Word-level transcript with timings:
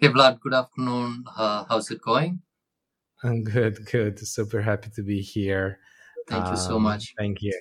Hey 0.00 0.08
Vlad, 0.08 0.40
good 0.40 0.54
afternoon. 0.54 1.24
Uh, 1.36 1.64
how's 1.68 1.90
it 1.90 2.00
going? 2.00 2.42
I'm 3.22 3.42
good, 3.42 3.84
good. 3.90 4.18
Super 4.26 4.62
happy 4.62 4.90
to 4.94 5.02
be 5.02 5.20
here. 5.20 5.78
Thank 6.28 6.48
you 6.50 6.56
so 6.56 6.76
Um, 6.76 6.82
much. 6.84 7.14
thank 7.18 7.42
you. 7.42 7.58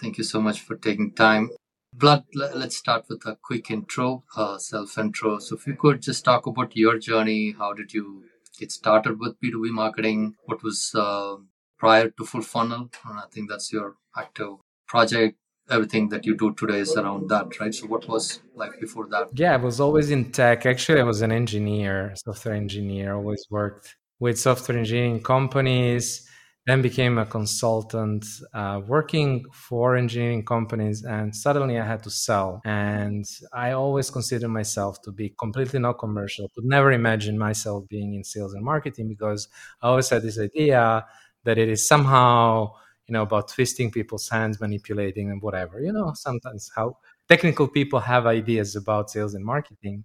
Thank 0.00 0.18
you 0.18 0.24
so 0.24 0.40
much 0.40 0.60
for 0.60 0.76
taking 0.76 1.12
time. 1.14 1.50
Vlad, 1.96 2.24
le- 2.34 2.54
let's 2.54 2.76
start 2.76 3.06
with 3.08 3.26
a 3.26 3.36
quick 3.42 3.70
intro, 3.70 4.24
uh, 4.36 4.58
self 4.58 4.96
intro. 4.98 5.38
So, 5.38 5.56
if 5.56 5.66
you 5.66 5.74
could 5.74 6.00
just 6.02 6.24
talk 6.24 6.46
about 6.46 6.76
your 6.76 6.98
journey, 6.98 7.52
how 7.52 7.72
did 7.72 7.92
you 7.92 8.24
get 8.58 8.70
started 8.72 9.18
with 9.18 9.38
B2B 9.40 9.70
marketing? 9.72 10.36
What 10.44 10.62
was 10.62 10.94
uh, 10.94 11.36
prior 11.78 12.10
to 12.10 12.24
Full 12.24 12.42
Funnel? 12.42 12.90
And 13.04 13.18
I 13.18 13.26
think 13.32 13.50
that's 13.50 13.72
your 13.72 13.96
active 14.16 14.54
project. 14.86 15.36
Everything 15.70 16.08
that 16.10 16.26
you 16.26 16.36
do 16.36 16.52
today 16.54 16.80
is 16.80 16.96
around 16.96 17.28
that, 17.30 17.58
right? 17.60 17.74
So, 17.74 17.86
what 17.86 18.06
was 18.08 18.40
like 18.54 18.78
before 18.80 19.06
that? 19.08 19.28
Yeah, 19.34 19.54
I 19.54 19.56
was 19.56 19.80
always 19.80 20.10
in 20.10 20.32
tech. 20.32 20.66
Actually, 20.66 21.00
I 21.00 21.04
was 21.04 21.22
an 21.22 21.32
engineer, 21.32 22.14
software 22.16 22.54
engineer. 22.54 23.14
Always 23.14 23.46
worked 23.50 23.96
with 24.18 24.38
software 24.38 24.76
engineering 24.78 25.22
companies. 25.22 26.28
Then 26.66 26.80
became 26.80 27.18
a 27.18 27.26
consultant, 27.26 28.24
uh, 28.54 28.80
working 28.86 29.44
for 29.52 29.96
engineering 29.96 30.44
companies, 30.44 31.04
and 31.04 31.34
suddenly 31.34 31.76
I 31.76 31.84
had 31.84 32.04
to 32.04 32.10
sell. 32.10 32.60
And 32.64 33.24
I 33.52 33.72
always 33.72 34.10
considered 34.10 34.48
myself 34.48 35.02
to 35.02 35.10
be 35.10 35.34
completely 35.40 35.80
not 35.80 35.94
commercial. 35.98 36.48
Could 36.54 36.64
never 36.64 36.92
imagine 36.92 37.36
myself 37.36 37.88
being 37.88 38.14
in 38.14 38.22
sales 38.22 38.54
and 38.54 38.64
marketing 38.64 39.08
because 39.08 39.48
I 39.82 39.88
always 39.88 40.08
had 40.08 40.22
this 40.22 40.38
idea 40.38 41.04
that 41.44 41.58
it 41.58 41.68
is 41.68 41.86
somehow 41.86 42.74
you 43.06 43.12
know 43.12 43.22
about 43.22 43.48
twisting 43.48 43.90
people's 43.90 44.28
hands 44.28 44.60
manipulating 44.60 45.30
and 45.30 45.42
whatever 45.42 45.80
you 45.80 45.92
know 45.92 46.12
sometimes 46.14 46.70
how 46.76 46.96
technical 47.28 47.68
people 47.68 48.00
have 48.00 48.26
ideas 48.26 48.76
about 48.76 49.10
sales 49.10 49.34
and 49.34 49.44
marketing. 49.44 50.04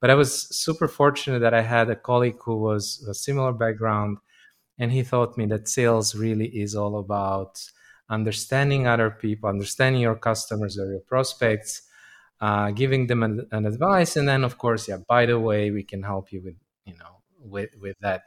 But 0.00 0.10
i 0.10 0.14
was 0.14 0.48
super 0.56 0.88
fortunate 0.88 1.40
that 1.40 1.54
i 1.54 1.62
had 1.62 1.88
a 1.90 1.96
colleague 1.96 2.40
who 2.44 2.56
was 2.56 3.06
a 3.08 3.14
similar 3.14 3.52
background 3.52 4.18
and 4.78 4.90
he 4.92 5.02
taught 5.02 5.38
me 5.38 5.46
that 5.46 5.68
sales 5.68 6.14
really 6.14 6.48
is 6.48 6.74
all 6.74 6.98
about 6.98 7.62
understanding 8.10 8.86
other 8.86 9.10
people 9.10 9.48
understanding 9.48 10.02
your 10.02 10.16
customers 10.16 10.78
or 10.78 10.90
your 10.90 11.00
prospects 11.00 11.82
uh, 12.40 12.72
giving 12.72 13.06
them 13.06 13.22
an, 13.22 13.46
an 13.52 13.64
advice 13.66 14.16
and 14.16 14.28
then 14.28 14.42
of 14.44 14.58
course 14.58 14.88
yeah 14.88 14.98
by 15.08 15.24
the 15.26 15.38
way 15.38 15.70
we 15.70 15.84
can 15.84 16.02
help 16.02 16.32
you 16.32 16.42
with 16.42 16.56
you 16.84 16.94
know 16.98 17.22
with 17.44 17.70
with 17.80 17.96
that. 18.00 18.22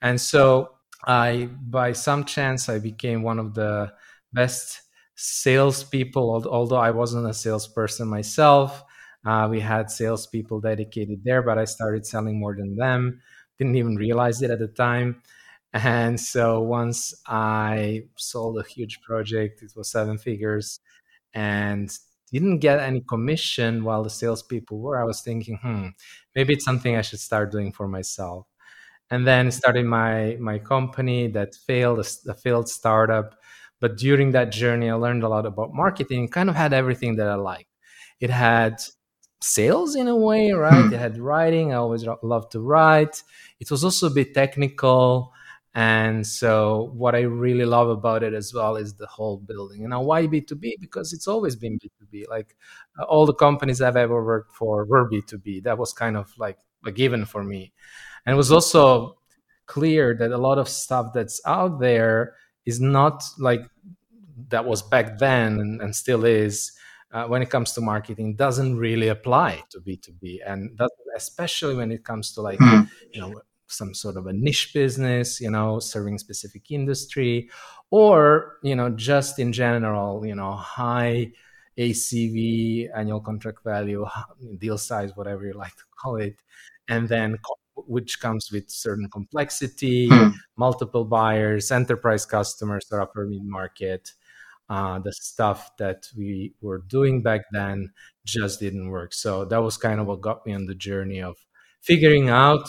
And 0.00 0.20
so 0.20 0.70
I, 1.06 1.48
by 1.62 1.92
some 1.92 2.24
chance, 2.24 2.68
I 2.68 2.78
became 2.78 3.22
one 3.22 3.38
of 3.38 3.54
the 3.54 3.92
best 4.32 4.82
salespeople. 5.14 6.46
Although 6.46 6.76
I 6.76 6.90
wasn't 6.90 7.28
a 7.28 7.34
salesperson 7.34 8.08
myself, 8.08 8.84
uh, 9.24 9.48
we 9.50 9.60
had 9.60 9.90
salespeople 9.90 10.60
dedicated 10.60 11.22
there, 11.24 11.42
but 11.42 11.58
I 11.58 11.64
started 11.64 12.06
selling 12.06 12.38
more 12.38 12.56
than 12.56 12.76
them. 12.76 13.20
Didn't 13.58 13.76
even 13.76 13.96
realize 13.96 14.42
it 14.42 14.50
at 14.50 14.58
the 14.58 14.68
time. 14.68 15.22
And 15.72 16.18
so 16.18 16.62
once 16.62 17.14
I 17.26 18.04
sold 18.16 18.58
a 18.58 18.68
huge 18.68 19.00
project, 19.02 19.62
it 19.62 19.72
was 19.76 19.90
seven 19.90 20.18
figures, 20.18 20.80
and 21.34 21.90
didn't 22.32 22.58
get 22.60 22.80
any 22.80 23.02
commission 23.02 23.84
while 23.84 24.02
the 24.02 24.10
salespeople 24.10 24.78
were. 24.80 25.00
I 25.00 25.04
was 25.04 25.20
thinking, 25.22 25.58
hmm, 25.62 25.88
maybe 26.34 26.54
it's 26.54 26.64
something 26.64 26.96
I 26.96 27.02
should 27.02 27.20
start 27.20 27.52
doing 27.52 27.72
for 27.72 27.88
myself 27.88 28.46
and 29.10 29.26
then 29.26 29.50
started 29.50 29.86
my 29.86 30.36
my 30.40 30.58
company 30.58 31.28
that 31.28 31.54
failed 31.54 31.98
a, 32.00 32.30
a, 32.30 32.34
failed 32.34 32.68
startup. 32.68 33.36
But 33.80 33.96
during 33.96 34.32
that 34.32 34.50
journey 34.52 34.90
i 34.90 34.94
learned 34.94 35.22
a 35.22 35.28
lot 35.28 35.46
about 35.46 35.72
marketing 35.74 36.28
kind 36.28 36.48
of 36.50 36.56
had 36.56 36.72
everything 36.72 37.16
that 37.16 37.28
i 37.28 37.34
liked. 37.34 37.70
It 38.20 38.30
had 38.30 38.80
sales 39.40 39.94
in 39.94 40.08
a 40.08 40.16
way 40.16 40.52
right? 40.52 40.92
It 40.92 40.98
had 40.98 41.18
writing. 41.18 41.72
I 41.72 41.76
always 41.76 42.04
loved 42.22 42.52
to 42.52 42.60
write. 42.60 43.22
It 43.60 43.70
was 43.70 43.84
also 43.84 44.08
a 44.08 44.10
bit 44.10 44.34
technical. 44.34 45.32
And 45.74 46.26
so 46.26 46.90
what 46.94 47.14
i 47.14 47.20
really 47.20 47.64
love 47.64 47.88
about 47.88 48.22
it 48.24 48.34
as 48.34 48.52
well 48.52 48.76
is 48.76 48.94
the 48.94 49.06
whole 49.06 49.36
building. 49.38 49.82
And 49.82 49.90
now 49.90 50.02
why 50.02 50.26
b2b 50.26 50.74
because 50.80 51.12
it's 51.12 51.28
always 51.28 51.54
been 51.56 51.78
b2b 51.78 52.24
like 52.28 52.56
uh, 52.98 53.04
all 53.04 53.26
the 53.26 53.34
companies 53.34 53.80
i've 53.80 53.96
ever 53.96 54.24
worked 54.24 54.52
for 54.56 54.84
were 54.86 55.08
b2b 55.08 55.60
that 55.60 55.78
was 55.78 55.92
kind 55.92 56.16
of 56.16 56.32
like 56.38 56.58
a 56.86 56.90
given 56.90 57.24
for 57.26 57.44
me 57.44 57.72
and 58.28 58.34
it 58.34 58.36
was 58.36 58.52
also 58.52 59.16
clear 59.64 60.14
that 60.14 60.32
a 60.32 60.36
lot 60.36 60.58
of 60.58 60.68
stuff 60.68 61.14
that's 61.14 61.40
out 61.46 61.80
there 61.80 62.34
is 62.66 62.78
not 62.78 63.24
like 63.38 63.62
that 64.50 64.66
was 64.66 64.82
back 64.82 65.16
then 65.16 65.58
and, 65.58 65.80
and 65.80 65.96
still 65.96 66.26
is 66.26 66.72
uh, 67.10 67.24
when 67.24 67.40
it 67.40 67.48
comes 67.48 67.72
to 67.72 67.80
marketing 67.80 68.36
doesn't 68.36 68.76
really 68.76 69.08
apply 69.08 69.62
to 69.70 69.80
b2b 69.80 70.40
and 70.46 70.78
especially 71.16 71.74
when 71.74 71.90
it 71.90 72.04
comes 72.04 72.34
to 72.34 72.42
like 72.42 72.58
mm. 72.58 72.86
you 73.14 73.20
know 73.22 73.32
some 73.66 73.94
sort 73.94 74.18
of 74.18 74.26
a 74.26 74.32
niche 74.34 74.74
business 74.74 75.40
you 75.40 75.50
know 75.50 75.78
serving 75.78 76.18
specific 76.18 76.70
industry 76.70 77.48
or 77.90 78.58
you 78.62 78.76
know 78.76 78.90
just 78.90 79.38
in 79.38 79.54
general 79.54 80.26
you 80.26 80.34
know 80.34 80.52
high 80.52 81.32
acv 81.78 82.88
annual 82.94 83.20
contract 83.20 83.64
value 83.64 84.04
deal 84.58 84.76
size 84.76 85.16
whatever 85.16 85.46
you 85.46 85.54
like 85.54 85.74
to 85.76 85.84
call 85.98 86.16
it 86.16 86.36
and 86.88 87.08
then 87.08 87.38
which 87.86 88.20
comes 88.20 88.50
with 88.52 88.70
certain 88.70 89.08
complexity, 89.10 90.08
hmm. 90.08 90.28
multiple 90.56 91.04
buyers, 91.04 91.70
enterprise 91.70 92.26
customers, 92.26 92.86
or 92.90 93.00
upper 93.00 93.26
mid 93.26 93.44
market. 93.44 94.10
Uh, 94.70 94.98
the 94.98 95.12
stuff 95.12 95.70
that 95.78 96.06
we 96.16 96.52
were 96.60 96.82
doing 96.88 97.22
back 97.22 97.40
then 97.52 97.90
just 98.26 98.60
didn't 98.60 98.90
work. 98.90 99.14
So 99.14 99.46
that 99.46 99.62
was 99.62 99.78
kind 99.78 99.98
of 99.98 100.06
what 100.06 100.20
got 100.20 100.44
me 100.44 100.52
on 100.52 100.66
the 100.66 100.74
journey 100.74 101.22
of 101.22 101.36
figuring 101.80 102.28
out, 102.28 102.68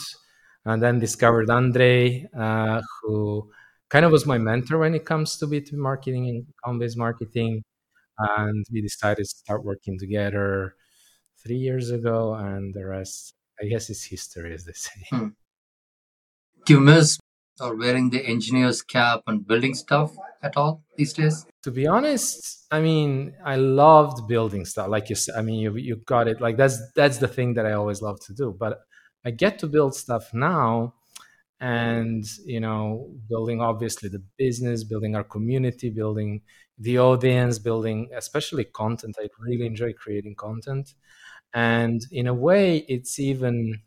and 0.64 0.82
then 0.82 0.98
discovered 0.98 1.50
Andrei, 1.50 2.26
uh, 2.36 2.80
who 3.02 3.50
kind 3.90 4.04
of 4.04 4.12
was 4.12 4.24
my 4.24 4.38
mentor 4.38 4.78
when 4.78 4.94
it 4.94 5.04
comes 5.04 5.36
to 5.38 5.46
B2B 5.46 5.74
marketing 5.74 6.28
and 6.28 6.46
account-based 6.64 6.96
marketing. 6.96 7.62
And 8.18 8.64
we 8.72 8.80
decided 8.82 9.24
to 9.24 9.24
start 9.24 9.64
working 9.64 9.98
together 9.98 10.74
three 11.42 11.56
years 11.56 11.90
ago, 11.90 12.34
and 12.34 12.74
the 12.74 12.86
rest 12.86 13.34
I 13.60 13.66
guess 13.66 13.90
it's 13.90 14.04
history, 14.04 14.54
as 14.54 14.64
they 14.64 14.72
say. 14.72 15.00
Hmm. 15.10 15.28
Do 16.64 16.74
you 16.74 16.80
miss 16.80 17.18
or 17.60 17.76
wearing 17.76 18.10
the 18.10 18.24
engineer's 18.24 18.80
cap 18.80 19.22
and 19.26 19.46
building 19.46 19.74
stuff 19.74 20.12
at 20.42 20.56
all 20.56 20.82
these 20.96 21.12
days? 21.12 21.46
To 21.62 21.70
be 21.70 21.86
honest, 21.86 22.66
I 22.70 22.80
mean, 22.80 23.34
I 23.44 23.56
loved 23.56 24.26
building 24.26 24.64
stuff. 24.64 24.88
Like 24.88 25.10
you 25.10 25.16
said, 25.16 25.34
I 25.36 25.42
mean, 25.42 25.58
you 25.60 25.76
you 25.76 25.96
got 25.96 26.28
it. 26.28 26.40
Like 26.40 26.56
that's 26.56 26.78
that's 26.94 27.18
the 27.18 27.28
thing 27.28 27.54
that 27.54 27.66
I 27.66 27.72
always 27.72 28.00
love 28.00 28.18
to 28.26 28.32
do. 28.32 28.56
But 28.58 28.80
I 29.24 29.30
get 29.30 29.58
to 29.58 29.66
build 29.66 29.94
stuff 29.94 30.32
now, 30.32 30.94
and 31.60 32.24
you 32.46 32.60
know, 32.60 33.10
building 33.28 33.60
obviously 33.60 34.08
the 34.08 34.22
business, 34.38 34.84
building 34.84 35.14
our 35.14 35.24
community, 35.24 35.90
building 35.90 36.42
the 36.78 36.98
audience, 36.98 37.58
building 37.58 38.08
especially 38.16 38.64
content. 38.64 39.16
I 39.20 39.28
really 39.38 39.66
enjoy 39.66 39.92
creating 39.92 40.36
content 40.36 40.94
and 41.54 42.02
in 42.12 42.26
a 42.26 42.34
way 42.34 42.78
it's 42.88 43.18
even 43.18 43.80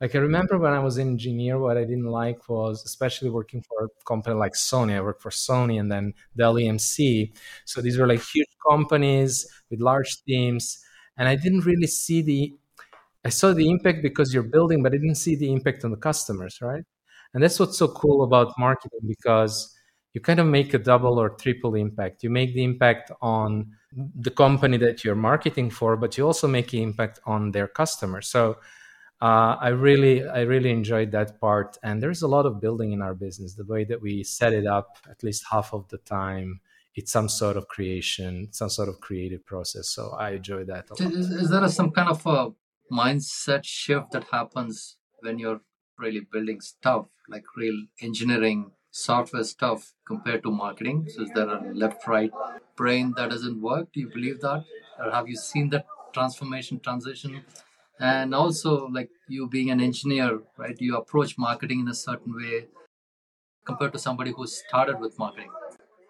like 0.00 0.14
i 0.14 0.18
remember 0.18 0.58
when 0.58 0.72
i 0.72 0.78
was 0.78 0.98
an 0.98 1.08
engineer 1.08 1.58
what 1.58 1.76
i 1.76 1.84
didn't 1.84 2.06
like 2.06 2.48
was 2.48 2.84
especially 2.84 3.30
working 3.30 3.62
for 3.62 3.84
a 3.86 3.88
company 4.06 4.36
like 4.36 4.54
sony. 4.54 4.94
I 4.96 5.00
worked 5.00 5.22
for 5.22 5.30
sony 5.30 5.80
and 5.80 5.90
then 5.92 6.14
dell 6.36 6.54
emc 6.56 7.32
so 7.64 7.80
these 7.80 7.98
were 7.98 8.06
like 8.06 8.22
huge 8.22 8.48
companies 8.68 9.46
with 9.70 9.80
large 9.80 10.22
teams. 10.26 10.78
And 11.18 11.28
i 11.28 11.36
didn't 11.36 11.66
really 11.66 11.86
see 11.86 12.22
the 12.22 12.54
i 13.24 13.28
saw 13.30 13.52
the 13.52 13.70
impact 13.70 14.02
because 14.02 14.34
you're 14.34 14.42
building 14.56 14.82
but 14.82 14.92
i 14.92 14.96
didn't 14.96 15.16
see 15.16 15.36
the 15.36 15.52
impact 15.52 15.84
on 15.84 15.90
the 15.92 15.96
customers 15.98 16.58
right? 16.62 16.84
And 17.34 17.42
that's 17.42 17.60
what's 17.60 17.78
so 17.78 17.88
cool 17.88 18.24
about 18.24 18.54
marketing 18.58 19.00
because 19.08 19.73
you 20.14 20.20
kind 20.20 20.38
of 20.38 20.46
make 20.46 20.72
a 20.72 20.78
double 20.78 21.18
or 21.18 21.28
triple 21.28 21.74
impact. 21.74 22.22
You 22.22 22.30
make 22.30 22.54
the 22.54 22.62
impact 22.62 23.10
on 23.20 23.72
the 23.92 24.30
company 24.30 24.76
that 24.78 25.04
you're 25.04 25.16
marketing 25.16 25.70
for, 25.70 25.96
but 25.96 26.16
you 26.16 26.24
also 26.24 26.46
make 26.46 26.72
an 26.72 26.78
impact 26.78 27.18
on 27.26 27.50
their 27.50 27.66
customers. 27.66 28.28
So 28.28 28.58
uh, 29.20 29.56
I 29.60 29.68
really, 29.68 30.26
I 30.26 30.42
really 30.42 30.70
enjoyed 30.70 31.10
that 31.12 31.40
part. 31.40 31.78
And 31.82 32.00
there's 32.00 32.22
a 32.22 32.28
lot 32.28 32.46
of 32.46 32.60
building 32.60 32.92
in 32.92 33.02
our 33.02 33.14
business. 33.14 33.54
The 33.54 33.64
way 33.64 33.82
that 33.84 34.00
we 34.00 34.22
set 34.22 34.52
it 34.52 34.66
up, 34.66 34.98
at 35.10 35.24
least 35.24 35.44
half 35.50 35.74
of 35.74 35.88
the 35.88 35.98
time, 35.98 36.60
it's 36.94 37.10
some 37.10 37.28
sort 37.28 37.56
of 37.56 37.66
creation, 37.66 38.48
some 38.52 38.70
sort 38.70 38.88
of 38.88 39.00
creative 39.00 39.44
process. 39.44 39.88
So 39.88 40.10
I 40.16 40.30
enjoy 40.30 40.62
that. 40.64 40.86
Is, 41.00 41.30
is 41.30 41.50
there 41.50 41.64
a, 41.64 41.68
some 41.68 41.90
kind 41.90 42.08
of 42.08 42.24
a 42.24 42.52
mindset 42.92 43.64
shift 43.64 44.12
that 44.12 44.24
happens 44.30 44.96
when 45.20 45.40
you're 45.40 45.60
really 45.98 46.20
building 46.20 46.60
stuff, 46.60 47.06
like 47.28 47.44
real 47.56 47.74
engineering 48.00 48.70
software 48.94 49.42
stuff 49.42 49.92
compared 50.06 50.44
to 50.44 50.50
marketing? 50.50 51.08
So 51.08 51.22
is 51.22 51.30
there 51.34 51.48
a 51.48 51.74
left 51.74 52.06
right 52.06 52.30
brain 52.76 53.12
that 53.16 53.30
doesn't 53.30 53.60
work? 53.60 53.88
Do 53.92 54.00
you 54.00 54.08
believe 54.08 54.40
that? 54.40 54.64
Or 55.00 55.10
have 55.10 55.28
you 55.28 55.36
seen 55.36 55.70
that 55.70 55.86
transformation 56.12 56.78
transition? 56.78 57.42
And 57.98 58.34
also, 58.34 58.86
like 58.86 59.10
you 59.28 59.48
being 59.48 59.70
an 59.70 59.80
engineer, 59.80 60.40
right? 60.56 60.76
You 60.80 60.96
approach 60.96 61.36
marketing 61.36 61.80
in 61.80 61.88
a 61.88 61.94
certain 61.94 62.34
way 62.36 62.66
compared 63.64 63.92
to 63.94 63.98
somebody 63.98 64.32
who 64.36 64.46
started 64.46 65.00
with 65.00 65.18
marketing. 65.18 65.50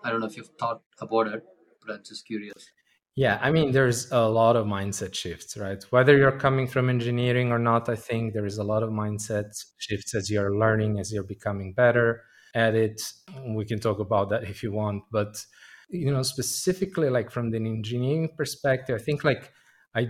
I 0.02 0.10
don't 0.10 0.20
know 0.20 0.26
if 0.26 0.36
you've 0.36 0.54
thought 0.58 0.82
about 1.00 1.28
it, 1.28 1.42
but 1.80 1.94
I'm 1.94 2.02
just 2.04 2.26
curious. 2.26 2.70
Yeah, 3.16 3.38
I 3.40 3.50
mean, 3.50 3.72
there's 3.72 4.10
a 4.10 4.28
lot 4.28 4.56
of 4.56 4.66
mindset 4.66 5.14
shifts, 5.14 5.56
right? 5.56 5.82
Whether 5.90 6.18
you're 6.18 6.38
coming 6.38 6.66
from 6.66 6.90
engineering 6.90 7.52
or 7.52 7.58
not, 7.58 7.88
I 7.88 7.96
think 7.96 8.34
there 8.34 8.44
is 8.44 8.58
a 8.58 8.64
lot 8.64 8.82
of 8.82 8.90
mindset 8.90 9.46
shifts 9.78 10.14
as 10.14 10.28
you're 10.28 10.58
learning, 10.58 10.98
as 10.98 11.12
you're 11.12 11.30
becoming 11.36 11.72
better 11.72 12.24
at 12.54 12.74
it. 12.74 13.00
We 13.46 13.64
can 13.64 13.80
talk 13.80 13.98
about 13.98 14.30
that 14.30 14.44
if 14.44 14.62
you 14.62 14.72
want, 14.72 15.04
but 15.10 15.44
you 15.88 16.10
know, 16.12 16.22
specifically 16.22 17.10
like 17.10 17.30
from 17.30 17.50
the 17.50 17.56
engineering 17.58 18.30
perspective, 18.36 18.98
I 19.00 19.02
think 19.02 19.24
like 19.24 19.52
I 19.94 20.08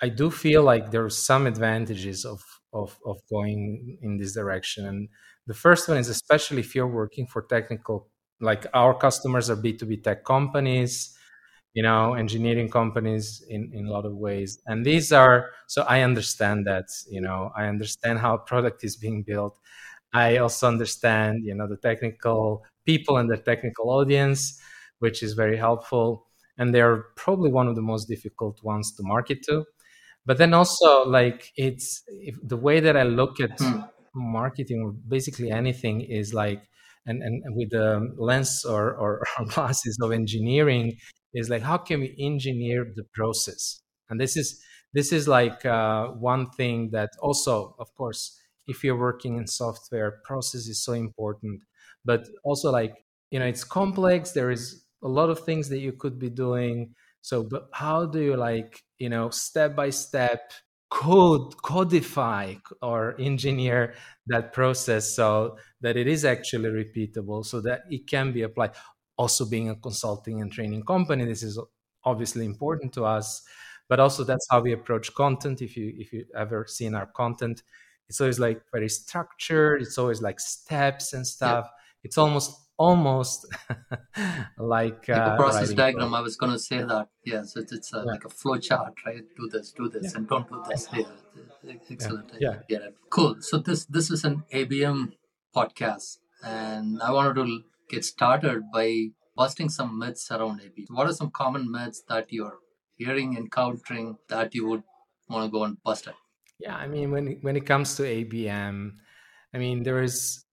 I 0.00 0.08
do 0.08 0.30
feel 0.30 0.62
like 0.62 0.90
there 0.90 1.04
are 1.04 1.10
some 1.10 1.46
advantages 1.46 2.24
of 2.24 2.42
of 2.72 2.98
of 3.06 3.18
going 3.30 3.98
in 4.02 4.16
this 4.18 4.34
direction. 4.34 4.86
And 4.86 5.08
the 5.46 5.54
first 5.54 5.88
one 5.88 5.98
is 5.98 6.08
especially 6.08 6.60
if 6.60 6.74
you're 6.74 6.86
working 6.88 7.26
for 7.26 7.42
technical 7.42 8.08
like 8.40 8.66
our 8.74 8.94
customers 8.94 9.48
are 9.50 9.56
B2B 9.56 9.96
tech 9.96 10.24
companies 10.24 11.16
you 11.74 11.82
know 11.82 12.14
engineering 12.14 12.68
companies 12.68 13.42
in 13.48 13.70
in 13.72 13.86
a 13.86 13.90
lot 13.90 14.04
of 14.04 14.14
ways 14.14 14.60
and 14.66 14.84
these 14.84 15.12
are 15.12 15.50
so 15.66 15.82
i 15.84 16.02
understand 16.02 16.66
that 16.66 16.84
you 17.10 17.20
know 17.20 17.50
i 17.56 17.66
understand 17.66 18.18
how 18.18 18.36
product 18.36 18.84
is 18.84 18.96
being 18.96 19.22
built 19.22 19.58
i 20.12 20.36
also 20.36 20.68
understand 20.68 21.44
you 21.44 21.54
know 21.54 21.66
the 21.68 21.76
technical 21.76 22.64
people 22.84 23.16
and 23.16 23.30
the 23.30 23.36
technical 23.36 23.90
audience 23.90 24.60
which 25.02 25.20
is 25.22 25.32
very 25.32 25.56
helpful. 25.56 26.28
And 26.58 26.72
they're 26.72 26.98
probably 27.16 27.50
one 27.50 27.66
of 27.66 27.74
the 27.74 27.82
most 27.82 28.06
difficult 28.06 28.62
ones 28.62 28.94
to 28.96 29.02
market 29.02 29.42
to. 29.48 29.64
But 30.24 30.38
then 30.38 30.54
also 30.54 31.04
like 31.08 31.50
it's 31.56 32.02
if, 32.06 32.36
the 32.42 32.56
way 32.56 32.78
that 32.80 32.96
i 32.96 33.02
look 33.02 33.40
at 33.40 33.58
Hmm. 33.58 33.80
marketing 34.14 34.82
or 34.84 34.92
basically 34.92 35.50
anything 35.50 36.02
is 36.02 36.34
like 36.34 36.62
and, 37.06 37.22
and 37.22 37.42
with 37.56 37.70
the 37.70 38.14
lens 38.18 38.64
or, 38.64 38.94
or, 38.94 39.22
or 39.38 39.46
glasses 39.46 39.98
of 40.02 40.12
engineering 40.12 40.96
is 41.34 41.50
like 41.50 41.62
how 41.62 41.78
can 41.78 42.00
we 42.00 42.14
engineer 42.18 42.86
the 42.94 43.04
process? 43.14 43.80
And 44.10 44.20
this 44.20 44.36
is 44.36 44.62
this 44.94 45.12
is 45.12 45.26
like 45.26 45.64
uh, 45.66 46.08
one 46.08 46.50
thing 46.50 46.90
that 46.92 47.10
also 47.20 47.74
of 47.78 47.92
course 47.96 48.38
if 48.66 48.84
you're 48.84 48.98
working 48.98 49.36
in 49.36 49.46
software 49.46 50.20
process 50.24 50.66
is 50.66 50.82
so 50.84 50.92
important. 50.92 51.62
But 52.04 52.28
also 52.44 52.70
like 52.70 53.04
you 53.30 53.38
know 53.38 53.46
it's 53.46 53.64
complex 53.64 54.32
there 54.32 54.50
is 54.50 54.84
a 55.02 55.08
lot 55.08 55.30
of 55.30 55.40
things 55.40 55.68
that 55.70 55.80
you 55.80 55.92
could 55.92 56.18
be 56.18 56.30
doing. 56.30 56.94
So 57.20 57.42
but 57.44 57.68
how 57.72 58.06
do 58.06 58.20
you 58.20 58.36
like 58.36 58.80
you 58.98 59.08
know 59.08 59.30
step 59.30 59.76
by 59.76 59.90
step 59.90 60.52
code 60.90 61.56
codify 61.62 62.54
or 62.82 63.14
engineer 63.18 63.94
that 64.26 64.52
process 64.52 65.14
so 65.16 65.56
that 65.80 65.96
it 65.96 66.06
is 66.06 66.24
actually 66.24 66.68
repeatable 66.68 67.44
so 67.46 67.60
that 67.62 67.82
it 67.90 68.06
can 68.06 68.32
be 68.32 68.42
applied? 68.42 68.72
Also 69.18 69.44
being 69.48 69.68
a 69.70 69.76
consulting 69.76 70.40
and 70.40 70.50
training 70.52 70.82
company 70.84 71.24
this 71.24 71.42
is 71.42 71.58
obviously 72.04 72.44
important 72.44 72.92
to 72.92 73.04
us 73.04 73.42
but 73.88 74.00
also 74.00 74.24
that's 74.24 74.46
how 74.50 74.60
we 74.60 74.72
approach 74.72 75.14
content. 75.14 75.60
If 75.60 75.76
you 75.76 75.92
if 75.98 76.12
you 76.12 76.24
ever 76.34 76.66
seen 76.66 76.94
our 76.94 77.06
content 77.06 77.62
it's 78.12 78.20
always 78.20 78.38
like 78.46 78.60
very 78.76 78.88
structured. 78.88 79.80
It's 79.82 79.96
always 80.02 80.20
like 80.28 80.38
steps 80.38 81.06
and 81.16 81.24
stuff. 81.36 81.64
Yeah. 81.68 82.04
it's 82.06 82.18
almost 82.24 82.50
almost 82.78 83.38
like, 84.76 85.08
uh, 85.08 85.36
process 85.36 85.72
diagram. 85.72 86.08
code. 86.10 86.18
i 86.20 86.22
was 86.28 86.36
going 86.36 86.52
to 86.52 86.58
say 86.58 86.78
that. 86.92 87.06
Yeah 87.30 87.42
so 87.50 87.60
it's, 87.62 87.72
it's 87.78 87.90
a, 87.94 87.98
Yeah. 87.98 88.12
like 88.14 88.24
a 88.30 88.32
flow 88.40 88.58
chart 88.68 88.94
right? 89.06 89.24
Do 89.38 89.44
this 89.54 89.72
do 89.80 89.88
this 89.94 90.04
Yeah. 90.06 90.16
and 90.18 90.28
don't 90.32 90.48
do 90.54 90.58
this. 90.68 90.82
Yeah. 90.92 91.74
Excellent. 91.94 92.28
I 92.34 92.38
Yeah. 92.46 92.88
cool. 93.16 93.36
So 93.48 93.54
this 93.68 93.80
this 93.96 94.10
is 94.16 94.24
an 94.28 94.36
abm 94.60 94.98
podcast 95.58 96.08
and 96.58 96.86
i 97.06 97.10
wanted 97.16 97.34
to 97.40 97.46
get 97.92 98.04
started 98.14 98.58
by 98.76 98.86
busting 99.40 99.68
some 99.78 99.90
myths 100.02 100.24
around 100.34 100.56
ab 100.66 100.76
what 100.96 101.06
are 101.10 101.16
some 101.20 101.30
common 101.42 101.64
myths 101.76 102.00
that 102.10 102.26
you're 102.36 102.58
hearing 103.02 103.30
encountering 103.42 104.06
that 104.32 104.48
you 104.56 104.64
would 104.68 104.82
want 105.30 105.42
to 105.46 105.50
go 105.56 105.62
and 105.68 105.76
bust 105.88 106.04
it 106.12 106.18
Yeah, 106.62 106.76
I 106.76 106.86
mean, 106.86 107.10
when 107.10 107.26
when 107.42 107.56
it 107.56 107.66
comes 107.66 107.96
to 107.96 108.02
ABM, 108.04 108.98
I 109.54 109.58
mean, 109.58 109.82
there 109.82 110.02
is 110.02 110.44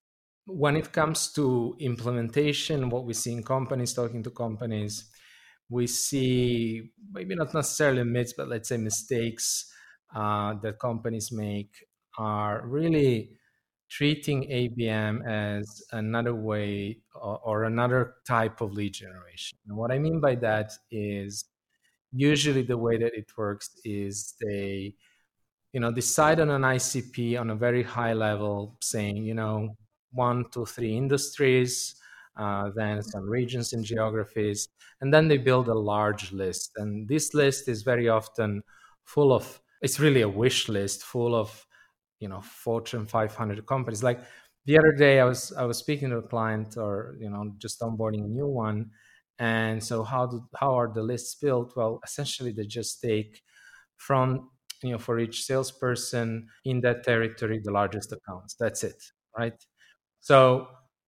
when 0.45 0.75
it 0.75 0.91
comes 0.91 1.31
to 1.33 1.75
implementation, 1.79 2.89
what 2.89 3.05
we 3.05 3.13
see 3.13 3.33
in 3.33 3.43
companies, 3.43 3.93
talking 3.93 4.23
to 4.23 4.31
companies, 4.31 5.11
we 5.69 5.85
see 5.87 6.91
maybe 7.11 7.35
not 7.35 7.53
necessarily 7.53 8.03
myths, 8.03 8.33
but 8.37 8.47
let's 8.49 8.69
say 8.69 8.77
mistakes 8.77 9.71
uh, 10.15 10.55
that 10.63 10.79
companies 10.79 11.31
make 11.31 11.71
are 12.17 12.67
really 12.67 13.37
treating 13.89 14.49
ABM 14.49 15.25
as 15.27 15.83
another 15.91 16.33
way 16.35 17.01
or, 17.15 17.39
or 17.43 17.63
another 17.65 18.15
type 18.27 18.61
of 18.61 18.71
lead 18.73 18.93
generation. 18.93 19.57
And 19.67 19.77
what 19.77 19.91
I 19.91 19.99
mean 19.99 20.19
by 20.21 20.35
that 20.37 20.71
is 20.91 21.45
usually 22.11 22.63
the 22.63 22.77
way 22.77 22.97
that 22.97 23.13
it 23.15 23.31
works 23.37 23.69
is 23.85 24.35
they 24.41 24.95
you 25.73 25.79
know 25.79 25.91
decide 25.91 26.39
on 26.39 26.49
an 26.49 26.63
icp 26.63 27.39
on 27.39 27.49
a 27.51 27.55
very 27.55 27.83
high 27.83 28.13
level 28.13 28.77
saying 28.81 29.17
you 29.17 29.33
know 29.33 29.75
one 30.11 30.43
two 30.51 30.65
three 30.65 30.95
industries 30.97 31.95
uh, 32.37 32.69
then 32.75 33.03
some 33.03 33.29
regions 33.29 33.73
and 33.73 33.83
geographies 33.83 34.69
and 35.01 35.13
then 35.13 35.27
they 35.27 35.37
build 35.37 35.67
a 35.67 35.73
large 35.73 36.31
list. 36.31 36.71
And 36.77 37.07
this 37.07 37.33
list 37.33 37.67
is 37.67 37.83
very 37.83 38.09
often 38.09 38.63
full 39.03 39.33
of 39.33 39.61
it's 39.81 39.99
really 39.99 40.21
a 40.21 40.29
wish 40.29 40.67
list 40.69 41.03
full 41.03 41.35
of 41.35 41.65
you 42.19 42.27
know 42.27 42.41
fortune 42.41 43.05
500 43.05 43.65
companies. 43.65 44.03
Like 44.03 44.19
the 44.65 44.77
other 44.77 44.91
day 44.91 45.19
i 45.19 45.23
was 45.23 45.53
i 45.57 45.63
was 45.63 45.77
speaking 45.77 46.09
to 46.09 46.17
a 46.17 46.21
client 46.21 46.77
or 46.77 47.15
you 47.19 47.29
know 47.29 47.53
just 47.57 47.79
onboarding 47.79 48.25
a 48.25 48.27
new 48.27 48.45
one 48.45 48.91
and 49.39 49.81
so 49.81 50.03
how 50.03 50.27
do 50.27 50.43
how 50.55 50.77
are 50.77 50.91
the 50.93 51.01
lists 51.01 51.35
built? 51.35 51.73
Well 51.75 51.99
essentially 52.03 52.51
they 52.51 52.65
just 52.65 53.01
take 53.01 53.41
from 53.97 54.49
you 54.83 54.91
know 54.91 54.97
for 54.97 55.19
each 55.19 55.43
salesperson 55.43 56.47
in 56.65 56.81
that 56.81 57.03
territory 57.03 57.59
the 57.63 57.71
largest 57.71 58.11
accounts. 58.11 58.55
That's 58.55 58.83
it 58.83 59.01
right? 59.37 59.53
So 60.19 60.67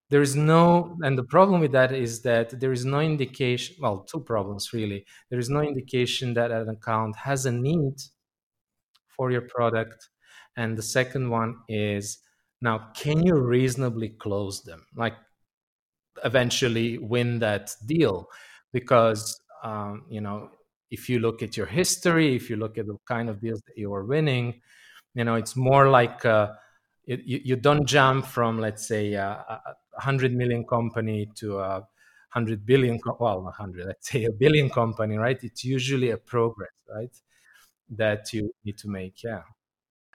there 0.09 0.21
is 0.21 0.35
no 0.35 0.97
and 1.01 1.17
the 1.17 1.23
problem 1.23 1.61
with 1.61 1.71
that 1.71 1.91
is 1.93 2.21
that 2.23 2.59
there 2.59 2.71
is 2.71 2.85
no 2.85 2.99
indication 2.99 3.75
well 3.79 3.99
two 3.99 4.21
problems 4.21 4.73
really. 4.73 5.05
There 5.29 5.39
is 5.39 5.49
no 5.49 5.61
indication 5.61 6.33
that 6.35 6.51
an 6.51 6.69
account 6.69 7.15
has 7.17 7.45
a 7.45 7.51
need 7.51 7.95
for 9.07 9.31
your 9.31 9.41
product 9.41 10.09
and 10.57 10.77
the 10.77 10.81
second 10.83 11.29
one 11.29 11.55
is 11.69 12.19
now 12.61 12.89
can 12.95 13.25
you 13.25 13.35
reasonably 13.35 14.09
close 14.09 14.63
them? 14.63 14.85
Like 14.95 15.15
eventually 16.23 16.97
win 16.97 17.39
that 17.39 17.73
deal 17.85 18.27
because 18.73 19.39
um, 19.63 20.05
you 20.09 20.21
know 20.21 20.49
if 20.91 21.09
you 21.09 21.19
look 21.19 21.41
at 21.41 21.57
your 21.57 21.65
history 21.65 22.35
if 22.35 22.49
you 22.49 22.55
look 22.55 22.77
at 22.77 22.85
the 22.87 22.97
kind 23.07 23.29
of 23.29 23.39
deals 23.41 23.61
that 23.67 23.77
you 23.77 23.93
are 23.93 24.05
winning 24.05 24.61
you 25.15 25.23
know 25.23 25.35
it's 25.35 25.55
more 25.55 25.89
like 25.89 26.25
uh, 26.25 26.49
it, 27.05 27.21
you, 27.25 27.41
you 27.43 27.55
don't 27.55 27.85
jump 27.85 28.25
from 28.25 28.59
let's 28.59 28.87
say 28.87 29.13
a, 29.13 29.27
a 29.27 29.61
100 29.93 30.33
million 30.33 30.65
company 30.65 31.29
to 31.35 31.59
a 31.59 31.79
100 32.33 32.65
billion 32.65 32.99
co- 32.99 33.17
well 33.19 33.41
100 33.43 33.85
let's 33.87 34.09
say 34.09 34.25
a 34.25 34.31
billion 34.31 34.69
company 34.69 35.17
right? 35.17 35.43
It's 35.43 35.63
usually 35.63 36.11
a 36.11 36.17
progress 36.17 36.71
right 36.93 37.15
that 37.89 38.31
you 38.33 38.51
need 38.63 38.77
to 38.79 38.89
make 38.89 39.23
yeah. 39.23 39.41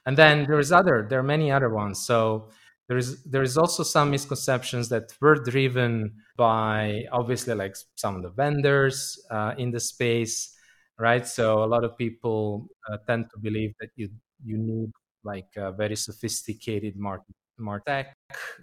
And 0.06 0.16
then 0.16 0.47
there's 0.49 0.73
other 0.73 1.06
there 1.09 1.18
are 1.18 1.30
many 1.37 1.50
other 1.50 1.68
ones. 1.68 2.06
So 2.06 2.49
there 2.88 2.97
is 2.97 3.23
there 3.25 3.42
is 3.42 3.59
also 3.59 3.83
some 3.83 4.11
misconceptions 4.11 4.88
that 4.88 5.12
were 5.21 5.35
driven 5.35 6.14
by 6.37 7.04
obviously 7.12 7.54
like 7.54 7.76
some 7.97 8.16
of 8.16 8.23
the 8.23 8.30
vendors 8.30 9.21
uh, 9.30 9.54
in 9.59 9.73
the 9.73 9.80
space 9.80 10.56
right? 10.99 11.26
So 11.26 11.62
a 11.62 11.67
lot 11.67 11.85
of 11.85 11.97
people 11.97 12.69
uh, 12.91 12.99
tend 13.07 13.26
to 13.33 13.38
believe 13.38 13.75
that 13.81 13.91
you 13.97 14.09
you 14.45 14.59
need 14.59 14.91
like 15.25 15.50
a 15.57 15.73
very 15.73 15.97
sophisticated 15.97 16.97
market 16.97 17.35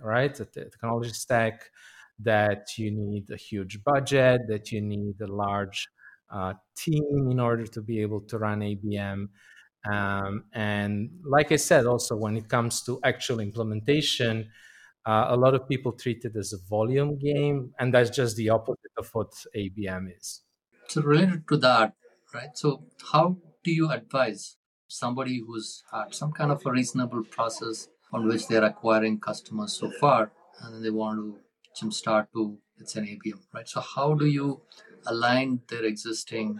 right? 0.01 0.39
A 0.39 0.45
technology 0.45 1.13
stack 1.13 1.69
that 2.19 2.77
you 2.77 2.91
need 2.91 3.29
a 3.31 3.35
huge 3.35 3.83
budget 3.83 4.41
that 4.47 4.71
you 4.71 4.81
need 4.81 5.19
a 5.21 5.27
large 5.27 5.87
uh, 6.31 6.53
team 6.77 7.27
in 7.31 7.39
order 7.39 7.65
to 7.65 7.81
be 7.81 8.01
able 8.01 8.21
to 8.21 8.37
run 8.37 8.59
abm 8.59 9.27
um, 9.89 10.45
and 10.53 11.09
like 11.25 11.51
I 11.51 11.57
said, 11.57 11.85
also 11.85 12.15
when 12.15 12.37
it 12.37 12.47
comes 12.47 12.83
to 12.83 12.99
actual 13.03 13.39
implementation, 13.39 14.49
uh, 15.05 15.25
a 15.29 15.35
lot 15.35 15.53
of 15.53 15.67
people 15.67 15.91
treat 15.91 16.23
it 16.23 16.35
as 16.37 16.53
a 16.53 16.57
volume 16.69 17.17
game, 17.17 17.73
and 17.79 17.93
that's 17.93 18.09
just 18.09 18.37
the 18.37 18.49
opposite 18.49 18.91
of 18.97 19.09
what 19.13 19.33
ABM 19.55 20.07
is. 20.17 20.41
So 20.87 21.01
related 21.01 21.47
to 21.49 21.57
that, 21.57 21.93
right? 22.33 22.55
So 22.55 22.83
how 23.11 23.37
do 23.63 23.71
you 23.71 23.91
advise 23.91 24.57
somebody 24.87 25.41
who's 25.45 25.83
had 25.91 26.13
some 26.13 26.31
kind 26.31 26.51
of 26.51 26.65
a 26.65 26.71
reasonable 26.71 27.23
process 27.23 27.87
on 28.11 28.27
which 28.27 28.47
they're 28.47 28.63
acquiring 28.63 29.19
customers 29.19 29.73
so 29.73 29.91
far, 29.99 30.31
and 30.61 30.75
then 30.75 30.83
they 30.83 30.89
want 30.89 31.19
to 31.19 31.37
jumpstart 31.85 32.27
to 32.33 32.57
it's 32.79 32.95
an 32.95 33.05
ABM, 33.05 33.39
right? 33.53 33.67
So 33.67 33.81
how 33.81 34.13
do 34.13 34.25
you 34.25 34.61
align 35.05 35.61
their 35.69 35.85
existing 35.85 36.59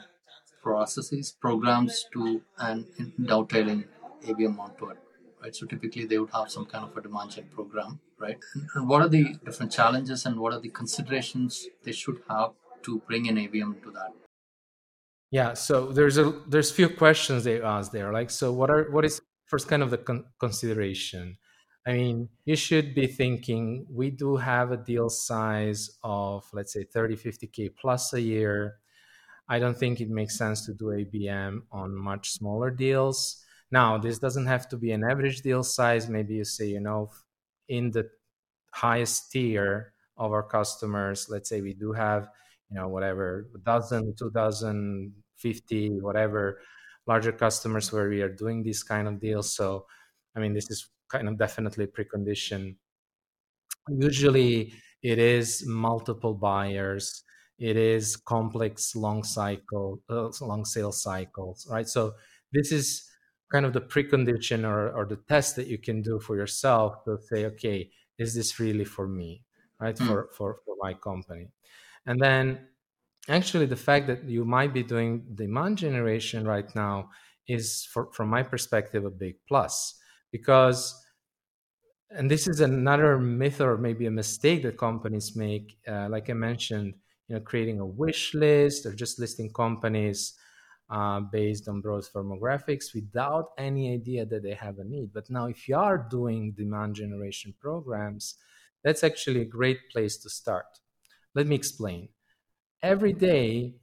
processes, 0.62 1.36
programs 1.40 2.06
to 2.14 2.42
and 2.58 2.86
dovetailing 3.26 3.86
ABM 4.26 4.58
onto 4.58 4.90
it, 4.90 4.98
right? 5.42 5.56
So 5.56 5.66
typically 5.66 6.06
they 6.06 6.18
would 6.18 6.30
have 6.32 6.50
some 6.50 6.66
kind 6.66 6.86
of 6.86 6.96
a 6.96 7.02
demand 7.02 7.32
gen 7.32 7.50
program, 7.54 8.00
right? 8.20 8.38
And 8.76 8.88
what 8.88 9.02
are 9.02 9.10
the 9.10 9.36
different 9.46 9.72
challenges 9.72 10.26
and 10.26 10.40
what 10.40 10.54
are 10.54 10.60
the 10.60 10.70
considerations 10.70 11.68
they 11.84 11.92
should 11.92 12.22
have 12.30 12.52
to 12.84 13.02
bring 13.08 13.28
an 13.28 13.36
ABM 13.38 13.84
to 13.84 13.92
that? 13.92 14.23
Yeah, 15.34 15.54
so 15.56 15.88
there's 15.92 16.20
a 16.20 16.30
there's 16.48 16.72
few 16.72 16.90
questions 16.90 17.44
they 17.44 17.60
ask 17.62 17.92
there. 17.92 18.14
Like, 18.14 18.30
so 18.30 18.54
what 18.54 18.70
are 18.70 18.92
what 18.92 19.04
is 19.04 19.20
first 19.48 19.68
kind 19.68 19.82
of 19.82 19.90
the 19.90 19.98
con- 19.98 20.26
consideration? 20.40 21.38
I 21.88 21.94
mean, 21.94 22.30
you 22.46 22.56
should 22.56 22.94
be 22.94 23.08
thinking 23.08 23.88
we 23.90 24.12
do 24.12 24.38
have 24.38 24.72
a 24.72 24.78
deal 24.78 25.10
size 25.10 25.98
of 26.04 26.46
let's 26.54 26.72
say 26.74 26.84
30, 26.84 27.16
50k 27.18 27.70
plus 27.70 28.14
a 28.14 28.22
year. 28.22 28.78
I 29.50 29.60
don't 29.60 29.78
think 29.78 30.02
it 30.02 30.10
makes 30.10 30.38
sense 30.38 30.66
to 30.68 30.74
do 30.76 30.86
ABM 30.92 31.64
on 31.72 31.96
much 31.96 32.32
smaller 32.32 32.72
deals. 32.72 33.44
Now, 33.72 33.98
this 33.98 34.20
doesn't 34.20 34.48
have 34.48 34.70
to 34.70 34.78
be 34.78 34.92
an 34.94 35.04
average 35.04 35.42
deal 35.42 35.64
size. 35.64 36.10
Maybe 36.10 36.36
you 36.36 36.46
say, 36.46 36.68
you 36.68 36.82
know, 36.82 37.12
in 37.70 37.92
the 37.92 38.10
highest 38.72 39.32
tier 39.32 39.94
of 40.18 40.32
our 40.32 40.44
customers, 40.44 41.28
let's 41.30 41.50
say 41.50 41.62
we 41.62 41.74
do 41.74 41.94
have, 41.94 42.30
you 42.70 42.78
know, 42.78 42.88
whatever, 42.90 43.48
a 43.56 43.60
dozen, 43.60 44.16
two 44.18 44.32
dozen, 44.32 45.14
50, 45.44 46.00
whatever, 46.00 46.60
larger 47.06 47.34
customers 47.34 47.92
where 47.92 48.08
we 48.08 48.22
are 48.22 48.34
doing 48.44 48.64
these 48.64 48.82
kind 48.82 49.08
of 49.08 49.20
deals. 49.20 49.54
So, 49.54 49.86
I 50.36 50.40
mean, 50.40 50.54
this 50.54 50.72
is 50.72 50.88
kind 51.12 51.28
of 51.28 51.38
definitely 51.38 51.88
precondition. 51.88 52.76
Usually 53.90 54.74
it 55.04 55.20
is 55.20 55.66
multiple 55.68 56.34
buyers. 56.34 57.24
It 57.60 57.76
is 57.78 58.16
complex, 58.16 58.96
long 58.96 59.24
cycle, 59.24 60.02
uh, 60.10 60.30
long 60.42 60.66
sales 60.66 61.04
cycles, 61.04 61.68
right? 61.70 61.88
So 61.88 62.14
this 62.52 62.72
is 62.72 63.10
kind 63.52 63.66
of 63.66 63.74
the 63.74 63.82
precondition 63.82 64.66
or, 64.66 64.90
or 64.98 65.06
the 65.06 65.20
test 65.28 65.56
that 65.58 65.68
you 65.68 65.78
can 65.78 66.02
do 66.02 66.20
for 66.20 66.36
yourself 66.36 67.04
to 67.06 67.20
say, 67.30 67.46
okay, 67.46 67.92
is 68.18 68.34
this 68.34 68.60
really 68.60 68.86
for 68.86 69.08
me, 69.08 69.44
right? 69.80 69.96
Mm. 69.96 70.08
For, 70.08 70.30
for, 70.36 70.50
for 70.66 70.76
my 70.82 70.94
company. 70.94 71.48
And 72.06 72.20
then 72.20 72.68
actually 73.30 73.66
the 73.66 73.76
fact 73.76 74.08
that 74.08 74.24
you 74.26 74.46
might 74.46 74.74
be 74.74 74.84
doing 74.84 75.26
demand 75.36 75.78
generation 75.78 76.46
right 76.46 76.74
now 76.76 77.10
is 77.48 77.86
for, 77.86 78.12
from 78.14 78.30
my 78.30 78.44
perspective 78.44 79.06
a 79.06 79.10
big 79.10 79.36
plus 79.48 80.00
because 80.32 81.00
and 82.12 82.30
this 82.30 82.48
is 82.48 82.60
another 82.60 83.18
myth 83.20 83.60
or 83.60 83.78
maybe 83.78 84.06
a 84.06 84.12
mistake 84.12 84.64
that 84.64 84.78
companies 84.78 85.36
make 85.36 85.78
uh, 85.88 86.08
like 86.10 86.30
i 86.30 86.34
mentioned 86.34 86.94
you 87.28 87.36
know 87.36 87.42
creating 87.42 87.80
a 87.80 87.86
wish 87.86 88.34
list 88.34 88.86
or 88.86 88.94
just 88.94 89.20
listing 89.20 89.52
companies 89.54 90.34
uh, 90.90 91.20
based 91.20 91.68
on 91.68 91.82
broad 91.82 92.04
firmographics 92.04 92.94
without 92.94 93.52
any 93.58 93.94
idea 93.94 94.26
that 94.26 94.44
they 94.44 94.54
have 94.54 94.78
a 94.80 94.84
need. 94.84 95.12
But 95.14 95.30
now 95.30 95.48
if 95.48 95.68
you 95.68 95.78
are 95.78 95.98
doing 95.98 96.52
demand 96.52 96.96
generation 96.96 97.56
programs 97.60 98.36
that's 98.84 99.04
actually 99.04 99.42
a 99.42 99.46
great 99.46 99.90
place 99.92 100.18
to 100.18 100.30
start. 100.30 100.66
Let 101.36 101.48
me 101.48 101.56
explain 101.56 102.10
every 102.84 103.14
day 103.14 103.74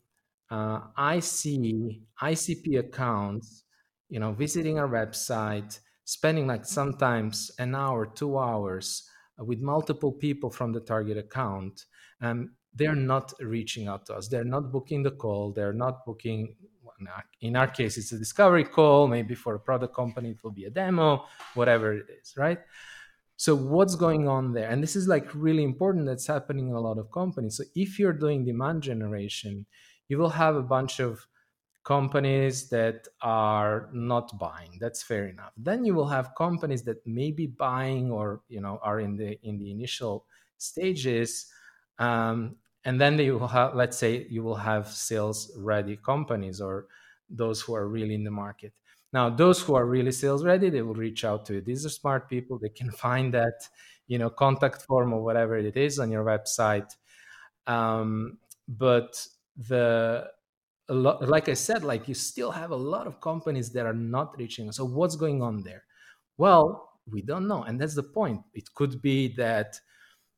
uh, 0.50 0.80
I 0.96 1.20
see 1.20 2.02
ICP 2.22 2.78
accounts, 2.78 3.64
you 4.08 4.20
know, 4.20 4.32
visiting 4.32 4.78
our 4.78 4.88
website, 4.88 5.80
spending 6.04 6.46
like 6.46 6.66
sometimes 6.66 7.50
an 7.58 7.74
hour, 7.74 8.06
two 8.06 8.38
hours 8.38 9.08
with 9.38 9.60
multiple 9.60 10.12
people 10.12 10.50
from 10.50 10.72
the 10.72 10.80
target 10.80 11.16
account. 11.16 11.86
Um, 12.20 12.50
they're 12.74 12.94
not 12.94 13.32
reaching 13.40 13.88
out 13.88 14.06
to 14.06 14.14
us. 14.14 14.28
They're 14.28 14.44
not 14.44 14.70
booking 14.70 15.02
the 15.02 15.12
call. 15.12 15.52
They're 15.52 15.72
not 15.72 16.04
booking. 16.04 16.54
In 17.40 17.56
our 17.56 17.68
case, 17.68 17.96
it's 17.96 18.12
a 18.12 18.18
discovery 18.18 18.64
call. 18.64 19.08
Maybe 19.08 19.34
for 19.34 19.54
a 19.54 19.60
product 19.60 19.94
company, 19.94 20.32
it 20.32 20.44
will 20.44 20.50
be 20.50 20.64
a 20.64 20.70
demo, 20.70 21.24
whatever 21.54 21.94
it 21.94 22.06
is, 22.20 22.34
right? 22.36 22.58
So 23.40 23.56
what's 23.56 23.94
going 23.94 24.28
on 24.28 24.52
there? 24.52 24.68
And 24.68 24.82
this 24.82 24.94
is 24.94 25.08
like 25.08 25.34
really 25.34 25.64
important 25.64 26.04
that's 26.04 26.26
happening 26.26 26.68
in 26.68 26.74
a 26.74 26.80
lot 26.80 26.98
of 26.98 27.10
companies. 27.10 27.56
So 27.56 27.64
if 27.74 27.98
you're 27.98 28.12
doing 28.12 28.44
demand 28.44 28.82
generation, 28.82 29.64
you 30.08 30.18
will 30.18 30.28
have 30.28 30.56
a 30.56 30.62
bunch 30.62 31.00
of 31.00 31.26
companies 31.82 32.68
that 32.68 33.08
are 33.22 33.88
not 33.94 34.38
buying. 34.38 34.76
That's 34.78 35.02
fair 35.02 35.26
enough. 35.26 35.52
Then 35.56 35.86
you 35.86 35.94
will 35.94 36.08
have 36.08 36.34
companies 36.36 36.82
that 36.82 37.06
may 37.06 37.30
be 37.30 37.46
buying 37.46 38.10
or 38.10 38.42
you 38.50 38.60
know 38.60 38.78
are 38.82 39.00
in 39.00 39.16
the 39.16 39.40
in 39.42 39.56
the 39.56 39.70
initial 39.70 40.26
stages. 40.58 41.50
Um, 41.98 42.56
and 42.84 43.00
then 43.00 43.18
you 43.18 43.38
will 43.38 43.48
have, 43.48 43.74
let's 43.74 43.96
say, 43.96 44.26
you 44.28 44.42
will 44.42 44.56
have 44.56 44.86
sales 44.88 45.50
ready 45.56 45.96
companies 45.96 46.60
or 46.60 46.88
those 47.30 47.62
who 47.62 47.74
are 47.74 47.88
really 47.88 48.14
in 48.14 48.24
the 48.24 48.30
market. 48.30 48.74
Now, 49.12 49.28
those 49.30 49.60
who 49.60 49.74
are 49.74 49.86
really 49.86 50.12
sales 50.12 50.44
ready, 50.44 50.70
they 50.70 50.82
will 50.82 50.94
reach 50.94 51.24
out 51.24 51.44
to 51.46 51.54
you. 51.54 51.60
These 51.60 51.84
are 51.84 51.90
smart 51.90 52.28
people. 52.28 52.58
They 52.58 52.68
can 52.68 52.90
find 53.06 53.34
that, 53.34 53.68
you 54.06 54.18
know, 54.18 54.30
contact 54.30 54.82
form 54.82 55.12
or 55.12 55.22
whatever 55.22 55.56
it 55.58 55.76
is 55.76 55.98
on 55.98 56.10
your 56.10 56.24
website. 56.24 56.94
Um, 57.66 58.38
but 58.68 59.26
the 59.56 60.28
lot, 60.88 61.28
like 61.28 61.48
I 61.48 61.54
said, 61.54 61.84
like 61.84 62.08
you 62.08 62.14
still 62.14 62.50
have 62.50 62.70
a 62.70 62.76
lot 62.76 63.06
of 63.06 63.20
companies 63.20 63.70
that 63.72 63.86
are 63.86 63.94
not 63.94 64.36
reaching. 64.38 64.72
So 64.72 64.84
what's 64.84 65.16
going 65.16 65.42
on 65.42 65.62
there? 65.62 65.84
Well, 66.38 66.90
we 67.10 67.22
don't 67.22 67.48
know, 67.48 67.64
and 67.64 67.80
that's 67.80 67.94
the 67.94 68.02
point. 68.02 68.42
It 68.54 68.72
could 68.74 69.02
be 69.02 69.28
that 69.36 69.78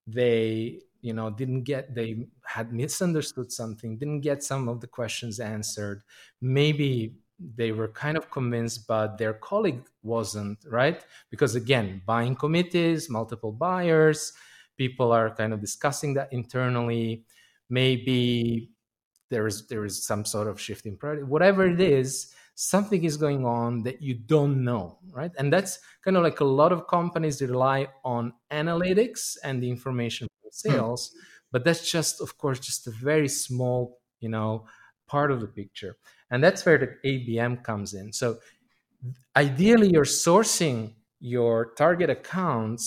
they 0.06 0.80
you 1.00 1.12
know 1.12 1.30
didn't 1.30 1.62
get 1.64 1.94
they 1.94 2.26
had 2.46 2.72
misunderstood 2.72 3.52
something 3.52 3.96
didn't 3.98 4.20
get 4.20 4.42
some 4.42 4.68
of 4.68 4.80
the 4.80 4.86
questions 4.86 5.40
answered 5.40 6.02
maybe 6.40 7.16
they 7.56 7.72
were 7.72 7.88
kind 7.88 8.16
of 8.16 8.30
convinced, 8.30 8.86
but 8.86 9.18
their 9.18 9.34
colleague 9.34 9.84
wasn't, 10.02 10.58
right? 10.68 11.04
Because 11.30 11.54
again, 11.54 12.02
buying 12.06 12.34
committees, 12.36 13.10
multiple 13.10 13.52
buyers, 13.52 14.32
people 14.76 15.12
are 15.12 15.34
kind 15.34 15.52
of 15.52 15.60
discussing 15.60 16.14
that 16.14 16.32
internally. 16.32 17.24
Maybe 17.68 18.70
there 19.30 19.46
is 19.46 19.66
there 19.66 19.84
is 19.84 20.04
some 20.04 20.24
sort 20.24 20.48
of 20.48 20.60
shift 20.60 20.86
in 20.86 20.96
priority. 20.96 21.22
Whatever 21.22 21.66
it 21.66 21.80
is, 21.80 22.32
something 22.54 23.04
is 23.04 23.16
going 23.16 23.44
on 23.44 23.82
that 23.82 24.02
you 24.02 24.14
don't 24.14 24.62
know, 24.62 24.98
right? 25.10 25.32
And 25.38 25.52
that's 25.52 25.78
kind 26.04 26.16
of 26.16 26.22
like 26.22 26.40
a 26.40 26.44
lot 26.44 26.72
of 26.72 26.86
companies 26.86 27.40
rely 27.40 27.88
on 28.04 28.32
analytics 28.50 29.36
and 29.42 29.62
the 29.62 29.70
information 29.70 30.28
from 30.28 30.50
hmm. 30.50 30.76
sales, 30.76 31.10
hmm. 31.12 31.20
but 31.50 31.64
that's 31.64 31.90
just, 31.90 32.20
of 32.20 32.36
course, 32.38 32.58
just 32.60 32.86
a 32.86 32.90
very 32.90 33.28
small, 33.28 33.98
you 34.20 34.28
know, 34.28 34.66
part 35.12 35.30
of 35.30 35.38
the 35.40 35.46
picture. 35.60 35.94
And 36.30 36.42
that's 36.42 36.64
where 36.64 36.78
the 36.78 36.90
ABM 37.10 37.62
comes 37.62 37.92
in. 37.92 38.12
So 38.12 38.38
ideally, 39.36 39.90
you're 39.92 40.12
sourcing 40.26 40.94
your 41.20 41.56
target 41.82 42.08
accounts 42.18 42.84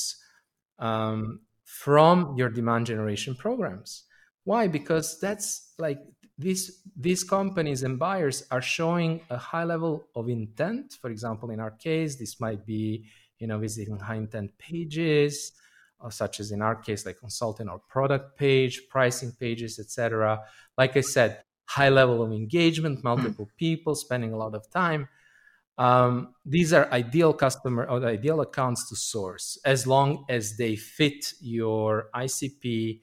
um, 0.79 1.41
from 1.63 2.36
your 2.39 2.50
demand 2.50 2.88
generation 2.88 3.36
programs. 3.36 3.91
Why? 4.44 4.67
Because 4.67 5.20
that's 5.20 5.74
like 5.77 6.00
these 6.38 6.63
these 7.08 7.24
companies 7.24 7.84
and 7.84 7.98
buyers 7.98 8.38
are 8.51 8.65
showing 8.77 9.12
a 9.29 9.38
high 9.38 9.63
level 9.63 9.94
of 10.15 10.24
intent. 10.29 10.98
For 11.01 11.10
example, 11.15 11.51
in 11.51 11.60
our 11.60 11.72
case, 11.88 12.12
this 12.15 12.39
might 12.46 12.65
be 12.65 13.05
you 13.41 13.48
know 13.48 13.60
visiting 13.60 14.00
high 14.00 14.20
intent 14.25 14.50
pages, 14.58 15.34
uh, 16.01 16.10
such 16.10 16.39
as 16.41 16.51
in 16.51 16.62
our 16.62 16.75
case, 16.88 17.05
like 17.05 17.20
consultant 17.20 17.70
or 17.70 17.79
product 17.96 18.38
page, 18.38 18.74
pricing 18.89 19.32
pages, 19.44 19.79
etc. 19.79 20.41
Like 20.77 20.98
I 20.98 21.01
said, 21.01 21.44
high 21.65 21.89
level 21.89 22.22
of 22.22 22.31
engagement, 22.31 23.00
hmm. 23.00 23.07
multiple 23.07 23.45
mm. 23.45 23.57
people 23.57 23.95
spending 23.95 24.34
a 24.34 24.38
lot 24.38 24.55
of 24.55 24.69
time. 24.69 25.07
Um, 25.77 26.36
these 26.45 26.72
are 26.72 26.89
ideal 26.91 27.34
customer 27.34 27.86
or 27.86 28.05
ideal 28.05 28.41
accounts 28.41 28.88
to 28.89 28.95
source 28.95 29.57
as 29.65 29.86
long 29.86 30.25
as 30.29 30.55
they 30.55 30.75
fit 30.77 31.34
your 31.41 32.07
ICP 32.15 33.01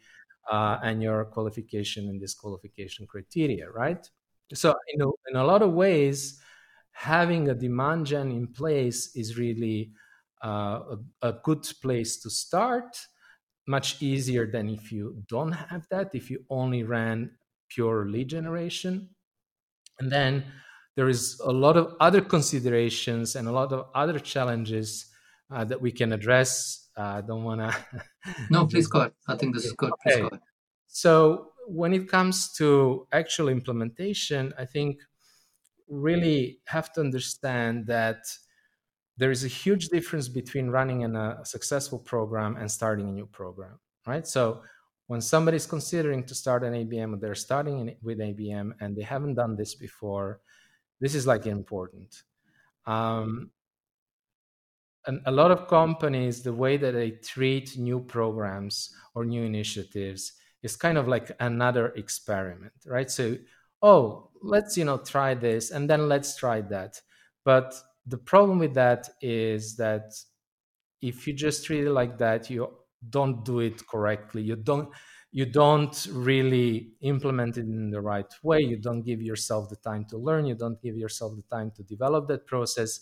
uh, 0.51 0.79
and 0.83 1.03
your 1.03 1.27
qualification 1.27 2.09
and 2.09 2.19
disqualification 2.19 3.07
criteria, 3.07 3.71
right? 3.71 4.09
So, 4.55 4.75
you 4.89 4.99
know, 4.99 5.15
in 5.29 5.37
a 5.37 5.45
lot 5.45 5.61
of 5.61 5.73
ways, 5.73 6.41
having 6.93 7.51
a 7.51 7.55
demand 7.55 8.07
gen 8.07 8.31
in 8.31 8.47
place 8.47 9.15
is 9.15 9.37
really 9.37 9.93
uh, 10.43 10.97
a, 11.23 11.29
a 11.29 11.33
good 11.45 11.67
place 11.83 12.19
to 12.23 12.31
start 12.31 12.97
much 13.67 14.03
easier 14.03 14.51
than 14.51 14.69
if 14.69 14.91
you 14.91 15.23
don't 15.29 15.53
have 15.53 15.87
that 15.89 16.11
if 16.15 16.31
you 16.31 16.45
only 16.51 16.83
ran 16.83 17.31
pure 17.75 18.07
lead 18.09 18.29
generation. 18.29 19.09
And 19.99 20.11
then 20.11 20.45
there 20.97 21.09
is 21.09 21.41
a 21.45 21.53
lot 21.53 21.77
of 21.77 21.95
other 22.01 22.21
considerations 22.21 23.37
and 23.37 23.49
a 23.49 23.53
lot 23.53 23.73
of 23.73 23.87
other 23.95 24.19
challenges 24.19 25.07
uh, 25.51 25.65
that 25.65 25.81
we 25.81 25.93
can 25.93 26.13
address. 26.13 26.89
Uh, 26.97 27.03
I 27.03 27.21
don't 27.23 27.45
want 27.45 27.61
to. 27.61 28.05
no, 28.51 28.67
please 28.71 28.87
go 28.87 29.01
ahead. 29.01 29.13
I 29.29 29.37
think 29.37 29.55
this 29.55 29.65
is 29.65 29.73
good. 29.73 29.93
Please 30.03 30.15
okay. 30.15 30.21
go 30.23 30.27
ahead. 30.29 30.41
So, 30.87 31.49
when 31.67 31.93
it 31.93 32.09
comes 32.09 32.53
to 32.55 33.07
actual 33.13 33.49
implementation, 33.49 34.53
I 34.59 34.65
think 34.65 34.99
really 35.89 36.59
have 36.67 36.93
to 36.95 37.01
understand 37.01 37.87
that 37.87 38.19
there 39.17 39.31
is 39.31 39.45
a 39.45 39.49
huge 39.49 39.89
difference 39.89 40.29
between 40.29 40.69
running 40.71 41.03
in 41.03 41.15
a 41.17 41.41
successful 41.45 41.99
program 41.99 42.57
and 42.57 42.71
starting 42.71 43.09
a 43.09 43.13
new 43.13 43.27
program, 43.27 43.79
right? 44.07 44.27
So, 44.27 44.63
when 45.13 45.21
somebody's 45.21 45.67
considering 45.67 46.25
to 46.25 46.35
start 46.35 46.65
an 46.65 46.73
ABM, 46.73 47.21
they're 47.21 47.35
starting 47.35 47.77
in, 47.81 47.97
with 48.03 48.19
ABM 48.19 48.73
and 48.81 48.97
they 48.97 49.03
haven't 49.03 49.35
done 49.35 49.57
this 49.57 49.75
before, 49.75 50.41
this 51.01 51.15
is 51.15 51.27
like 51.27 51.47
important. 51.47 52.23
Um, 52.87 53.51
and 55.07 55.21
a 55.27 55.33
lot 55.33 55.51
of 55.51 55.69
companies, 55.69 56.43
the 56.43 56.53
way 56.53 56.77
that 56.77 56.93
they 56.93 57.11
treat 57.11 57.77
new 57.77 58.01
programs 58.01 58.95
or 59.15 59.25
new 59.25 59.43
initiatives 59.43 60.33
is 60.63 60.77
kind 60.77 60.97
of 60.97 61.09
like 61.09 61.31
another 61.41 61.89
experiment, 62.03 62.73
right? 62.87 63.11
So 63.11 63.37
oh 63.83 64.31
let's 64.41 64.77
you 64.77 64.85
know 64.85 64.99
try 64.99 65.35
this 65.35 65.71
and 65.71 65.91
then 65.91 66.09
let's 66.09 66.37
try 66.37 66.61
that 66.61 67.01
but 67.45 67.75
the 68.07 68.19
problem 68.19 68.59
with 68.59 68.75
that 68.75 69.09
is 69.21 69.77
that 69.77 70.13
if 71.01 71.27
you 71.27 71.33
just 71.33 71.67
treat 71.67 71.85
it 71.85 71.91
like 71.91 72.17
that 72.19 72.49
you 72.49 72.69
don't 73.11 73.45
do 73.45 73.61
it 73.61 73.87
correctly. 73.87 74.43
You 74.43 74.57
don't 74.57 74.89
you 75.35 75.47
don't 75.47 76.07
really 76.13 76.93
implement 77.01 77.57
it 77.57 77.63
in 77.63 77.91
the 77.91 78.01
right 78.01 78.31
way. 78.43 78.61
You 78.61 78.77
don't 78.77 79.03
give 79.03 79.23
yourself 79.23 79.71
the 79.71 79.77
time 79.77 80.05
to 80.11 80.19
learn. 80.19 80.45
You 80.45 80.55
don't 80.55 80.81
give 80.83 80.97
yourself 80.97 81.35
the 81.37 81.57
time 81.57 81.71
to 81.77 81.83
develop 81.83 82.29
that 82.29 82.47
process. 82.47 83.01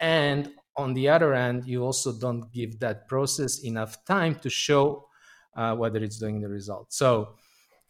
And 0.00 0.52
on 0.76 0.94
the 0.94 1.08
other 1.08 1.34
end 1.34 1.66
you 1.66 1.84
also 1.84 2.18
don't 2.18 2.50
give 2.52 2.80
that 2.80 3.06
process 3.08 3.62
enough 3.64 4.04
time 4.06 4.34
to 4.36 4.48
show 4.48 5.06
uh, 5.54 5.74
whether 5.76 6.02
it's 6.02 6.18
doing 6.18 6.40
the 6.40 6.48
result. 6.48 6.92
So 6.92 7.36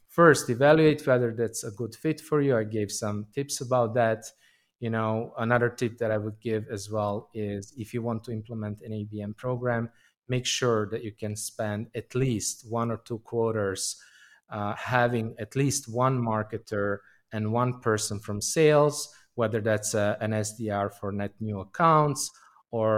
first 0.09 0.51
evaluate 0.51 1.07
whether 1.07 1.33
that's 1.33 1.65
a 1.65 1.71
good 1.71 1.95
fit 1.95 2.21
for 2.21 2.41
you. 2.43 2.57
I 2.57 2.65
gave 2.65 2.91
some 2.91 3.27
tips 3.35 3.61
about 3.61 3.95
that. 3.95 4.25
You 4.81 4.91
know 4.91 5.33
another 5.39 5.69
tip 5.71 5.99
that 5.99 6.11
i 6.11 6.19
would 6.19 6.41
give 6.41 6.67
as 6.69 6.91
well 6.91 7.31
is 7.35 7.73
if 7.77 7.95
you 7.95 8.03
want 8.03 8.25
to 8.25 8.33
implement 8.33 8.81
an 8.81 8.91
abm 8.91 9.37
program 9.37 9.91
make 10.35 10.47
sure 10.61 10.81
that 10.91 11.03
you 11.07 11.13
can 11.23 11.35
spend 11.51 11.81
at 12.01 12.09
least 12.25 12.57
one 12.81 12.89
or 12.95 13.01
two 13.09 13.21
quarters 13.31 13.83
uh, 14.57 14.75
having 14.95 15.27
at 15.45 15.53
least 15.63 15.83
one 16.05 16.17
marketer 16.31 16.91
and 17.35 17.53
one 17.63 17.73
person 17.89 18.17
from 18.27 18.39
sales 18.41 18.97
whether 19.41 19.61
that's 19.69 19.95
a, 20.05 20.07
an 20.25 20.33
sdr 20.47 20.87
for 20.99 21.09
net 21.21 21.35
new 21.41 21.59
accounts 21.67 22.23
or 22.71 22.95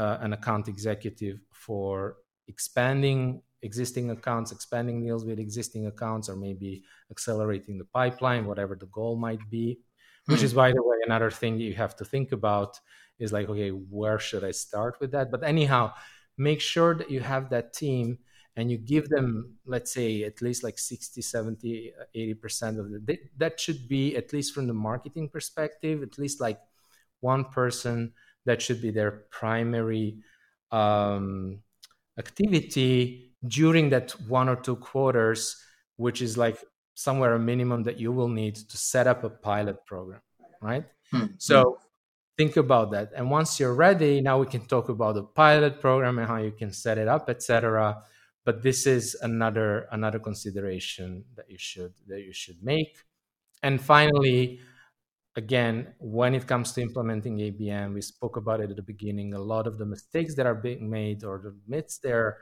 uh, 0.00 0.18
an 0.20 0.32
account 0.32 0.68
executive 0.68 1.38
for 1.66 2.16
expanding 2.48 3.42
existing 3.62 4.10
accounts, 4.10 4.52
expanding 4.52 5.02
deals 5.02 5.24
with 5.24 5.38
existing 5.38 5.86
accounts, 5.86 6.28
or 6.28 6.36
maybe 6.36 6.84
accelerating 7.10 7.78
the 7.78 7.84
pipeline, 7.84 8.46
whatever 8.46 8.74
the 8.76 8.86
goal 8.86 9.16
might 9.16 9.44
be. 9.50 9.78
Which 10.26 10.42
is, 10.42 10.52
hmm. 10.52 10.56
by 10.56 10.72
the 10.72 10.82
way, 10.82 10.96
another 11.04 11.30
thing 11.30 11.58
you 11.58 11.74
have 11.74 11.94
to 11.96 12.04
think 12.04 12.32
about 12.32 12.80
is 13.18 13.32
like, 13.32 13.48
okay, 13.48 13.70
where 13.70 14.18
should 14.18 14.44
I 14.44 14.50
start 14.50 14.96
with 15.00 15.12
that? 15.12 15.30
But 15.30 15.44
anyhow, 15.44 15.92
make 16.38 16.60
sure 16.60 16.94
that 16.94 17.10
you 17.10 17.20
have 17.20 17.50
that 17.50 17.72
team 17.72 18.18
and 18.56 18.70
you 18.70 18.78
give 18.78 19.08
them, 19.08 19.54
let's 19.66 19.92
say, 19.92 20.22
at 20.24 20.40
least 20.40 20.64
like 20.64 20.78
60, 20.78 21.20
70, 21.20 21.92
80% 22.16 22.78
of 22.78 22.90
the, 22.90 23.18
that 23.36 23.60
should 23.60 23.86
be, 23.86 24.16
at 24.16 24.32
least 24.32 24.54
from 24.54 24.66
the 24.66 24.74
marketing 24.74 25.28
perspective, 25.28 26.02
at 26.02 26.18
least 26.18 26.40
like 26.40 26.58
one 27.20 27.44
person 27.44 28.12
that 28.46 28.62
should 28.62 28.80
be 28.80 28.90
their 28.90 29.24
primary 29.30 30.18
um, 30.70 31.58
activity 32.18 33.34
during 33.46 33.90
that 33.90 34.12
one 34.26 34.48
or 34.48 34.56
two 34.56 34.76
quarters, 34.76 35.62
which 35.96 36.22
is 36.22 36.38
like 36.38 36.58
somewhere 36.94 37.34
a 37.34 37.38
minimum 37.38 37.82
that 37.82 38.00
you 38.00 38.10
will 38.10 38.28
need 38.28 38.56
to 38.56 38.76
set 38.78 39.06
up 39.06 39.22
a 39.22 39.30
pilot 39.30 39.84
program, 39.84 40.20
right? 40.62 40.84
Hmm. 41.10 41.26
So 41.36 41.78
think 42.36 42.56
about 42.56 42.90
that. 42.92 43.10
And 43.16 43.30
once 43.30 43.58
you're 43.58 43.74
ready, 43.74 44.20
now 44.20 44.38
we 44.38 44.46
can 44.46 44.66
talk 44.66 44.88
about 44.88 45.14
the 45.14 45.22
pilot 45.22 45.80
program 45.80 46.18
and 46.18 46.28
how 46.28 46.36
you 46.36 46.52
can 46.52 46.72
set 46.72 46.98
it 46.98 47.08
up, 47.08 47.28
etc. 47.28 48.02
But 48.44 48.62
this 48.62 48.86
is 48.86 49.16
another 49.22 49.88
another 49.90 50.18
consideration 50.18 51.24
that 51.34 51.50
you 51.50 51.58
should 51.58 51.94
that 52.06 52.22
you 52.22 52.32
should 52.32 52.62
make. 52.62 53.04
And 53.62 53.80
finally, 53.80 54.60
again, 55.34 55.94
when 55.98 56.34
it 56.34 56.46
comes 56.46 56.72
to 56.72 56.82
implementing 56.82 57.38
ABM, 57.38 57.94
we 57.94 58.02
spoke 58.02 58.36
about 58.36 58.60
it 58.60 58.70
at 58.70 58.76
the 58.76 58.82
beginning. 58.82 59.34
A 59.34 59.40
lot 59.40 59.66
of 59.66 59.78
the 59.78 59.86
mistakes 59.86 60.34
that 60.36 60.46
are 60.46 60.54
being 60.54 60.88
made 60.88 61.24
or 61.24 61.38
the 61.38 61.56
myths 61.66 61.98
there 61.98 62.38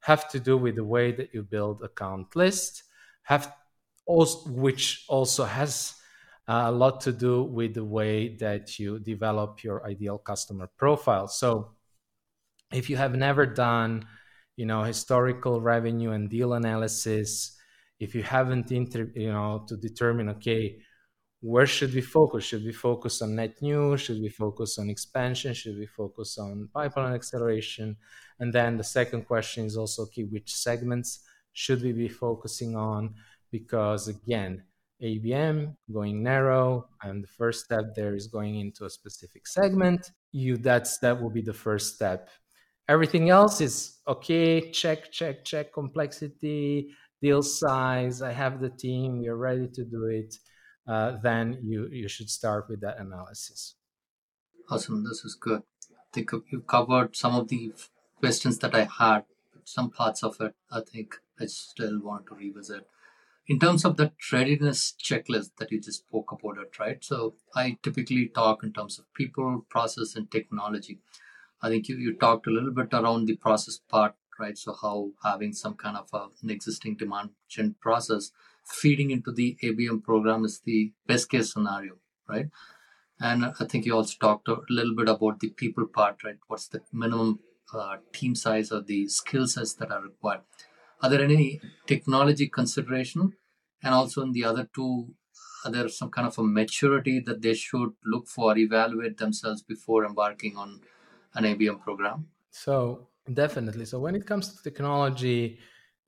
have 0.00 0.28
to 0.30 0.38
do 0.38 0.56
with 0.56 0.76
the 0.76 0.84
way 0.84 1.10
that 1.12 1.34
you 1.34 1.42
build 1.42 1.82
account 1.82 2.36
list, 2.36 2.84
have 3.22 3.52
also, 4.06 4.48
which 4.50 5.04
also 5.08 5.44
has 5.44 5.94
Uh, 6.48 6.64
a 6.66 6.72
lot 6.72 7.00
to 7.02 7.12
do 7.12 7.42
with 7.42 7.74
the 7.74 7.84
way 7.84 8.34
that 8.36 8.78
you 8.78 8.98
develop 8.98 9.62
your 9.62 9.86
ideal 9.86 10.16
customer 10.16 10.66
profile. 10.78 11.28
So, 11.28 11.72
if 12.72 12.90
you 12.90 12.96
have 12.96 13.14
never 13.14 13.46
done, 13.46 14.06
you 14.56 14.66
know, 14.66 14.82
historical 14.82 15.60
revenue 15.60 16.12
and 16.12 16.28
deal 16.30 16.54
analysis, 16.54 17.56
if 18.00 18.14
you 18.14 18.22
haven't, 18.22 18.70
inter- 18.72 19.12
you 19.14 19.32
know, 19.32 19.64
to 19.68 19.76
determine, 19.76 20.28
okay, 20.30 20.78
where 21.40 21.66
should 21.66 21.94
we 21.94 22.00
focus? 22.00 22.44
Should 22.44 22.64
we 22.64 22.72
focus 22.72 23.22
on 23.22 23.36
net 23.36 23.62
new? 23.62 23.96
Should 23.96 24.20
we 24.20 24.28
focus 24.28 24.78
on 24.78 24.90
expansion? 24.90 25.54
Should 25.54 25.78
we 25.78 25.86
focus 25.86 26.38
on 26.38 26.68
pipeline 26.74 27.14
acceleration? 27.14 27.96
And 28.40 28.52
then 28.52 28.76
the 28.76 28.84
second 28.84 29.24
question 29.26 29.66
is 29.66 29.76
also 29.76 30.02
okay, 30.04 30.24
which 30.24 30.54
segments 30.54 31.20
should 31.52 31.82
we 31.82 31.92
be 31.92 32.08
focusing 32.08 32.76
on? 32.76 33.14
Because 33.50 34.08
again, 34.08 34.64
ABM 35.02 35.76
going 35.92 36.22
narrow, 36.22 36.88
and 37.02 37.22
the 37.22 37.28
first 37.28 37.64
step 37.64 37.94
there 37.94 38.14
is 38.14 38.26
going 38.26 38.58
into 38.60 38.84
a 38.84 38.90
specific 38.90 39.46
segment. 39.46 40.10
You 40.32 40.56
that's 40.56 40.98
that 40.98 41.20
will 41.20 41.30
be 41.30 41.42
the 41.42 41.52
first 41.52 41.94
step. 41.94 42.30
Everything 42.88 43.30
else 43.30 43.60
is 43.60 43.98
okay, 44.06 44.70
check, 44.70 45.12
check, 45.12 45.44
check 45.44 45.72
complexity, 45.72 46.88
deal 47.22 47.42
size. 47.42 48.22
I 48.22 48.32
have 48.32 48.60
the 48.60 48.70
team, 48.70 49.20
we're 49.20 49.36
ready 49.36 49.68
to 49.68 49.84
do 49.84 50.06
it 50.06 50.34
uh, 50.88 51.18
then 51.22 51.58
you 51.62 51.86
you 51.92 52.08
should 52.08 52.30
start 52.30 52.66
with 52.68 52.80
that 52.80 52.98
analysis. 52.98 53.74
Awesome, 54.70 55.04
this 55.04 55.24
is 55.24 55.34
good. 55.34 55.62
I 55.92 56.04
think 56.12 56.30
you 56.50 56.60
covered 56.62 57.14
some 57.14 57.34
of 57.34 57.48
the 57.48 57.72
questions 58.16 58.58
that 58.58 58.74
I 58.74 58.88
had. 58.98 59.24
Some 59.64 59.90
parts 59.90 60.22
of 60.22 60.40
it, 60.40 60.54
I 60.72 60.80
think 60.80 61.16
I 61.38 61.44
still 61.44 62.00
want 62.00 62.26
to 62.28 62.34
revisit. 62.34 62.86
In 63.48 63.58
terms 63.58 63.86
of 63.86 63.96
the 63.96 64.12
readiness 64.30 64.94
checklist 65.02 65.52
that 65.58 65.72
you 65.72 65.80
just 65.80 66.00
spoke 66.00 66.32
about 66.32 66.58
it, 66.58 66.78
right? 66.78 67.02
So 67.02 67.34
I 67.56 67.78
typically 67.82 68.28
talk 68.28 68.62
in 68.62 68.74
terms 68.74 68.98
of 68.98 69.12
people, 69.14 69.64
process, 69.70 70.14
and 70.14 70.30
technology. 70.30 71.00
I 71.62 71.70
think 71.70 71.88
you, 71.88 71.96
you 71.96 72.12
talked 72.14 72.46
a 72.46 72.50
little 72.50 72.72
bit 72.72 72.92
around 72.92 73.24
the 73.24 73.36
process 73.36 73.78
part, 73.88 74.14
right? 74.38 74.56
So 74.56 74.76
how 74.80 75.12
having 75.24 75.54
some 75.54 75.74
kind 75.74 75.96
of 75.96 76.08
a, 76.12 76.26
an 76.42 76.50
existing 76.50 76.96
demand 76.96 77.30
gen 77.48 77.76
process 77.80 78.32
feeding 78.66 79.10
into 79.10 79.32
the 79.32 79.56
ABM 79.62 80.04
program 80.04 80.44
is 80.44 80.60
the 80.60 80.92
best 81.06 81.30
case 81.30 81.50
scenario, 81.52 81.94
right? 82.28 82.50
And 83.18 83.46
I 83.46 83.64
think 83.64 83.86
you 83.86 83.94
also 83.94 84.14
talked 84.20 84.48
a 84.48 84.60
little 84.68 84.94
bit 84.94 85.08
about 85.08 85.40
the 85.40 85.48
people 85.48 85.86
part, 85.86 86.22
right? 86.22 86.38
What's 86.48 86.68
the 86.68 86.82
minimum 86.92 87.40
uh, 87.72 87.96
team 88.12 88.34
size 88.34 88.70
or 88.70 88.82
the 88.82 89.08
skill 89.08 89.46
sets 89.46 89.72
that 89.74 89.90
are 89.90 90.02
required? 90.02 90.42
Are 91.02 91.10
there 91.10 91.22
any 91.22 91.60
technology 91.86 92.48
consideration? 92.48 93.32
And 93.82 93.94
also 93.94 94.22
in 94.22 94.32
the 94.32 94.44
other 94.44 94.68
two, 94.74 95.14
are 95.64 95.70
there 95.70 95.88
some 95.88 96.10
kind 96.10 96.26
of 96.26 96.38
a 96.38 96.42
maturity 96.42 97.20
that 97.20 97.42
they 97.42 97.54
should 97.54 97.92
look 98.04 98.26
for, 98.28 98.56
evaluate 98.56 99.18
themselves 99.18 99.62
before 99.62 100.04
embarking 100.04 100.56
on 100.56 100.80
an 101.34 101.44
ABM 101.44 101.80
program? 101.80 102.26
So 102.50 103.08
definitely. 103.32 103.84
So 103.84 103.98
when 103.98 104.14
it 104.14 104.26
comes 104.26 104.54
to 104.54 104.62
technology, 104.62 105.58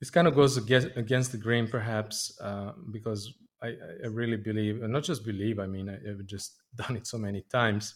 this 0.01 0.11
kind 0.11 0.27
of 0.27 0.35
goes 0.35 0.57
against, 0.57 1.33
the 1.33 1.39
grain, 1.39 1.69
perhaps, 1.69 2.39
uh, 2.41 2.73
because 2.91 3.35
I, 3.63 3.69
I, 4.05 4.07
really 4.09 4.39
believe, 4.39 4.83
and 4.83 4.93
not 4.93 5.05
just 5.05 5.25
believe, 5.25 5.59
I 5.59 5.67
mean, 5.67 5.91
I, 5.91 6.09
have 6.09 6.25
just 6.27 6.57
done 6.75 6.97
it 6.97 7.07
so 7.07 7.19
many 7.19 7.43
times 7.43 7.95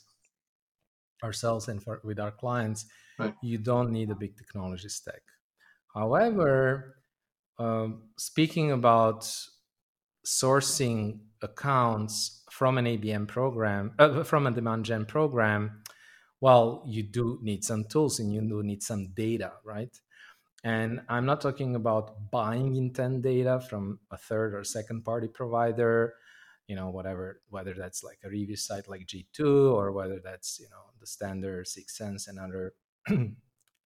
ourselves 1.23 1.69
and 1.69 1.83
for, 1.83 2.01
with 2.05 2.21
our 2.21 2.31
clients. 2.31 2.87
Right. 3.19 3.35
You 3.43 3.59
don't 3.59 3.91
need 3.91 4.11
a 4.11 4.15
big 4.15 4.37
technology 4.37 4.89
stack. 4.89 5.23
However, 5.95 6.97
um, 7.59 8.11
speaking 8.19 8.73
about 8.73 9.31
sourcing 10.27 11.21
accounts 11.43 12.43
from 12.51 12.79
an 12.79 12.87
ABM 12.87 13.29
program, 13.29 13.93
uh, 13.99 14.25
from 14.25 14.47
a 14.47 14.51
demand 14.51 14.85
gen 14.85 15.07
program, 15.07 15.83
well, 16.41 16.83
you 16.87 17.03
do 17.03 17.39
need 17.43 17.65
some 17.65 17.85
tools 17.85 18.19
and 18.19 18.33
you 18.33 18.41
do 18.43 18.63
need 18.63 18.83
some 18.83 19.13
data, 19.15 19.53
right? 19.65 19.97
And 20.65 21.03
I'm 21.09 21.27
not 21.27 21.43
talking 21.43 21.77
about 21.77 22.31
buying 22.31 22.75
intent 22.77 23.23
data 23.23 23.61
from 23.61 24.01
a 24.11 24.17
third 24.17 24.55
or 24.55 24.65
second 24.65 25.05
party 25.05 25.29
provider, 25.29 26.15
you 26.67 26.75
know, 26.75 26.89
whatever, 26.89 27.43
whether 27.51 27.75
that's 27.75 28.03
like 28.03 28.19
a 28.25 28.31
review 28.31 28.57
site 28.57 28.89
like 28.89 29.07
G2 29.07 29.73
or 29.73 29.93
whether 29.93 30.21
that's, 30.25 30.59
you 30.59 30.67
know, 30.71 30.91
the 31.01 31.07
standard 31.07 31.67
6sense 31.67 32.29
and 32.29 32.39
other 32.39 32.75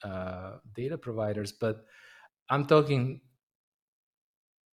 uh, 0.03 0.59
data 0.75 0.99
providers. 0.99 1.53
But 1.53 1.85
I'm 2.51 2.67
talking 2.67 3.21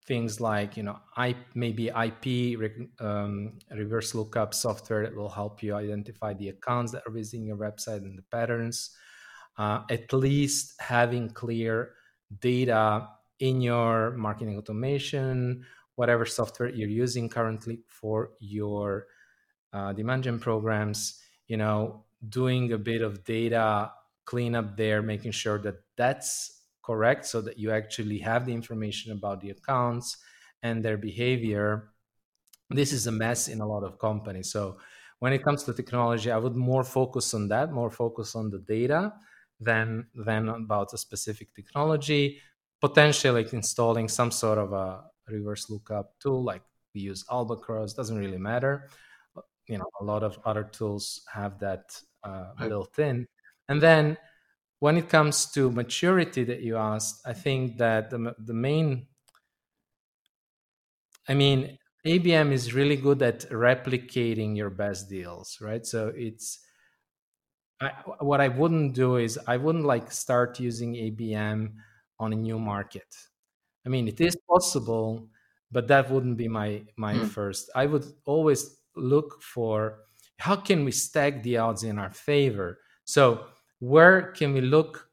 things 0.06 0.40
like, 0.40 0.76
you 0.76 0.82
know, 0.82 0.98
I 1.16 1.36
maybe 1.54 1.88
IP 1.88 2.58
um, 3.00 3.58
reverse 3.70 4.14
lookup 4.14 4.54
software 4.54 5.04
that 5.04 5.14
will 5.14 5.28
help 5.28 5.62
you 5.62 5.74
identify 5.74 6.34
the 6.34 6.48
accounts 6.48 6.92
that 6.92 7.02
are 7.06 7.12
visiting 7.12 7.46
your 7.46 7.56
website 7.56 7.98
and 7.98 8.18
the 8.18 8.24
patterns 8.30 8.90
uh, 9.60 9.82
at 9.90 10.12
least 10.12 10.74
having 10.80 11.28
clear 11.28 11.92
data 12.40 13.06
in 13.40 13.60
your 13.60 14.12
marketing 14.12 14.56
automation, 14.56 15.64
whatever 15.96 16.24
software 16.24 16.70
you're 16.70 16.88
using 16.88 17.28
currently 17.28 17.80
for 17.86 18.30
your 18.40 19.06
uh, 19.72 19.92
demand 19.92 20.24
gen 20.24 20.38
programs, 20.38 21.20
you 21.46 21.56
know, 21.56 22.04
doing 22.28 22.72
a 22.72 22.78
bit 22.78 23.02
of 23.02 23.24
data 23.24 23.90
cleanup 24.30 24.68
there, 24.76 25.02
making 25.02 25.32
sure 25.32 25.58
that 25.66 25.76
that's 25.96 26.28
correct 26.82 27.26
so 27.26 27.38
that 27.46 27.58
you 27.58 27.70
actually 27.80 28.18
have 28.18 28.46
the 28.46 28.54
information 28.54 29.12
about 29.12 29.40
the 29.40 29.50
accounts 29.50 30.08
and 30.62 30.84
their 30.84 30.98
behavior. 30.98 31.92
This 32.70 32.92
is 32.92 33.06
a 33.06 33.12
mess 33.12 33.48
in 33.48 33.60
a 33.60 33.66
lot 33.66 33.82
of 33.84 33.98
companies. 33.98 34.50
So 34.52 34.78
when 35.18 35.32
it 35.32 35.42
comes 35.44 35.64
to 35.64 35.74
technology 35.74 36.30
i 36.30 36.38
would 36.38 36.56
more 36.56 36.84
focus 36.84 37.34
on 37.34 37.48
that 37.48 37.72
more 37.72 37.90
focus 37.90 38.34
on 38.34 38.50
the 38.50 38.58
data 38.58 39.12
than 39.68 40.08
than 40.14 40.48
about 40.48 40.92
a 40.94 40.98
specific 40.98 41.54
technology. 41.54 42.40
Potentially 42.80 43.42
like 43.44 43.52
installing 43.52 44.08
some 44.08 44.30
sort 44.30 44.58
of 44.58 44.72
a 44.72 45.04
reverse 45.28 45.68
lookup 45.70 46.18
tool 46.18 46.42
like 46.42 46.62
we 46.94 47.02
use 47.02 47.24
albacross 47.24 47.94
doesn't 47.94 48.18
really 48.18 48.38
matter. 48.38 48.88
You 49.68 49.78
know 49.78 49.90
a 50.00 50.04
lot 50.04 50.22
of 50.22 50.38
other 50.44 50.64
tools 50.64 51.22
have 51.32 51.58
that 51.60 52.00
uh, 52.24 52.54
built 52.68 52.98
in 52.98 53.26
and 53.70 53.80
then 53.80 54.18
when 54.80 54.96
it 54.96 55.08
comes 55.08 55.46
to 55.52 55.70
maturity 55.70 56.44
that 56.44 56.60
you 56.60 56.76
asked 56.76 57.22
i 57.24 57.32
think 57.32 57.78
that 57.78 58.10
the, 58.10 58.34
the 58.38 58.52
main 58.52 59.06
i 61.28 61.34
mean 61.34 61.78
abm 62.06 62.52
is 62.52 62.74
really 62.74 62.96
good 62.96 63.22
at 63.22 63.48
replicating 63.50 64.56
your 64.56 64.70
best 64.70 65.08
deals 65.08 65.58
right? 65.60 65.86
So 65.86 66.12
it's 66.14 66.58
I, 67.80 67.92
what 68.18 68.40
i 68.42 68.48
wouldn't 68.48 68.94
do 68.94 69.16
is 69.16 69.38
i 69.46 69.56
wouldn't 69.56 69.84
like 69.84 70.12
start 70.12 70.60
using 70.60 70.94
abm 70.94 71.72
on 72.18 72.34
a 72.34 72.36
new 72.36 72.58
market. 72.58 73.08
I 73.86 73.88
mean 73.88 74.08
it 74.08 74.20
is 74.20 74.36
possible 74.48 75.28
but 75.72 75.88
that 75.88 76.10
wouldn't 76.10 76.36
be 76.36 76.48
my 76.48 76.82
my 76.96 77.14
mm. 77.14 77.28
first. 77.28 77.70
I 77.74 77.86
would 77.86 78.04
always 78.24 78.76
look 78.96 79.40
for 79.42 80.00
how 80.38 80.56
can 80.56 80.84
we 80.84 80.90
stack 80.90 81.42
the 81.42 81.58
odds 81.58 81.84
in 81.84 81.98
our 81.98 82.10
favor. 82.10 82.78
So 83.04 83.46
where 83.80 84.32
can 84.32 84.52
we 84.52 84.60
look 84.60 85.10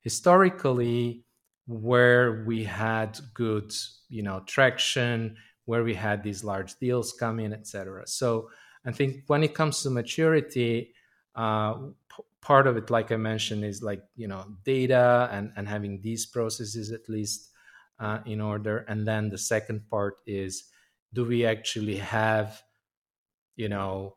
historically 0.00 1.24
where 1.66 2.44
we 2.46 2.64
had 2.64 3.18
good 3.34 3.72
you 4.08 4.22
know 4.22 4.40
traction 4.46 5.36
where 5.64 5.82
we 5.82 5.94
had 5.94 6.22
these 6.22 6.44
large 6.44 6.76
deals 6.76 7.12
come 7.12 7.40
in 7.40 7.52
etc 7.52 8.06
so 8.06 8.48
i 8.84 8.92
think 8.92 9.24
when 9.26 9.42
it 9.42 9.54
comes 9.54 9.82
to 9.82 9.90
maturity 9.90 10.94
uh, 11.34 11.74
p- 11.74 12.22
part 12.40 12.66
of 12.66 12.76
it 12.76 12.88
like 12.90 13.10
i 13.10 13.16
mentioned 13.16 13.64
is 13.64 13.82
like 13.82 14.02
you 14.14 14.28
know 14.28 14.46
data 14.64 15.28
and 15.32 15.52
and 15.56 15.68
having 15.68 16.00
these 16.02 16.24
processes 16.26 16.92
at 16.92 17.08
least 17.08 17.50
uh, 17.98 18.20
in 18.26 18.40
order. 18.40 18.78
And 18.88 19.06
then 19.06 19.30
the 19.30 19.38
second 19.38 19.88
part 19.88 20.18
is 20.26 20.64
do 21.12 21.24
we 21.24 21.46
actually 21.46 21.96
have 21.96 22.60
you 23.56 23.68
know 23.68 24.16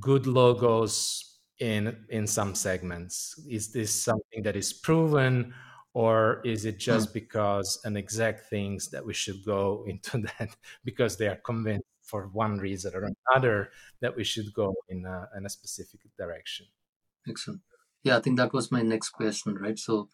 good 0.00 0.26
logos 0.26 1.27
in 1.58 2.04
in 2.08 2.26
some 2.26 2.54
segments? 2.54 3.34
Is 3.48 3.72
this 3.72 3.92
something 3.92 4.42
that 4.42 4.56
is 4.56 4.72
proven 4.72 5.54
or 5.94 6.40
is 6.44 6.64
it 6.64 6.78
just 6.78 7.10
mm. 7.10 7.14
because 7.14 7.80
an 7.84 7.96
exec 7.96 8.48
thinks 8.48 8.88
that 8.88 9.04
we 9.04 9.14
should 9.14 9.44
go 9.44 9.84
into 9.88 10.18
that 10.18 10.56
because 10.84 11.16
they 11.16 11.28
are 11.28 11.40
convinced 11.44 11.86
for 12.02 12.28
one 12.28 12.58
reason 12.58 12.94
or 12.94 13.10
another 13.30 13.70
that 14.00 14.16
we 14.16 14.24
should 14.24 14.52
go 14.54 14.74
in 14.88 15.04
a, 15.04 15.28
in 15.36 15.44
a 15.44 15.48
specific 15.50 16.00
direction? 16.16 16.66
Excellent. 17.28 17.62
Yeah 18.04 18.16
i 18.16 18.20
think 18.20 18.36
that 18.38 18.52
was 18.52 18.70
my 18.72 18.82
next 18.82 19.10
question 19.10 19.54
right? 19.54 19.78
So 19.78 20.08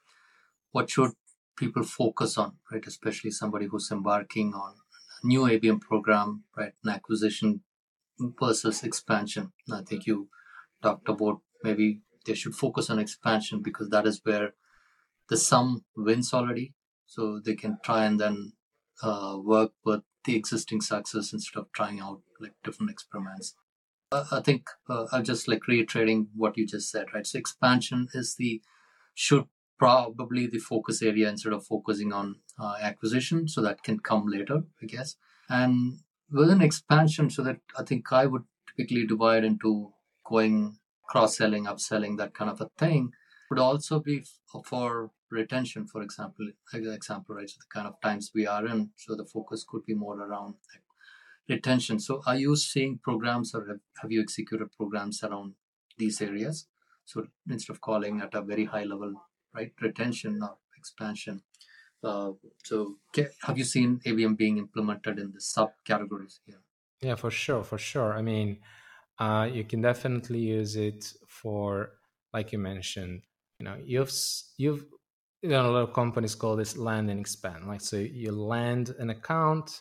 what 0.73 0.91
should 0.91 1.13
people 1.57 1.85
focus 1.85 2.39
on 2.39 2.57
right? 2.71 2.87
Especially 2.87 3.31
somebody 3.31 3.67
who's 3.67 3.91
embarking 3.91 4.55
on 4.55 4.75
a 5.23 5.27
new 5.27 5.43
abm 5.43 5.81
program 5.81 6.45
right? 6.57 6.73
An 6.83 6.91
acquisition 6.91 7.61
versus 8.41 8.83
expansion. 8.83 9.53
I 9.71 9.83
think 9.83 10.07
you 10.07 10.29
talked 10.85 11.09
about 11.09 11.41
maybe 11.63 12.01
they 12.27 12.35
should 12.35 12.55
focus 12.55 12.91
on 12.91 12.99
expansion 12.99 13.63
because 13.63 13.89
that 13.91 14.07
is 14.07 14.21
where 14.23 14.51
the 15.29 15.37
sum 15.37 15.85
wins 15.97 16.33
already. 16.33 16.75
So 17.07 17.41
they 17.45 17.55
can 17.55 17.79
try 17.85 18.05
and 18.05 18.21
then 18.21 18.53
uh, 19.03 19.37
work 19.43 19.73
with 19.85 20.03
the 20.25 20.37
existing 20.37 20.81
success 20.81 21.33
instead 21.33 21.59
of 21.61 21.67
trying 21.73 22.01
out 22.01 22.21
like 22.41 22.53
different 22.63 22.91
experiments. 22.91 23.55
Uh, 24.13 24.25
I 24.33 24.41
think 24.41 24.63
uh, 24.89 25.07
I'm 25.13 25.25
just 25.25 25.49
like 25.49 25.67
reiterating 25.67 26.29
what 26.35 26.57
you 26.57 26.67
just 26.67 26.91
said, 26.91 27.07
right? 27.15 27.27
So 27.27 27.39
expansion 27.39 28.09
is 28.15 28.37
the 28.39 28.63
should 29.15 29.47
probably 29.79 30.47
the 30.47 30.59
focus 30.59 31.03
area 31.03 31.29
instead 31.29 31.53
of 31.53 31.67
focusing 31.67 32.13
on 32.13 32.37
uh, 32.59 32.77
acquisition. 32.81 33.49
So 33.49 33.61
that 33.63 33.83
can 33.83 33.99
come 33.99 34.27
later, 34.27 34.63
I 34.83 34.87
guess. 34.87 35.17
And 35.49 35.99
within 36.31 36.63
expansion, 36.63 37.31
so 37.31 37.43
that 37.43 37.59
I 37.79 37.83
think 37.83 38.13
I 38.13 38.27
would 38.27 38.45
typically 38.69 39.07
divide 39.07 39.45
into 39.45 39.93
going 40.25 40.79
cross 41.09 41.37
selling, 41.37 41.65
upselling, 41.67 42.17
that 42.19 42.35
kind 42.35 42.51
of 42.51 42.61
a 42.61 42.71
thing, 42.79 43.13
would 43.51 43.59
also 43.59 44.01
be 44.01 44.25
for 44.65 45.11
retention, 45.31 45.87
for 45.87 46.03
example, 46.03 46.49
example, 46.73 47.35
right? 47.35 47.49
So 47.49 47.57
the 47.59 47.73
kind 47.73 47.87
of 47.87 48.01
times 48.01 48.31
we 48.35 48.47
are 48.47 48.67
in, 48.67 48.91
so 48.97 49.15
the 49.15 49.27
focus 49.27 49.65
could 49.69 49.85
be 49.85 49.95
more 49.95 50.19
around 50.21 50.55
retention. 51.49 51.99
So 52.01 52.23
are 52.27 52.37
you 52.37 52.57
seeing 52.57 52.99
programs 52.99 53.55
or 53.55 53.81
have, 54.01 54.11
you 54.11 54.21
executed 54.21 54.69
programs 54.73 55.23
around 55.23 55.55
these 55.99 56.21
areas? 56.23 56.69
So 57.05 57.27
instead 57.51 57.75
of 57.75 57.81
calling 57.81 58.21
at 58.21 58.35
a 58.35 58.43
very 58.43 58.65
high 58.65 58.85
level, 58.85 59.13
right, 59.55 59.73
retention 59.81 60.41
or 60.43 60.57
expansion, 60.79 61.43
uh, 62.03 62.33
so, 62.63 62.97
have 63.45 63.57
you 63.57 63.65
seen 63.65 63.99
ABM 64.05 64.37
being 64.37 64.59
implemented 64.59 65.19
in 65.19 65.33
the 65.33 65.39
subcategories 65.39 66.41
here? 66.45 66.61
Yeah, 67.01 67.15
for 67.15 67.31
sure, 67.31 67.65
for 67.65 67.79
sure. 67.79 68.13
I 68.13 68.21
mean, 68.21 68.59
uh, 69.19 69.49
you 69.53 69.65
can 69.65 69.81
definitely 69.81 70.41
use 70.41 70.77
it 70.77 71.13
for, 71.29 71.93
like 72.33 72.53
you 72.53 72.59
mentioned, 72.59 73.23
you 73.59 73.65
know, 73.65 73.77
you've 73.85 74.13
you've 74.59 74.87
you 75.43 75.51
know 75.51 75.71
a 75.71 75.73
lot 75.73 75.83
of 75.89 75.93
companies 75.93 76.35
call 76.35 76.57
this 76.57 76.77
land 76.77 77.11
and 77.11 77.21
expand. 77.21 77.67
Like, 77.67 77.81
so 77.81 77.97
you 77.97 78.33
land 78.33 78.95
an 78.99 79.11
account. 79.11 79.81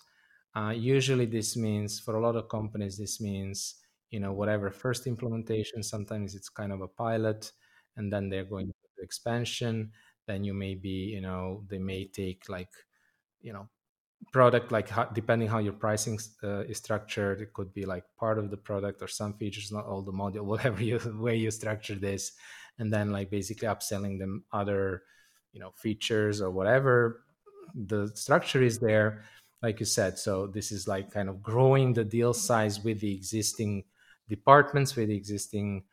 Uh, 0.55 0.69
usually, 0.69 1.25
this 1.25 1.57
means 1.57 1.99
for 1.99 2.15
a 2.15 2.21
lot 2.21 2.35
of 2.35 2.47
companies, 2.49 2.97
this 2.97 3.19
means 3.19 3.75
you 4.11 4.19
know 4.19 4.33
whatever 4.33 4.69
first 4.71 5.07
implementation. 5.07 5.81
Sometimes 5.81 6.35
it's 6.35 6.49
kind 6.49 6.71
of 6.71 6.81
a 6.81 6.87
pilot, 6.87 7.51
and 7.97 8.11
then 8.13 8.29
they're 8.29 8.45
going 8.45 8.67
to 8.67 8.73
expansion 9.03 9.91
then 10.27 10.45
you 10.45 10.53
may 10.53 10.73
be 10.73 11.11
you 11.13 11.19
know 11.19 11.65
they 11.67 11.77
may 11.77 12.05
take 12.07 12.47
like 12.47 12.71
you 13.41 13.51
know 13.53 13.67
product 14.31 14.71
like 14.71 14.89
depending 15.13 15.47
how 15.47 15.59
your 15.59 15.73
pricing 15.73 16.19
uh, 16.43 16.61
is 16.61 16.77
structured 16.77 17.41
it 17.41 17.53
could 17.53 17.73
be 17.73 17.85
like 17.85 18.03
part 18.17 18.37
of 18.37 18.49
the 18.49 18.57
product 18.57 19.01
or 19.01 19.07
some 19.07 19.33
features 19.33 19.71
not 19.71 19.85
all 19.85 20.01
the 20.01 20.11
module 20.11 20.41
whatever 20.53 20.81
you 20.83 20.99
way 21.19 21.35
you 21.35 21.51
structure 21.51 21.95
this. 21.95 22.33
And 22.79 22.91
then 22.91 23.11
like 23.11 23.29
basically 23.29 23.67
upselling 23.67 24.17
them 24.19 24.43
other 24.51 25.03
you 25.51 25.59
know 25.59 25.71
features 25.75 26.41
or 26.41 26.49
whatever 26.49 27.23
the 27.75 28.11
structure 28.15 28.63
is 28.63 28.79
there 28.79 29.23
like 29.61 29.79
you 29.79 29.85
said. 29.85 30.19
So 30.19 30.47
this 30.47 30.71
is 30.71 30.87
like 30.87 31.09
kind 31.11 31.29
of 31.29 31.41
growing 31.41 31.93
the 31.93 32.03
deal 32.03 32.33
size 32.33 32.83
with 32.83 32.99
the 32.99 33.13
existing 33.15 33.85
departments 34.27 34.95
with 34.95 35.07
the 35.07 35.15
existing 35.15 35.83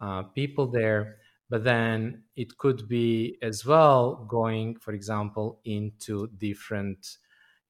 uh, 0.00 0.22
people 0.22 0.66
there. 0.66 1.16
But 1.50 1.64
then 1.64 2.24
it 2.36 2.56
could 2.58 2.88
be 2.88 3.38
as 3.42 3.64
well 3.64 4.26
going 4.28 4.76
for 4.76 4.92
example 4.92 5.60
into 5.64 6.28
different 6.38 7.18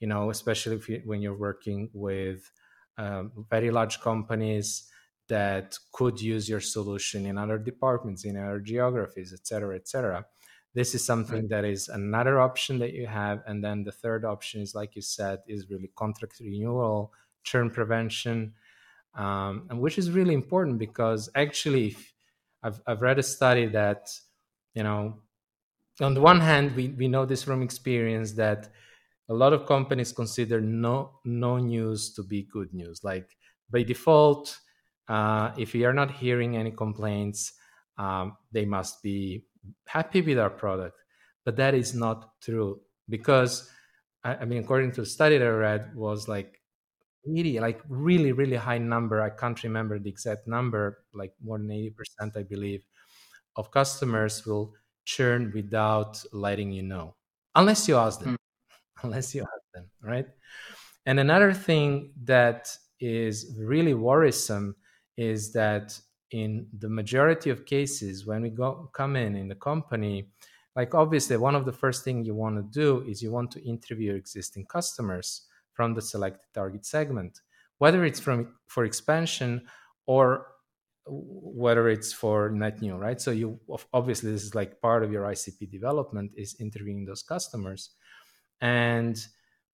you 0.00 0.06
know 0.06 0.30
especially 0.30 0.76
if 0.76 0.88
you, 0.88 1.02
when 1.04 1.20
you're 1.20 1.36
working 1.36 1.90
with 1.92 2.50
um, 2.98 3.30
very 3.50 3.70
large 3.70 4.00
companies 4.00 4.90
that 5.28 5.76
could 5.92 6.20
use 6.20 6.48
your 6.48 6.60
solution 6.60 7.26
in 7.26 7.36
other 7.36 7.58
departments 7.58 8.24
in 8.24 8.36
other 8.36 8.60
geographies 8.60 9.32
etc 9.32 9.76
etc 9.76 10.24
this 10.74 10.94
is 10.94 11.04
something 11.04 11.42
right. 11.42 11.48
that 11.50 11.64
is 11.64 11.88
another 11.88 12.40
option 12.40 12.78
that 12.78 12.92
you 12.92 13.06
have 13.06 13.42
and 13.46 13.62
then 13.62 13.84
the 13.84 13.92
third 13.92 14.24
option 14.24 14.60
is 14.60 14.74
like 14.74 14.96
you 14.96 15.02
said 15.02 15.40
is 15.46 15.70
really 15.70 15.90
contract 15.96 16.40
renewal 16.40 17.12
churn 17.42 17.70
prevention 17.70 18.52
um, 19.14 19.66
and 19.70 19.80
which 19.80 19.98
is 19.98 20.10
really 20.10 20.34
important 20.34 20.78
because 20.78 21.28
actually 21.34 21.88
if, 21.88 22.14
I've, 22.62 22.80
I've 22.86 23.02
read 23.02 23.18
a 23.18 23.22
study 23.22 23.66
that, 23.66 24.10
you 24.74 24.82
know, 24.82 25.18
on 26.00 26.14
the 26.14 26.20
one 26.20 26.40
hand, 26.40 26.76
we, 26.76 26.88
we 26.88 27.08
know 27.08 27.24
this 27.24 27.42
from 27.42 27.62
experience 27.62 28.32
that 28.32 28.68
a 29.28 29.34
lot 29.34 29.52
of 29.52 29.66
companies 29.66 30.12
consider 30.12 30.60
no 30.60 31.20
no 31.24 31.58
news 31.58 32.12
to 32.14 32.22
be 32.22 32.48
good 32.50 32.72
news. 32.72 33.04
Like 33.04 33.36
by 33.70 33.82
default, 33.82 34.58
uh, 35.08 35.52
if 35.56 35.74
we 35.74 35.84
are 35.84 35.92
not 35.92 36.10
hearing 36.10 36.56
any 36.56 36.70
complaints, 36.70 37.52
um, 37.98 38.36
they 38.52 38.64
must 38.64 39.02
be 39.02 39.44
happy 39.86 40.22
with 40.22 40.38
our 40.38 40.50
product. 40.50 40.96
But 41.44 41.56
that 41.56 41.74
is 41.74 41.94
not 41.94 42.40
true 42.42 42.80
because 43.08 43.70
I, 44.24 44.36
I 44.36 44.44
mean, 44.44 44.62
according 44.62 44.92
to 44.92 45.02
the 45.02 45.06
study 45.06 45.38
that 45.38 45.46
I 45.46 45.50
read, 45.50 45.94
was 45.94 46.28
like 46.28 46.58
really 47.26 47.58
like 47.60 47.80
really 47.88 48.32
really 48.32 48.56
high 48.56 48.78
number 48.78 49.20
i 49.20 49.28
can't 49.28 49.62
remember 49.62 49.98
the 49.98 50.08
exact 50.08 50.46
number 50.46 50.98
like 51.12 51.32
more 51.42 51.58
than 51.58 51.68
80% 51.68 52.36
i 52.36 52.42
believe 52.42 52.86
of 53.56 53.70
customers 53.70 54.46
will 54.46 54.72
churn 55.04 55.52
without 55.54 56.22
letting 56.32 56.70
you 56.70 56.82
know 56.82 57.14
unless 57.54 57.88
you 57.88 57.96
ask 57.96 58.20
them 58.20 58.34
mm. 58.34 58.36
unless 59.02 59.34
you 59.34 59.40
have 59.40 59.64
them 59.74 59.86
right 60.02 60.26
and 61.06 61.20
another 61.20 61.52
thing 61.52 62.12
that 62.24 62.68
is 63.00 63.54
really 63.58 63.94
worrisome 63.94 64.74
is 65.16 65.52
that 65.52 65.98
in 66.30 66.66
the 66.78 66.88
majority 66.88 67.50
of 67.50 67.64
cases 67.64 68.26
when 68.26 68.42
we 68.42 68.50
go 68.50 68.90
come 68.92 69.16
in 69.16 69.34
in 69.36 69.48
the 69.48 69.54
company 69.54 70.28
like 70.76 70.94
obviously 70.94 71.36
one 71.36 71.54
of 71.54 71.64
the 71.64 71.72
first 71.72 72.04
thing 72.04 72.24
you 72.24 72.34
want 72.34 72.56
to 72.56 72.80
do 72.80 73.02
is 73.08 73.22
you 73.22 73.32
want 73.32 73.50
to 73.50 73.64
interview 73.64 74.14
existing 74.14 74.64
customers 74.66 75.46
from 75.72 75.94
the 75.94 76.02
selected 76.02 76.48
target 76.52 76.84
segment. 76.84 77.40
whether 77.78 78.04
it's 78.04 78.20
from 78.20 78.38
for 78.66 78.84
expansion 78.84 79.62
or 80.06 80.46
whether 81.08 81.88
it's 81.88 82.12
for 82.12 82.50
net 82.50 82.82
new, 82.82 82.96
right? 82.96 83.20
So 83.20 83.30
you 83.30 83.58
obviously 83.92 84.30
this 84.32 84.42
is 84.42 84.54
like 84.54 84.80
part 84.80 85.02
of 85.04 85.12
your 85.12 85.24
ICP 85.24 85.70
development 85.70 86.32
is 86.36 86.56
interviewing 86.60 87.04
those 87.04 87.22
customers, 87.22 87.90
and 88.60 89.26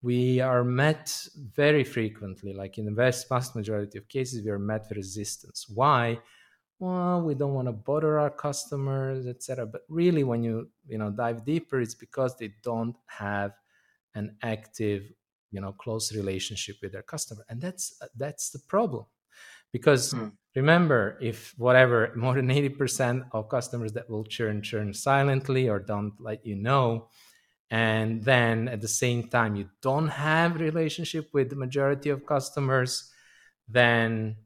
we 0.04 0.38
are 0.40 0.62
met 0.62 1.26
very 1.54 1.82
frequently, 1.82 2.52
like 2.52 2.76
in 2.76 2.84
the 2.84 2.92
vast, 2.92 3.26
vast 3.26 3.56
majority 3.56 3.96
of 3.96 4.06
cases, 4.06 4.44
we 4.44 4.50
are 4.50 4.58
met 4.58 4.84
with 4.88 4.98
resistance. 4.98 5.66
Why? 5.66 6.18
Well, 6.78 7.22
we 7.22 7.34
don't 7.34 7.54
want 7.54 7.68
to 7.68 7.72
bother 7.72 8.18
our 8.18 8.28
customers, 8.28 9.26
etc. 9.26 9.64
But 9.64 9.82
really, 9.88 10.22
when 10.22 10.42
you 10.42 10.68
you 10.86 10.98
know 10.98 11.10
dive 11.10 11.44
deeper, 11.44 11.80
it's 11.80 11.94
because 11.94 12.36
they 12.36 12.52
don't 12.62 12.96
have 13.06 13.52
an 14.14 14.36
active, 14.42 15.10
you 15.50 15.60
know, 15.62 15.72
close 15.72 16.14
relationship 16.14 16.76
with 16.82 16.92
their 16.92 17.02
customer, 17.02 17.44
and 17.48 17.60
that's 17.60 17.98
that's 18.16 18.50
the 18.50 18.58
problem. 18.58 19.06
Because 19.72 20.12
hmm. 20.12 20.28
remember, 20.54 21.16
if 21.22 21.54
whatever 21.56 22.12
more 22.16 22.34
than 22.34 22.50
eighty 22.50 22.68
percent 22.68 23.24
of 23.32 23.48
customers 23.48 23.92
that 23.94 24.10
will 24.10 24.24
churn 24.24 24.60
churn 24.60 24.92
silently 24.92 25.70
or 25.70 25.78
don't 25.78 26.12
let 26.20 26.44
you 26.44 26.56
know, 26.56 27.08
and 27.70 28.22
then 28.24 28.68
at 28.68 28.80
the 28.80 28.88
same 28.88 29.28
time 29.28 29.56
you 29.56 29.68
don't 29.80 30.08
have 30.08 30.60
relationship 30.60 31.28
with 31.32 31.50
the 31.50 31.56
majority 31.56 32.10
of 32.10 32.26
customers 32.26 33.10
then 33.68 34.36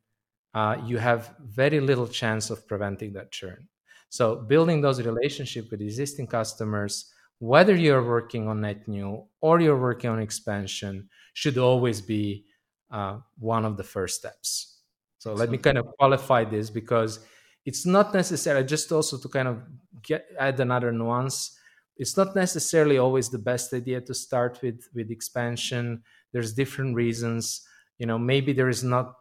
uh, 0.54 0.76
you 0.84 0.98
have 0.98 1.34
very 1.40 1.80
little 1.80 2.06
chance 2.08 2.50
of 2.50 2.66
preventing 2.66 3.12
that 3.12 3.30
churn. 3.30 3.68
So 4.08 4.36
building 4.36 4.80
those 4.80 5.02
relationships 5.02 5.70
with 5.70 5.82
existing 5.82 6.28
customers 6.28 7.12
whether 7.40 7.74
you're 7.74 8.02
working 8.02 8.48
on 8.48 8.62
net 8.62 8.88
new 8.88 9.24
or 9.40 9.60
you're 9.60 9.78
working 9.78 10.10
on 10.10 10.18
expansion 10.18 11.08
should 11.34 11.56
always 11.56 12.00
be 12.00 12.44
uh, 12.90 13.18
one 13.38 13.64
of 13.64 13.76
the 13.76 13.84
first 13.84 14.18
steps. 14.18 14.80
So 15.18 15.34
let 15.34 15.50
me 15.50 15.58
kind 15.58 15.78
of 15.78 15.86
qualify 15.98 16.44
this 16.44 16.70
because 16.70 17.20
it's 17.64 17.84
not 17.84 18.14
necessary 18.14 18.64
just 18.64 18.90
also 18.90 19.18
to 19.18 19.28
kind 19.28 19.48
of 19.48 19.62
get 20.02 20.26
add 20.38 20.58
another 20.60 20.92
nuance 20.92 21.57
it's 21.98 22.16
not 22.16 22.34
necessarily 22.36 22.98
always 22.98 23.28
the 23.28 23.38
best 23.38 23.72
idea 23.74 24.00
to 24.02 24.14
start 24.14 24.60
with 24.62 24.88
with 24.94 25.10
expansion. 25.10 26.02
There's 26.32 26.54
different 26.54 26.94
reasons. 26.94 27.66
You 27.98 28.06
know 28.06 28.18
maybe 28.18 28.52
there 28.52 28.68
is 28.68 28.84
not 28.84 29.16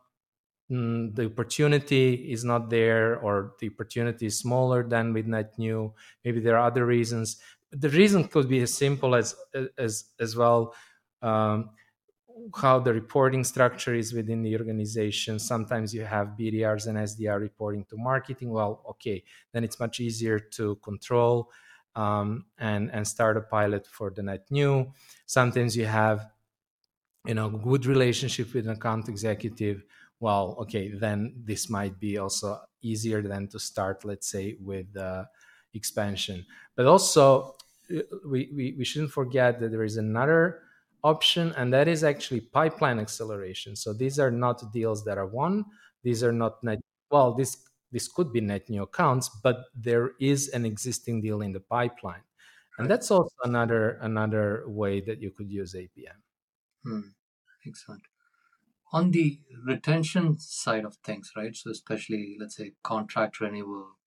mm, 0.72 1.16
the 1.16 1.26
opportunity 1.26 2.32
is 2.32 2.44
not 2.44 2.70
there 2.70 3.20
or 3.20 3.54
the 3.60 3.70
opportunity 3.70 4.28
is 4.28 4.40
smaller 4.40 4.88
than 4.88 5.14
with 5.14 5.26
net 5.26 5.58
new. 5.58 5.94
Maybe 6.24 6.40
there 6.40 6.58
are 6.58 6.68
other 6.68 6.86
reasons. 6.86 7.38
The 7.72 7.90
reason 7.90 8.28
could 8.28 8.48
be 8.48 8.62
as 8.62 8.74
simple 8.74 9.16
as 9.16 9.36
as 9.78 10.12
as 10.20 10.36
well 10.36 10.76
um, 11.22 11.72
how 12.56 12.80
the 12.80 12.94
reporting 12.94 13.44
structure 13.44 13.94
is 13.96 14.14
within 14.14 14.44
the 14.44 14.58
organization. 14.58 15.40
Sometimes 15.40 15.94
you 15.94 16.04
have 16.06 16.36
BDRs 16.40 16.88
and 16.88 16.98
SDR 16.98 17.40
reporting 17.40 17.84
to 17.86 17.98
marketing. 17.98 18.52
Well, 18.52 18.84
okay, 18.92 19.24
then 19.54 19.64
it's 19.64 19.80
much 19.80 20.00
easier 20.00 20.40
to 20.40 20.76
control 20.78 21.50
um, 21.98 22.46
and 22.58 22.92
and 22.92 23.08
start 23.08 23.38
a 23.38 23.42
pilot 23.42 23.88
for 23.88 24.12
the 24.12 24.24
net 24.24 24.46
new. 24.52 24.94
Sometimes 25.26 25.76
you 25.76 25.86
have, 25.86 26.30
you 27.26 27.34
know, 27.34 27.50
good 27.50 27.86
relationship 27.86 28.54
with 28.54 28.66
an 28.66 28.74
account 28.74 29.10
executive. 29.10 29.84
Well, 30.20 30.56
okay, 30.62 30.92
then 30.92 31.34
this 31.44 31.70
might 31.70 32.00
be 32.00 32.18
also 32.18 32.62
easier 32.82 33.22
than 33.22 33.48
to 33.50 33.60
start, 33.60 34.06
let's 34.06 34.28
say, 34.30 34.58
with 34.60 34.96
uh, 34.96 35.26
expansion. 35.74 36.46
But 36.76 36.86
also, 36.86 37.56
uh, 37.96 38.02
we, 38.26 38.50
we 38.56 38.76
we 38.78 38.86
shouldn't 38.86 39.12
forget 39.12 39.60
that 39.60 39.72
there 39.72 39.84
is 39.84 39.98
another 39.98 40.62
option, 41.04 41.54
and 41.58 41.74
that 41.74 41.88
is 41.88 42.04
actually 42.04 42.42
pipeline 42.42 43.00
acceleration. 43.00 43.76
So 43.76 43.94
these 43.94 44.20
are 44.20 44.32
not 44.32 44.72
deals 44.74 45.04
that 45.06 45.18
are 45.18 45.28
won. 45.28 45.66
These 46.04 46.24
are 46.24 46.32
not 46.34 46.64
net. 46.64 46.80
Well, 47.12 47.34
this 47.34 47.67
this 47.92 48.08
could 48.08 48.34
be 48.34 48.42
net 48.42 48.70
new 48.70 48.84
accounts, 48.84 49.30
but 49.44 49.66
there 49.76 50.12
is 50.20 50.50
an 50.50 50.66
existing 50.66 51.22
deal 51.22 51.42
in 51.42 51.54
the 51.54 51.60
pipeline. 51.60 52.24
And 52.78 52.90
that's 52.90 53.10
also 53.10 53.34
another 53.44 53.98
another 54.02 54.64
way 54.68 55.02
that 55.02 55.22
you 55.22 55.32
could 55.32 55.50
use 55.50 55.74
ABM. 55.74 56.22
Hmm. 56.84 57.10
Excellent. 57.66 58.04
On 58.94 59.12
the 59.12 59.40
retention 59.66 60.38
side 60.40 60.86
of 60.86 60.96
things, 60.98 61.32
right? 61.36 61.56
So 61.56 61.72
especially 61.72 62.38
let's 62.40 62.56
say 62.56 62.74
contract 62.84 63.40
renewal, 63.42 63.98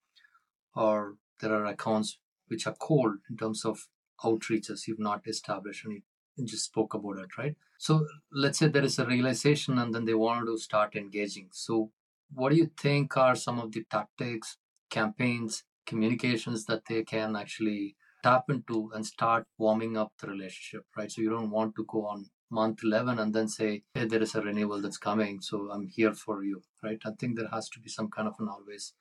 or 0.74 1.16
there 1.40 1.52
are 1.52 1.66
accounts 1.66 2.18
which 2.48 2.66
are 2.66 2.76
cold 2.78 3.18
in 3.28 3.36
terms 3.36 3.64
of 3.64 3.88
outreaches 4.24 4.86
you've 4.86 4.98
not 4.98 5.26
established, 5.26 5.84
and 5.84 6.02
you 6.36 6.46
just 6.46 6.64
spoke 6.66 6.94
about 6.94 7.18
it, 7.18 7.36
right? 7.36 7.56
So 7.78 8.06
let's 8.32 8.58
say 8.58 8.68
there 8.68 8.84
is 8.84 8.98
a 8.98 9.06
realization, 9.06 9.78
and 9.78 9.94
then 9.94 10.04
they 10.04 10.14
want 10.14 10.46
to 10.46 10.58
start 10.58 10.94
engaging. 10.94 11.48
So 11.50 11.90
what 12.32 12.50
do 12.50 12.56
you 12.56 12.70
think 12.80 13.16
are 13.16 13.34
some 13.34 13.58
of 13.58 13.72
the 13.72 13.84
tactics, 13.90 14.56
campaigns, 14.90 15.64
communications 15.86 16.64
that 16.66 16.84
they 16.86 17.02
can 17.02 17.36
actually 17.36 17.96
tap 18.22 18.44
into 18.48 18.90
and 18.94 19.06
start 19.06 19.46
warming 19.58 19.96
up 19.96 20.12
the 20.20 20.26
relationship, 20.26 20.84
right? 20.96 21.10
So 21.10 21.22
you 21.22 21.30
don't 21.30 21.50
want 21.50 21.74
to 21.76 21.84
go 21.88 22.06
on 22.06 22.26
month 22.50 22.80
11 22.84 23.18
and 23.18 23.34
then 23.34 23.48
say, 23.48 23.82
hey, 23.94 24.04
there 24.06 24.22
is 24.22 24.34
a 24.34 24.42
renewal 24.42 24.82
that's 24.82 24.98
coming, 24.98 25.40
so 25.40 25.70
I'm 25.70 25.86
here 25.86 26.12
for 26.12 26.44
you, 26.44 26.62
right? 26.82 27.00
I 27.04 27.10
think 27.18 27.36
there 27.36 27.48
has 27.48 27.68
to 27.70 27.80
be 27.80 27.88
some 27.88 28.10
kind 28.10 28.28
of 28.28 28.34
an 28.38 28.48
always 28.48 28.92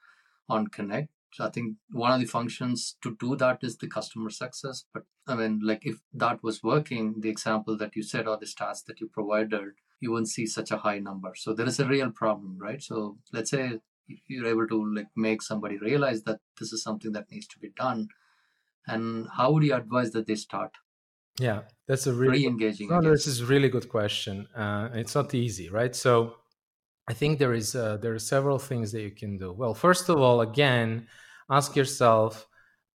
on 0.47 0.67
connect. 0.67 1.09
So 1.31 1.45
I 1.45 1.49
think 1.49 1.75
one 1.91 2.11
of 2.11 2.19
the 2.19 2.25
functions 2.25 2.97
to 3.03 3.15
do 3.19 3.35
that 3.35 3.59
is 3.61 3.77
the 3.77 3.87
customer 3.87 4.29
success. 4.29 4.85
But 4.93 5.03
I 5.27 5.35
mean, 5.35 5.59
like 5.63 5.85
if 5.85 5.97
that 6.13 6.43
was 6.43 6.63
working, 6.63 7.15
the 7.19 7.29
example 7.29 7.77
that 7.77 7.95
you 7.95 8.03
said 8.03 8.27
or 8.27 8.37
the 8.37 8.45
stats 8.47 8.83
that 8.85 8.99
you 8.99 9.07
provided, 9.07 9.73
you 9.99 10.11
won't 10.11 10.29
see 10.29 10.45
such 10.45 10.71
a 10.71 10.77
high 10.77 10.99
number. 10.99 11.33
So 11.35 11.53
there 11.53 11.67
is 11.67 11.79
a 11.79 11.85
real 11.87 12.11
problem, 12.11 12.57
right? 12.59 12.81
So 12.81 13.17
let's 13.31 13.51
say 13.51 13.79
you're 14.27 14.47
able 14.47 14.67
to 14.67 14.95
like 14.95 15.09
make 15.15 15.41
somebody 15.41 15.77
realize 15.77 16.23
that 16.23 16.39
this 16.59 16.73
is 16.73 16.81
something 16.81 17.11
that 17.11 17.31
needs 17.31 17.47
to 17.47 17.59
be 17.59 17.69
done, 17.75 18.07
and 18.87 19.27
how 19.37 19.51
would 19.51 19.63
you 19.63 19.75
advise 19.75 20.11
that 20.11 20.25
they 20.25 20.35
start? 20.35 20.71
Yeah, 21.39 21.61
that's 21.87 22.07
a 22.07 22.13
really 22.13 22.45
engaging. 22.45 22.89
No, 22.89 23.01
this 23.01 23.27
is 23.27 23.41
a 23.41 23.45
really 23.45 23.69
good 23.69 23.87
question. 23.87 24.47
Uh, 24.55 24.89
it's 24.93 25.13
not 25.13 25.33
easy, 25.35 25.69
right? 25.69 25.95
So 25.95 26.35
I 27.09 27.13
think 27.13 27.39
there 27.39 27.53
is 27.53 27.75
uh, 27.75 27.97
there 27.97 28.13
are 28.13 28.19
several 28.19 28.59
things 28.59 28.91
that 28.91 29.01
you 29.01 29.11
can 29.11 29.37
do. 29.37 29.51
Well, 29.51 29.73
first 29.73 30.09
of 30.09 30.19
all, 30.19 30.41
again, 30.41 31.07
ask 31.49 31.75
yourself. 31.75 32.45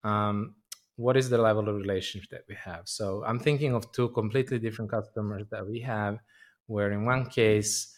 Um, 0.05 0.55
what 0.97 1.17
is 1.17 1.29
the 1.29 1.39
level 1.39 1.69
of 1.69 1.75
relationship 1.75 2.31
that 2.31 2.45
we 2.49 2.55
have? 2.55 2.83
So 2.85 3.25
I'm 3.27 3.41
thinking 3.41 3.75
of 3.75 3.91
two 3.93 4.11
completely 4.11 4.59
different 4.59 4.91
customers 4.91 5.47
that 5.51 5.67
we 5.67 5.81
have 5.81 6.19
where 6.67 6.93
in 6.93 7.05
one 7.05 7.27
case 7.27 7.95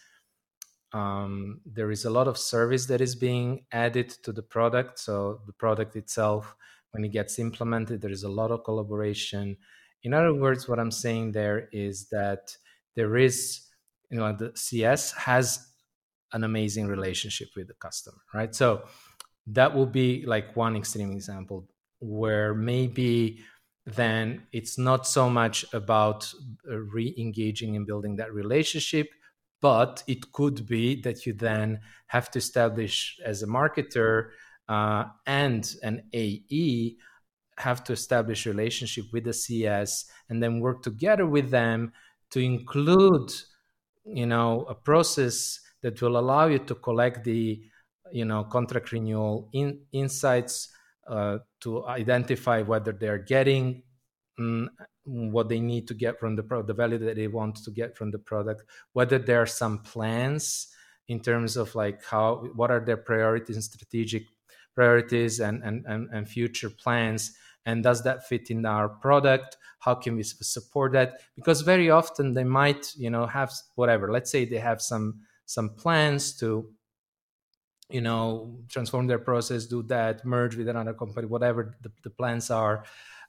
um, 0.92 1.60
there 1.66 1.90
is 1.90 2.04
a 2.04 2.10
lot 2.10 2.26
of 2.26 2.38
service 2.38 2.86
that 2.86 3.00
is 3.00 3.14
being 3.14 3.66
added 3.72 4.10
to 4.22 4.32
the 4.32 4.42
product. 4.42 4.98
So 4.98 5.40
the 5.46 5.52
product 5.52 5.96
itself, 5.96 6.54
when 6.92 7.04
it 7.04 7.12
gets 7.12 7.38
implemented, 7.38 8.00
there 8.00 8.10
is 8.10 8.22
a 8.22 8.28
lot 8.28 8.50
of 8.50 8.64
collaboration. 8.64 9.56
In 10.02 10.14
other 10.14 10.32
words, 10.32 10.68
what 10.68 10.78
I'm 10.78 10.90
saying 10.90 11.32
there 11.32 11.68
is 11.72 12.08
that 12.10 12.56
there 12.94 13.16
is, 13.16 13.60
you 14.10 14.18
know, 14.18 14.32
the 14.32 14.52
CS 14.54 15.12
has 15.12 15.66
an 16.32 16.44
amazing 16.44 16.86
relationship 16.86 17.48
with 17.56 17.68
the 17.68 17.74
customer, 17.74 18.18
right? 18.34 18.54
So 18.54 18.84
that 19.46 19.74
will 19.74 19.86
be 19.86 20.24
like 20.26 20.56
one 20.56 20.76
extreme 20.76 21.12
example 21.12 21.68
where 22.00 22.54
maybe 22.54 23.40
then 23.86 24.42
it's 24.52 24.76
not 24.76 25.06
so 25.06 25.30
much 25.30 25.64
about 25.72 26.32
uh, 26.68 26.76
re-engaging 26.76 27.76
and 27.76 27.86
building 27.86 28.16
that 28.16 28.32
relationship 28.34 29.08
but 29.62 30.02
it 30.06 30.32
could 30.32 30.66
be 30.66 31.00
that 31.00 31.24
you 31.24 31.32
then 31.32 31.80
have 32.08 32.30
to 32.30 32.38
establish 32.38 33.18
as 33.24 33.42
a 33.42 33.46
marketer 33.46 34.30
uh, 34.68 35.04
and 35.26 35.76
an 35.82 36.02
ae 36.12 36.96
have 37.58 37.82
to 37.84 37.92
establish 37.92 38.44
relationship 38.44 39.04
with 39.12 39.24
the 39.24 39.32
cs 39.32 40.04
and 40.28 40.42
then 40.42 40.60
work 40.60 40.82
together 40.82 41.26
with 41.26 41.50
them 41.50 41.92
to 42.30 42.40
include 42.40 43.32
you 44.04 44.26
know 44.26 44.66
a 44.68 44.74
process 44.74 45.60
that 45.82 46.00
will 46.02 46.16
allow 46.16 46.46
you 46.46 46.58
to 46.58 46.74
collect 46.74 47.24
the 47.24 47.60
you 48.12 48.24
know 48.24 48.44
contract 48.44 48.92
renewal 48.92 49.48
in, 49.52 49.80
insights 49.92 50.70
uh, 51.08 51.38
to 51.60 51.86
identify 51.86 52.62
whether 52.62 52.92
they're 52.92 53.18
getting 53.18 53.82
mm, 54.38 54.68
what 55.04 55.48
they 55.48 55.60
need 55.60 55.86
to 55.86 55.94
get 55.94 56.18
from 56.18 56.34
the 56.34 56.42
product, 56.42 56.66
the 56.66 56.74
value 56.74 56.98
that 56.98 57.16
they 57.16 57.28
want 57.28 57.56
to 57.56 57.70
get 57.70 57.96
from 57.96 58.10
the 58.10 58.18
product, 58.18 58.64
whether 58.92 59.18
there 59.18 59.40
are 59.40 59.46
some 59.46 59.78
plans 59.78 60.68
in 61.08 61.20
terms 61.20 61.56
of 61.56 61.74
like 61.74 62.04
how 62.04 62.48
what 62.54 62.70
are 62.70 62.80
their 62.80 62.96
priorities 62.96 63.56
and 63.56 63.64
strategic 63.64 64.24
priorities 64.74 65.40
and, 65.40 65.62
and, 65.62 65.84
and, 65.86 66.08
and 66.12 66.28
future 66.28 66.68
plans 66.68 67.36
and 67.64 67.82
does 67.82 68.02
that 68.04 68.26
fit 68.28 68.50
in 68.50 68.64
our 68.64 68.88
product? 68.88 69.56
How 69.80 69.94
can 69.94 70.16
we 70.16 70.22
support 70.22 70.92
that? 70.92 71.20
Because 71.34 71.62
very 71.62 71.90
often 71.90 72.34
they 72.34 72.44
might 72.44 72.92
you 72.96 73.10
know 73.10 73.26
have 73.26 73.52
whatever 73.76 74.10
let's 74.10 74.30
say 74.30 74.44
they 74.44 74.58
have 74.58 74.82
some 74.82 75.20
some 75.46 75.70
plans 75.70 76.36
to 76.38 76.72
you 77.88 78.00
know 78.00 78.58
transform 78.68 79.06
their 79.06 79.18
process 79.18 79.66
do 79.66 79.82
that 79.84 80.24
merge 80.24 80.56
with 80.56 80.68
another 80.68 80.92
company 80.94 81.26
whatever 81.26 81.76
the, 81.82 81.90
the 82.02 82.10
plans 82.10 82.50
are. 82.50 82.84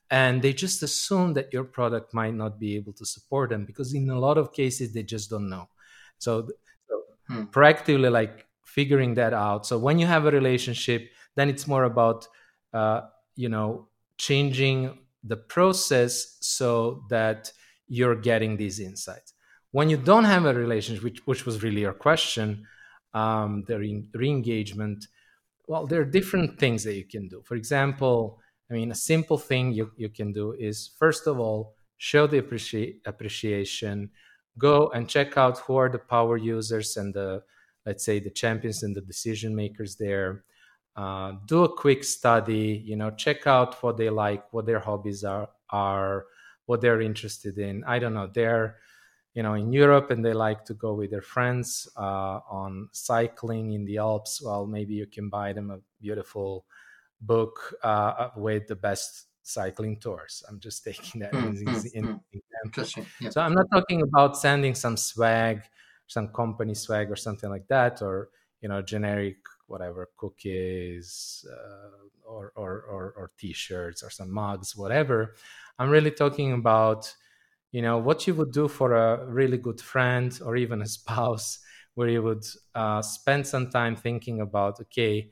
And 0.09 0.41
they 0.41 0.53
just 0.53 0.81
assume 0.83 1.33
that 1.33 1.51
your 1.51 1.65
product 1.65 2.13
might 2.13 2.33
not 2.33 2.59
be 2.59 2.77
able 2.77 2.93
to 2.93 3.05
support 3.05 3.49
them 3.49 3.65
because 3.65 3.93
in 3.93 4.09
a 4.09 4.17
lot 4.19 4.37
of 4.37 4.53
cases 4.53 4.93
they 4.93 5.03
just 5.03 5.29
don't 5.29 5.49
know. 5.49 5.69
So, 6.17 6.47
so 6.89 7.03
Hmm. 7.27 7.43
proactively 7.51 8.09
like 8.11 8.47
figuring 8.63 9.15
that 9.15 9.33
out. 9.33 9.65
So 9.65 9.77
when 9.77 9.99
you 9.99 10.07
have 10.07 10.25
a 10.25 10.31
relationship 10.31 11.11
then 11.35 11.49
it's 11.49 11.67
more 11.67 11.83
about 11.83 12.27
uh, 12.73 13.01
you 13.35 13.49
know 13.49 13.89
changing 14.17 14.97
the 15.23 15.37
process 15.37 16.37
so 16.41 17.03
that 17.09 17.51
you're 17.87 18.15
getting 18.15 18.57
these 18.57 18.79
insights 18.79 19.33
when 19.77 19.91
you 19.91 19.97
don't 20.11 20.23
have 20.23 20.45
a 20.45 20.53
relationship 20.55 21.03
which, 21.03 21.19
which 21.27 21.45
was 21.45 21.61
really 21.61 21.81
your 21.81 21.93
question 22.07 22.65
um, 23.13 23.63
the 23.67 23.77
re- 23.77 24.29
engagement 24.37 25.05
well 25.67 25.85
there 25.85 26.01
are 26.01 26.11
different 26.19 26.57
things 26.57 26.83
that 26.83 26.95
you 26.95 27.05
can 27.13 27.27
do. 27.27 27.37
For 27.49 27.55
example 27.55 28.39
i 28.69 28.73
mean 28.73 28.89
a 28.91 29.01
simple 29.13 29.37
thing 29.49 29.65
you, 29.79 29.85
you 30.03 30.09
can 30.09 30.29
do 30.33 30.45
is 30.69 30.77
first 31.03 31.23
of 31.27 31.39
all 31.39 31.75
show 31.97 32.23
the 32.25 32.41
appreci- 32.41 32.95
appreciation 33.05 34.09
go 34.57 34.89
and 34.95 35.07
check 35.15 35.37
out 35.37 35.59
who 35.59 35.75
are 35.81 35.89
the 35.89 36.03
power 36.15 36.37
users 36.37 36.97
and 36.97 37.13
the 37.13 37.43
let's 37.85 38.03
say 38.03 38.19
the 38.19 38.35
champions 38.43 38.83
and 38.83 38.95
the 38.95 39.05
decision 39.13 39.55
makers 39.55 39.95
there. 39.95 40.43
Uh, 41.03 41.33
do 41.45 41.63
a 41.63 41.75
quick 41.83 42.03
study 42.03 42.81
you 42.89 42.95
know 42.95 43.11
check 43.11 43.45
out 43.45 43.81
what 43.83 43.95
they 43.97 44.09
like 44.09 44.43
what 44.51 44.65
their 44.65 44.79
hobbies 44.79 45.23
are 45.23 45.47
are 45.69 46.25
what 46.65 46.81
they're 46.81 47.01
interested 47.01 47.57
in. 47.59 47.83
I 47.85 47.99
don't 47.99 48.15
know 48.15 48.29
they're 48.33 48.77
you 49.37 49.43
know 49.43 49.53
in 49.53 49.71
europe 49.71 50.09
and 50.11 50.25
they 50.25 50.33
like 50.33 50.65
to 50.65 50.73
go 50.73 50.93
with 50.93 51.11
their 51.11 51.21
friends 51.21 51.87
uh, 51.97 52.39
on 52.49 52.89
cycling 52.91 53.73
in 53.73 53.85
the 53.85 53.97
alps 53.97 54.41
well 54.41 54.65
maybe 54.65 54.95
you 54.95 55.05
can 55.07 55.29
buy 55.29 55.53
them 55.53 55.69
a 55.71 55.79
beautiful 56.01 56.65
book 57.21 57.75
uh, 57.83 58.29
with 58.35 58.67
the 58.67 58.75
best 58.75 59.27
cycling 59.43 59.97
tours 59.99 60.43
i'm 60.49 60.59
just 60.59 60.83
taking 60.89 61.21
that 61.21 61.33
Mm, 61.33 61.51
as 61.51 61.61
mm, 61.61 61.93
an 61.95 62.09
mm. 62.09 62.19
example 62.33 62.85
Yeah. 63.21 63.29
so 63.29 63.41
I'm 63.41 63.53
not 63.53 63.67
talking 63.71 64.01
about 64.01 64.37
sending 64.37 64.75
some 64.75 64.97
swag, 64.97 65.63
some 66.07 66.29
company 66.29 66.73
swag 66.73 67.11
or 67.11 67.15
something 67.15 67.49
like 67.49 67.67
that, 67.67 68.01
or 68.01 68.29
you 68.61 68.69
know, 68.69 68.81
generic 68.81 69.37
whatever 69.67 70.09
cookies 70.17 71.45
uh, 71.51 72.07
or, 72.25 72.51
or 72.55 72.81
or 72.81 73.13
or 73.17 73.31
t-shirts 73.37 74.03
or 74.03 74.09
some 74.09 74.31
mugs, 74.31 74.75
whatever. 74.75 75.35
I'm 75.79 75.89
really 75.89 76.11
talking 76.11 76.53
about 76.53 77.13
you 77.71 77.81
know 77.81 77.97
what 77.97 78.27
you 78.27 78.33
would 78.35 78.51
do 78.51 78.67
for 78.67 78.93
a 78.95 79.25
really 79.25 79.57
good 79.57 79.81
friend 79.81 80.37
or 80.43 80.55
even 80.55 80.81
a 80.81 80.87
spouse, 80.87 81.59
where 81.95 82.09
you 82.09 82.21
would 82.23 82.45
uh, 82.75 83.01
spend 83.01 83.45
some 83.47 83.69
time 83.69 83.95
thinking 83.95 84.41
about 84.41 84.79
okay, 84.81 85.29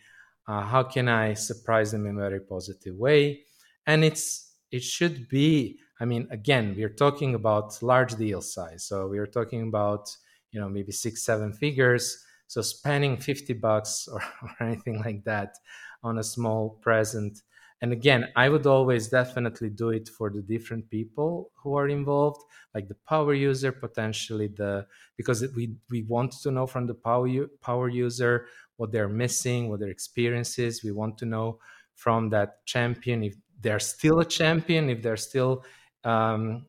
uh, 0.48 0.62
how 0.62 0.84
can 0.84 1.08
I 1.08 1.34
surprise 1.34 1.91
them 1.91 2.06
in 2.06 2.17
a 2.17 2.19
very 2.19 2.41
positive 2.41 2.95
way, 2.95 3.43
and 3.86 4.04
it's 4.04 4.54
it 4.71 4.84
should 4.84 5.28
be 5.30 5.80
I 6.00 6.04
mean, 6.06 6.28
again, 6.30 6.74
we're 6.76 6.89
talking 6.89 7.36
about 7.36 7.82
large 7.82 8.15
deal 8.15 8.41
size. 8.41 8.84
So 8.84 9.08
we're 9.08 9.28
talking 9.28 9.62
about, 9.69 10.10
you 10.52 10.60
know, 10.60 10.67
maybe 10.67 10.91
six, 10.91 11.24
seven 11.24 11.54
figures. 11.54 12.21
So 12.48 12.62
spending 12.62 13.17
50 13.17 13.54
bucks 13.54 14.08
or, 14.12 14.21
or 14.41 14.67
anything 14.67 15.00
like 15.00 15.24
that 15.24 15.56
on 16.04 16.17
a 16.17 16.24
small 16.24 16.71
present. 16.82 17.41
And 17.86 17.93
again, 17.93 18.30
I 18.36 18.50
would 18.50 18.65
always 18.65 19.10
definitely 19.10 19.69
do 19.69 19.91
it 19.91 20.10
for 20.10 20.32
the 20.32 20.41
different 20.41 20.89
people 20.89 21.52
who 21.54 21.76
are 21.76 21.88
involved, 21.88 22.41
like 22.74 22.88
the 22.88 22.98
power 23.08 23.36
user, 23.36 23.71
potentially 23.71 24.48
the 24.48 24.88
because 25.17 25.45
we 25.56 25.76
we 25.91 26.02
want 26.02 26.32
to 26.32 26.50
know 26.50 26.65
from 26.65 26.88
the 26.88 26.95
power 26.95 27.30
power 27.62 27.88
user 27.88 28.48
what 28.78 28.91
they're 28.91 29.08
missing, 29.08 29.69
what 29.69 29.82
their 29.82 29.91
experiences. 29.91 30.84
We 30.84 30.93
want 30.93 31.19
to 31.19 31.28
know 31.28 31.60
from 31.93 32.32
that 32.32 32.65
champion 32.65 33.24
if 33.24 33.36
they're 33.62 33.86
still 33.95 34.19
a 34.19 34.26
champion, 34.26 34.89
if 34.89 35.04
they're 35.04 35.15
still 35.32 35.63
um, 36.04 36.65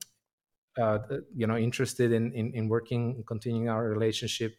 uh, 0.78 0.98
you 1.34 1.46
know 1.46 1.56
interested 1.56 2.12
in, 2.12 2.30
in, 2.32 2.52
in 2.52 2.68
working 2.68 3.24
continuing 3.26 3.70
our 3.70 3.88
relationship 3.88 4.54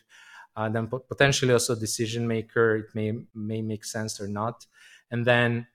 uh, 0.55 0.67
then 0.67 0.87
potentially 0.87 1.53
also 1.53 1.75
decision 1.75 2.27
maker 2.27 2.77
it 2.77 2.87
may 2.95 3.13
may 3.35 3.61
make 3.61 3.85
sense 3.85 4.19
or 4.19 4.27
not 4.27 4.65
and 5.11 5.23
then 5.23 5.67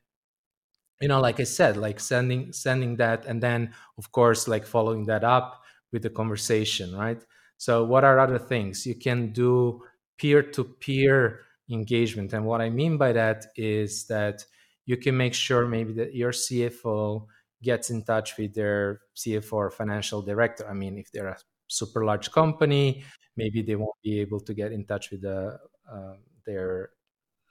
you 1.03 1.09
know 1.09 1.21
like 1.21 1.41
i 1.41 1.45
said 1.45 1.77
like 1.77 2.01
sending 2.01 2.53
sending 2.53 2.97
that 2.97 3.27
and 3.27 3.43
then 3.43 3.73
of 3.99 4.11
course 4.13 4.49
like 4.49 4.65
following 4.67 5.05
that 5.05 5.25
up 5.25 5.63
with 5.93 6.03
the 6.03 6.11
conversation 6.11 6.95
right 6.97 7.23
so 7.59 7.85
what 7.85 8.05
are 8.05 8.19
other 8.19 8.39
things 8.39 8.87
you 8.87 8.95
can 8.95 9.33
do 9.33 9.83
peer 10.19 10.43
to 10.43 10.65
peer 10.65 11.41
engagement 11.71 12.33
and 12.33 12.45
what 12.45 12.61
i 12.61 12.71
mean 12.71 12.97
by 12.97 13.13
that 13.13 13.47
is 13.57 14.07
that 14.07 14.45
you 14.87 14.97
can 14.97 15.17
make 15.17 15.35
sure 15.35 15.67
maybe 15.67 15.93
that 15.93 16.15
your 16.15 16.33
cfo 16.33 17.27
gets 17.63 17.91
in 17.91 18.03
touch 18.03 18.37
with 18.39 18.55
their 18.55 19.01
CFO 19.17 19.53
or 19.53 19.71
financial 19.71 20.21
director. 20.21 20.69
I 20.69 20.75
mean, 20.75 20.99
if 20.99 21.11
they're 21.13 21.29
a 21.29 21.39
super 21.69 22.05
large 22.05 22.31
company, 22.33 23.05
maybe 23.37 23.63
they 23.63 23.77
won't 23.77 23.97
be 24.03 24.21
able 24.21 24.41
to 24.41 24.55
get 24.55 24.73
in 24.73 24.85
touch 24.85 25.11
with 25.11 25.23
the, 25.23 25.59
uh, 25.91 26.15
their 26.45 26.91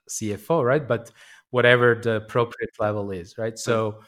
CFO, 0.10 0.64
right? 0.64 0.86
But 0.86 1.12
whatever 1.52 1.96
the 1.96 2.16
appropriate 2.18 2.72
level 2.80 3.12
is, 3.12 3.38
right? 3.38 3.58
So 3.58 4.02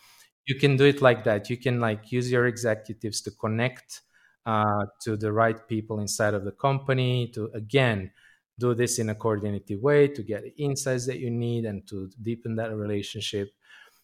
you 0.47 0.55
can 0.59 0.75
do 0.77 0.85
it 0.85 1.01
like 1.01 1.23
that. 1.25 1.49
You 1.49 1.57
can 1.57 1.79
like 1.79 2.11
use 2.11 2.31
your 2.31 2.47
executives 2.47 3.21
to 3.21 3.31
connect 3.31 4.01
uh, 4.45 4.85
to 5.03 5.15
the 5.15 5.31
right 5.31 5.67
people 5.67 5.99
inside 5.99 6.33
of 6.33 6.43
the 6.43 6.51
company 6.51 7.31
to 7.33 7.49
again 7.53 8.11
do 8.59 8.73
this 8.73 8.99
in 8.99 9.09
a 9.09 9.15
coordinated 9.15 9.81
way 9.81 10.07
to 10.07 10.21
get 10.21 10.43
the 10.43 10.53
insights 10.63 11.07
that 11.07 11.19
you 11.19 11.29
need 11.31 11.65
and 11.65 11.87
to 11.87 12.09
deepen 12.21 12.55
that 12.55 12.75
relationship 12.75 13.49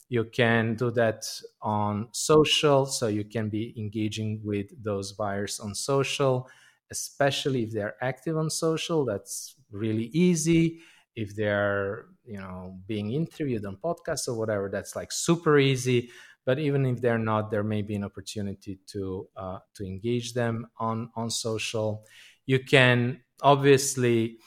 you 0.10 0.24
can 0.26 0.76
do 0.76 0.90
that 0.92 1.26
on 1.62 2.08
social, 2.12 2.86
so 2.86 3.08
you 3.08 3.24
can 3.24 3.50
be 3.50 3.74
engaging 3.78 4.42
with 4.44 4.68
those 4.84 5.14
buyers 5.14 5.60
on 5.60 5.76
social, 5.76 6.48
especially 6.92 7.64
if 7.64 7.72
they're 7.72 7.96
active 8.02 8.36
on 8.38 8.50
social. 8.50 9.06
That's 9.06 9.56
really 9.72 10.06
easy. 10.06 10.80
If 11.24 11.36
they're, 11.36 12.06
you 12.24 12.40
know, 12.40 12.80
being 12.88 13.12
interviewed 13.12 13.66
on 13.66 13.78
podcasts 13.78 14.28
or 14.28 14.36
whatever, 14.36 14.70
that's 14.70 14.96
like 14.96 15.12
super 15.12 15.60
easy. 15.60 16.10
But 16.46 16.58
even 16.60 16.86
if 16.86 17.02
they're 17.02 17.26
not, 17.32 17.52
there 17.52 17.64
may 17.64 17.82
be 17.82 17.96
an 17.96 18.04
opportunity 18.04 18.80
to 18.94 19.28
uh, 19.36 19.60
to 19.76 19.82
engage 19.86 20.34
them 20.34 20.56
on 20.80 21.12
on 21.16 21.30
social. 21.30 22.06
You 22.46 22.60
can 22.60 23.22
obviously, 23.42 24.40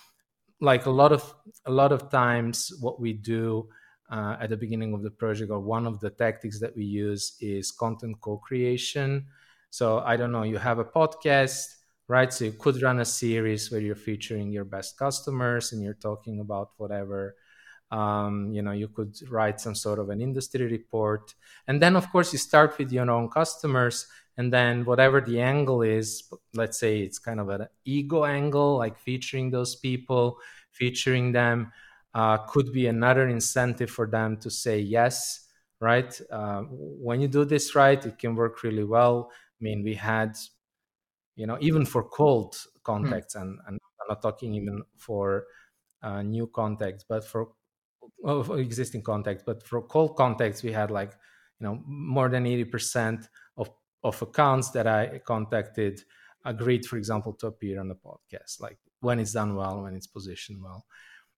like 0.60 0.86
a 0.86 0.90
lot 0.90 1.12
of 1.12 1.22
a 1.66 1.70
lot 1.70 1.92
of 1.92 2.10
times, 2.10 2.72
what 2.80 3.00
we 3.00 3.12
do 3.12 3.68
uh, 4.10 4.36
at 4.40 4.50
the 4.50 4.56
beginning 4.56 4.94
of 4.94 5.02
the 5.02 5.10
project, 5.10 5.50
or 5.50 5.60
one 5.60 5.86
of 5.86 6.00
the 6.00 6.10
tactics 6.10 6.60
that 6.60 6.74
we 6.76 6.84
use 6.84 7.36
is 7.40 7.70
content 7.70 8.16
co 8.20 8.36
creation. 8.38 9.26
So, 9.70 10.00
I 10.00 10.16
don't 10.16 10.32
know, 10.32 10.42
you 10.42 10.58
have 10.58 10.78
a 10.78 10.84
podcast, 10.84 11.64
right? 12.08 12.32
So, 12.32 12.44
you 12.46 12.52
could 12.52 12.80
run 12.82 13.00
a 13.00 13.04
series 13.04 13.70
where 13.70 13.80
you're 13.80 13.94
featuring 13.94 14.50
your 14.52 14.64
best 14.64 14.98
customers 14.98 15.72
and 15.72 15.82
you're 15.82 15.94
talking 15.94 16.40
about 16.40 16.70
whatever. 16.76 17.36
Um, 17.90 18.52
you 18.52 18.62
know, 18.62 18.72
you 18.72 18.88
could 18.88 19.14
write 19.30 19.60
some 19.60 19.74
sort 19.74 19.98
of 19.98 20.08
an 20.08 20.20
industry 20.20 20.66
report. 20.66 21.34
And 21.68 21.80
then, 21.82 21.94
of 21.94 22.10
course, 22.10 22.32
you 22.32 22.38
start 22.38 22.78
with 22.78 22.90
your 22.90 23.10
own 23.10 23.28
customers. 23.28 24.06
And 24.38 24.50
then, 24.50 24.84
whatever 24.86 25.20
the 25.20 25.40
angle 25.42 25.82
is, 25.82 26.22
let's 26.54 26.78
say 26.78 27.00
it's 27.00 27.18
kind 27.18 27.38
of 27.38 27.50
an 27.50 27.68
ego 27.84 28.24
angle, 28.24 28.78
like 28.78 28.98
featuring 28.98 29.50
those 29.50 29.76
people, 29.76 30.38
featuring 30.70 31.32
them 31.32 31.70
uh, 32.14 32.38
could 32.38 32.72
be 32.72 32.86
another 32.86 33.28
incentive 33.28 33.90
for 33.90 34.06
them 34.06 34.36
to 34.38 34.50
say 34.50 34.78
yes 34.78 35.48
right 35.80 36.20
uh, 36.30 36.62
when 36.68 37.20
you 37.20 37.28
do 37.28 37.44
this 37.44 37.74
right 37.74 38.04
it 38.06 38.18
can 38.18 38.34
work 38.34 38.62
really 38.62 38.84
well 38.84 39.30
i 39.32 39.64
mean 39.64 39.82
we 39.82 39.94
had 39.94 40.36
you 41.36 41.46
know 41.46 41.58
even 41.60 41.84
for 41.84 42.02
cold 42.04 42.56
contacts 42.82 43.34
mm. 43.34 43.42
and, 43.42 43.58
and, 43.66 43.78
i'm 44.00 44.08
not 44.08 44.22
talking 44.22 44.54
even 44.54 44.82
for 44.98 45.44
uh, 46.02 46.22
new 46.22 46.46
contacts 46.48 47.04
but 47.08 47.24
for, 47.24 47.48
well, 48.18 48.42
for 48.42 48.58
existing 48.58 49.02
contacts 49.02 49.42
but 49.46 49.62
for 49.66 49.82
cold 49.82 50.16
contacts 50.16 50.62
we 50.62 50.72
had 50.72 50.90
like 50.90 51.12
you 51.60 51.66
know 51.66 51.80
more 51.86 52.28
than 52.28 52.44
80% 52.44 53.26
of, 53.56 53.70
of 54.02 54.20
accounts 54.20 54.70
that 54.70 54.86
i 54.86 55.20
contacted 55.24 56.00
agreed 56.44 56.84
for 56.84 56.96
example 56.96 57.32
to 57.34 57.46
appear 57.46 57.78
on 57.78 57.88
the 57.88 57.94
podcast 57.94 58.60
like 58.60 58.78
when 59.00 59.20
it's 59.20 59.32
done 59.32 59.54
well 59.54 59.82
when 59.82 59.94
it's 59.94 60.08
positioned 60.08 60.60
well 60.60 60.84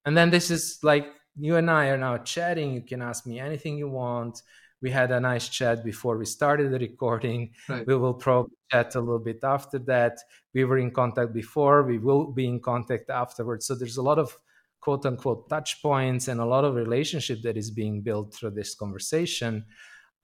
and 0.07 0.17
then 0.17 0.31
this 0.31 0.51
is 0.51 0.79
like 0.83 1.07
you 1.37 1.57
and 1.57 1.71
I 1.71 1.89
are 1.89 1.97
now 1.97 2.19
chatting. 2.19 2.75
You 2.75 2.83
can 2.83 3.03
ask 3.03 3.27
me 3.27 3.41
anything 3.41 3.77
you 3.77 3.89
want. 3.89 4.41
We 4.85 4.91
had 4.91 5.11
a 5.11 5.19
nice 5.19 5.49
chat 5.49 5.83
before 5.83 6.19
we 6.19 6.27
started 6.27 6.71
the 6.71 6.79
recording. 6.79 7.53
Right. 7.69 7.87
We 7.87 7.97
will 7.97 8.13
probably 8.13 8.57
chat 8.71 8.95
a 8.95 9.01
little 9.01 9.25
bit 9.31 9.41
after 9.43 9.79
that. 9.93 10.19
We 10.53 10.65
were 10.65 10.77
in 10.77 10.91
contact 10.91 11.33
before. 11.33 11.85
We 11.85 11.99
will 11.99 12.31
be 12.31 12.47
in 12.47 12.61
contact 12.61 13.09
afterwards. 13.09 13.67
So 13.67 13.75
there's 13.75 13.97
a 13.97 14.03
lot 14.03 14.19
of 14.19 14.37
quote 14.81 15.07
unquote 15.07 15.49
touch 15.49 15.81
points 15.83 16.29
and 16.29 16.39
a 16.39 16.45
lot 16.45 16.65
of 16.65 16.75
relationship 16.75 17.39
that 17.45 17.57
is 17.57 17.71
being 17.71 18.03
built 18.03 18.35
through 18.35 18.51
this 18.51 18.75
conversation. 18.75 19.65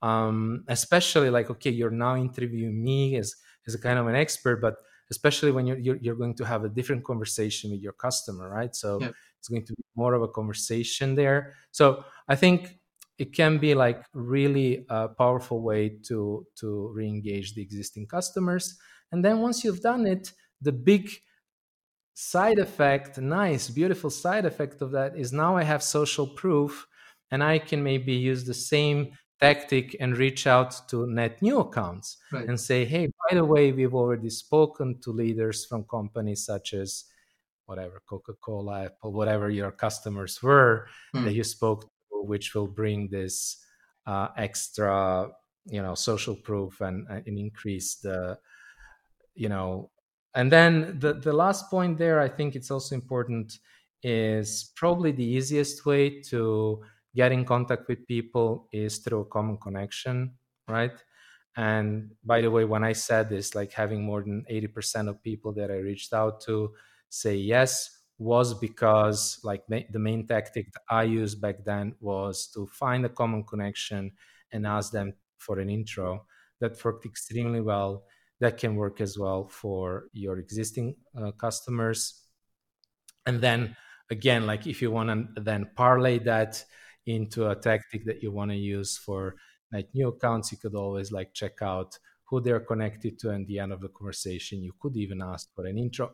Um, 0.03 0.63
especially 0.67 1.31
like, 1.31 1.49
okay, 1.49 1.71
you're 1.71 1.89
now 1.89 2.15
interviewing 2.15 2.83
me 2.83 3.15
as, 3.17 3.35
as 3.65 3.73
a 3.73 3.81
kind 3.81 3.97
of 3.97 4.07
an 4.07 4.15
expert, 4.15 4.61
but 4.61 4.75
especially 5.09 5.51
when 5.51 5.65
you're, 5.65 5.79
you're, 5.79 5.97
you're 5.97 6.15
going 6.15 6.35
to 6.35 6.45
have 6.45 6.63
a 6.63 6.69
different 6.69 7.03
conversation 7.03 7.71
with 7.71 7.81
your 7.81 7.93
customer, 7.93 8.47
right? 8.47 8.75
So 8.75 8.99
yeah 9.01 9.09
it's 9.41 9.49
going 9.49 9.65
to 9.65 9.73
be 9.73 9.83
more 9.95 10.13
of 10.13 10.21
a 10.21 10.27
conversation 10.27 11.15
there 11.15 11.53
so 11.71 12.05
i 12.27 12.35
think 12.35 12.77
it 13.23 13.29
can 13.39 13.53
be 13.65 13.71
like 13.85 13.99
really 14.13 14.85
a 14.89 15.07
powerful 15.21 15.59
way 15.69 15.83
to 16.07 16.45
to 16.59 16.67
re-engage 16.97 17.47
the 17.53 17.61
existing 17.61 18.05
customers 18.15 18.65
and 19.11 19.19
then 19.25 19.35
once 19.39 19.57
you've 19.63 19.81
done 19.91 20.05
it 20.05 20.33
the 20.61 20.71
big 20.71 21.03
side 22.13 22.59
effect, 22.59 23.17
nice, 23.17 23.69
beautiful 23.69 24.09
side 24.09 24.45
effect 24.45 24.81
of 24.81 24.91
that 24.91 25.17
is 25.17 25.33
now 25.33 25.57
I 25.57 25.63
have 25.63 25.81
social 25.83 26.27
proof 26.27 26.87
and 27.31 27.43
I 27.43 27.59
can 27.59 27.83
maybe 27.83 28.13
use 28.13 28.43
the 28.43 28.53
same 28.53 29.13
tactic 29.39 29.95
and 29.99 30.17
reach 30.17 30.45
out 30.45 30.87
to 30.89 31.07
net 31.07 31.41
new 31.41 31.59
accounts 31.59 32.17
right. 32.31 32.47
and 32.47 32.59
say, 32.59 32.85
hey, 32.85 33.07
by 33.07 33.35
the 33.35 33.45
way, 33.45 33.71
we've 33.71 33.95
already 33.95 34.29
spoken 34.29 34.99
to 35.01 35.11
leaders 35.11 35.65
from 35.65 35.83
companies 35.85 36.45
such 36.45 36.73
as 36.73 37.05
whatever, 37.65 38.01
Coca 38.07 38.33
Cola, 38.39 38.85
Apple, 38.85 39.13
whatever 39.13 39.49
your 39.49 39.71
customers 39.71 40.43
were 40.43 40.87
hmm. 41.13 41.23
that 41.23 41.33
you 41.33 41.43
spoke 41.43 41.83
to, 41.83 41.89
which 42.25 42.55
will 42.55 42.67
bring 42.67 43.09
this 43.09 43.63
uh, 44.05 44.29
extra, 44.37 45.29
you 45.65 45.81
know, 45.81 45.95
social 45.95 46.35
proof 46.35 46.81
and, 46.81 47.07
and 47.09 47.37
increase 47.37 47.95
the, 47.95 48.37
you 49.35 49.49
know, 49.49 49.89
and 50.33 50.51
then 50.51 50.97
the, 50.99 51.13
the 51.13 51.33
last 51.33 51.69
point 51.69 51.97
there, 51.97 52.19
I 52.19 52.29
think 52.29 52.55
it's 52.55 52.71
also 52.71 52.95
important 52.95 53.59
is 54.03 54.71
probably 54.75 55.11
the 55.11 55.23
easiest 55.23 55.85
way 55.85 56.21
to 56.21 56.81
get 57.15 57.31
in 57.31 57.45
contact 57.45 57.87
with 57.87 58.07
people 58.07 58.67
is 58.71 58.99
through 58.99 59.21
a 59.21 59.25
common 59.25 59.57
connection, 59.57 60.33
right? 60.67 61.03
And 61.57 62.11
by 62.23 62.41
the 62.41 62.49
way, 62.49 62.63
when 62.63 62.83
I 62.83 62.93
said 62.93 63.29
this, 63.29 63.53
like 63.53 63.73
having 63.73 64.03
more 64.03 64.21
than 64.21 64.45
80% 64.49 65.09
of 65.09 65.21
people 65.21 65.51
that 65.53 65.69
I 65.69 65.75
reached 65.75 66.13
out 66.13 66.39
to 66.41 66.71
say 67.09 67.35
yes 67.35 68.00
was 68.21 68.53
because 68.53 69.39
like 69.43 69.63
the 69.67 69.99
main 69.99 70.27
tactic 70.27 70.71
that 70.73 70.83
I 70.87 71.03
used 71.03 71.41
back 71.41 71.63
then 71.65 71.95
was 71.99 72.45
to 72.53 72.67
find 72.67 73.03
a 73.03 73.09
common 73.09 73.43
connection 73.43 74.11
and 74.51 74.67
ask 74.67 74.91
them 74.91 75.13
for 75.39 75.59
an 75.59 75.71
intro. 75.71 76.27
That 76.59 76.83
worked 76.85 77.07
extremely 77.07 77.61
well. 77.61 78.03
That 78.39 78.59
can 78.59 78.75
work 78.75 79.01
as 79.01 79.17
well 79.17 79.47
for 79.47 80.05
your 80.13 80.37
existing 80.37 80.95
uh, 81.17 81.31
customers. 81.31 82.21
And 83.25 83.41
then 83.41 83.75
again, 84.11 84.45
like 84.45 84.67
if 84.67 84.83
you 84.83 84.91
want 84.91 85.09
to 85.09 85.41
then 85.41 85.71
parlay 85.75 86.19
that 86.19 86.63
into 87.07 87.49
a 87.49 87.55
tactic 87.55 88.05
that 88.05 88.21
you 88.21 88.31
want 88.31 88.51
to 88.51 88.57
use 88.57 88.99
for 88.99 89.35
like 89.73 89.89
new 89.95 90.09
accounts, 90.09 90.51
you 90.51 90.59
could 90.59 90.75
always 90.75 91.11
like 91.11 91.33
check 91.33 91.63
out 91.63 91.97
who 92.25 92.39
they're 92.39 92.59
connected 92.59 93.17
to 93.17 93.31
and 93.31 93.47
the 93.47 93.57
end 93.57 93.73
of 93.73 93.81
the 93.81 93.89
conversation. 93.89 94.61
You 94.61 94.73
could 94.79 94.95
even 94.95 95.23
ask 95.23 95.51
for 95.55 95.65
an 95.65 95.79
intro, 95.79 96.11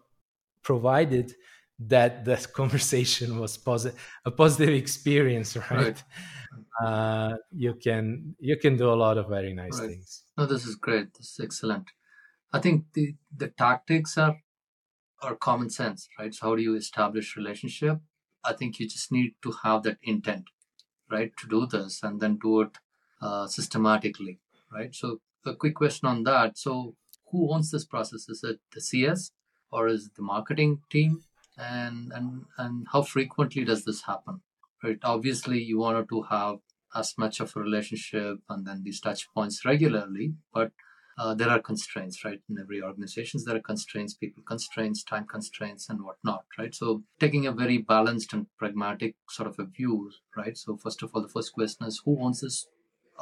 provided 0.63 1.33
that 1.79 2.25
that 2.25 2.53
conversation 2.61 3.39
was 3.39 3.57
positive 3.57 3.99
a 4.25 4.31
positive 4.31 4.73
experience 4.73 5.55
right, 5.71 5.71
right. 5.71 6.03
Uh, 6.83 7.35
you 7.51 7.73
can 7.73 8.35
you 8.39 8.57
can 8.57 8.77
do 8.77 8.89
a 8.89 8.95
lot 8.95 9.17
of 9.17 9.27
very 9.27 9.53
nice 9.53 9.79
right. 9.79 9.89
things. 9.89 10.23
No 10.37 10.45
this 10.45 10.65
is 10.65 10.75
great. 10.75 11.13
This 11.13 11.31
is 11.31 11.39
excellent. 11.43 11.87
I 12.53 12.59
think 12.59 12.85
the 12.93 13.15
the 13.35 13.49
tactics 13.49 14.17
are 14.17 14.37
are 15.21 15.35
common 15.35 15.69
sense 15.69 16.07
right? 16.19 16.33
So 16.33 16.47
how 16.47 16.55
do 16.55 16.61
you 16.61 16.75
establish 16.75 17.35
relationship? 17.35 17.99
I 18.43 18.53
think 18.53 18.79
you 18.79 18.87
just 18.87 19.11
need 19.11 19.35
to 19.43 19.53
have 19.63 19.83
that 19.83 19.97
intent 20.03 20.45
right 21.11 21.31
to 21.37 21.47
do 21.47 21.65
this 21.65 22.01
and 22.03 22.19
then 22.19 22.37
do 22.37 22.61
it 22.61 22.77
uh, 23.21 23.47
systematically 23.47 24.39
right? 24.71 24.93
So 24.93 25.21
a 25.45 25.55
quick 25.55 25.75
question 25.75 26.07
on 26.07 26.23
that. 26.23 26.57
So 26.57 26.95
who 27.31 27.51
owns 27.51 27.71
this 27.71 27.85
process? 27.85 28.29
Is 28.29 28.43
it 28.43 28.59
the 28.73 28.81
cs 28.81 29.31
or 29.71 29.87
is 29.87 30.07
it 30.07 30.15
the 30.15 30.21
marketing 30.21 30.81
team 30.89 31.23
and 31.57 32.11
and 32.13 32.45
and 32.57 32.87
how 32.91 33.01
frequently 33.01 33.63
does 33.63 33.85
this 33.85 34.03
happen? 34.03 34.41
Right 34.83 34.99
obviously 35.03 35.61
you 35.61 35.79
wanted 35.79 36.09
to 36.09 36.23
have 36.23 36.57
as 36.95 37.13
much 37.17 37.39
of 37.39 37.55
a 37.55 37.59
relationship 37.59 38.39
and 38.49 38.65
then 38.65 38.83
these 38.83 39.01
touch 39.01 39.27
points 39.33 39.65
regularly 39.65 40.35
but 40.53 40.71
uh, 41.19 41.33
there 41.33 41.49
are 41.49 41.59
constraints 41.59 42.23
right? 42.23 42.39
In 42.47 42.59
every 42.59 42.81
organizations 42.81 43.43
there 43.45 43.55
are 43.55 43.61
constraints 43.61 44.13
people 44.13 44.43
constraints 44.47 45.03
time 45.03 45.25
constraints 45.25 45.89
and 45.89 46.03
whatnot 46.03 46.45
right? 46.59 46.73
So 46.73 47.03
taking 47.19 47.47
a 47.47 47.51
very 47.51 47.79
balanced 47.79 48.33
and 48.33 48.47
pragmatic 48.59 49.15
sort 49.29 49.49
of 49.49 49.55
a 49.59 49.65
view 49.65 50.11
right? 50.35 50.55
So 50.55 50.77
first 50.77 51.01
of 51.01 51.11
all 51.13 51.21
the 51.21 51.27
first 51.27 51.53
question 51.53 51.87
is 51.87 52.01
who 52.05 52.21
owns 52.21 52.41
this 52.41 52.67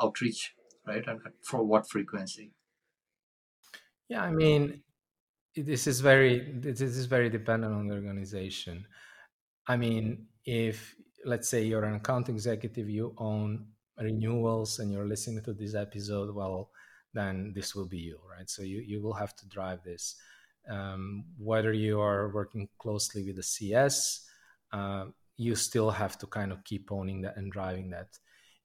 outreach 0.02 0.54
right? 0.86 1.08
And 1.08 1.22
for 1.42 1.64
what 1.64 1.90
frequency? 1.90 2.52
Yeah 4.10 4.24
i 4.24 4.32
mean 4.32 4.84
this 5.56 5.88
is 5.88 6.02
very 6.02 6.52
this 6.60 6.82
is 6.82 7.06
very 7.06 7.30
dependent 7.30 7.74
on 7.74 7.88
the 7.88 7.96
organization. 7.96 8.86
I 9.68 9.78
mean 9.78 10.28
if 10.46 10.96
let's 11.26 11.50
say 11.50 11.64
you're 11.64 11.86
an 11.86 11.96
account 11.96 12.30
executive 12.30 12.90
you 12.90 13.14
own 13.18 13.66
renewals 13.98 14.80
and 14.80 14.92
you're 14.92 15.08
listening 15.08 15.44
to 15.44 15.54
this 15.54 15.74
episode 15.74 16.36
well 16.36 16.70
then 17.14 17.54
this 17.56 17.74
will 17.74 17.88
be 17.88 17.98
you 17.98 18.20
right? 18.30 18.50
So 18.50 18.62
you, 18.62 18.80
you 18.86 19.02
will 19.02 19.14
have 19.14 19.36
to 19.38 19.48
drive 19.48 19.84
this. 19.84 20.16
Um, 20.70 21.26
whether 21.38 21.74
you 21.74 22.02
are 22.02 22.30
working 22.30 22.68
closely 22.80 23.24
with 23.24 23.36
the 23.36 23.44
cs 23.44 24.28
uh, 24.74 25.06
you 25.38 25.56
still 25.56 25.92
have 25.92 26.18
to 26.18 26.28
kind 26.28 26.52
of 26.52 26.64
keep 26.64 26.92
owning 26.92 27.22
that 27.22 27.38
and 27.38 27.52
driving 27.52 27.92
that. 27.92 28.18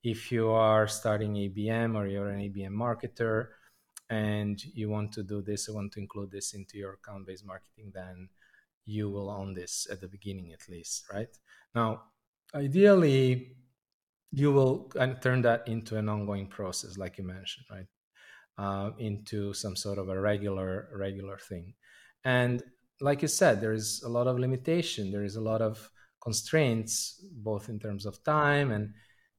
If 0.03 0.33
you 0.33 0.49
are 0.51 0.89
starting 0.89 1.35
abm 1.35 1.95
or 1.95 2.07
you're 2.07 2.31
an 2.31 2.41
abm 2.41 2.73
marketer 2.73 3.49
and 4.11 4.63
you 4.75 4.91
want 4.91 5.13
to 5.13 5.23
do 5.23 5.41
this, 5.41 5.69
you 5.69 5.75
want 5.75 5.93
to 5.93 6.01
include 6.01 6.33
this 6.33 6.53
into 6.53 6.77
your 6.77 6.95
account 6.95 7.27
based 7.27 7.47
marketing, 7.47 7.93
then 7.95 8.29
you 8.85 9.09
will 9.09 9.31
own 9.31 9.55
this 9.55 9.87
at 9.91 10.01
the 10.01 10.09
beginning 10.09 10.53
at 10.53 10.69
least, 10.69 11.05
right? 11.13 11.29
Now, 11.75 12.03
ideally, 12.55 13.57
you 14.33 14.53
will 14.53 14.91
turn 15.23 15.43
that 15.43 15.67
into 15.69 15.97
an 15.97 16.09
ongoing 16.09 16.49
process, 16.49 16.99
like 16.99 17.19
you 17.19 17.25
mentioned, 17.25 17.67
right? 17.71 17.87
Uh, 18.59 18.91
into 18.99 19.55
some 19.55 19.77
sort 19.77 19.99
of 19.99 20.09
a 20.09 20.21
regular 20.21 20.89
regular 20.95 21.39
thing, 21.39 21.73
and 22.25 22.63
like 23.01 23.23
you 23.23 23.29
said, 23.29 23.61
there 23.61 23.73
is 23.73 24.03
a 24.05 24.09
lot 24.09 24.27
of 24.27 24.39
limitation. 24.39 25.11
There 25.11 25.25
is 25.25 25.37
a 25.37 25.41
lot 25.41 25.63
of 25.63 25.91
constraints, 26.23 27.25
both 27.33 27.71
in 27.71 27.79
terms 27.79 28.05
of 28.05 28.23
time 28.25 28.73
and 28.73 28.93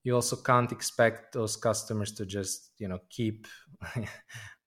you 0.03 0.15
also 0.15 0.35
can't 0.35 0.71
expect 0.71 1.33
those 1.33 1.55
customers 1.55 2.11
to 2.13 2.25
just 2.25 2.71
you 2.77 2.87
know 2.87 2.99
keep 3.09 3.47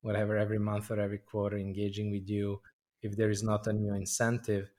whatever 0.05 0.37
every 0.37 0.59
month 0.59 0.91
or 0.91 1.01
every 1.01 1.19
quarter 1.19 1.57
engaging 1.59 2.11
with 2.11 2.29
you 2.29 2.61
if 3.03 3.17
there 3.17 3.31
is 3.31 3.43
not 3.43 3.67
a 3.67 3.73
new 3.73 3.95
incentive. 3.95 4.71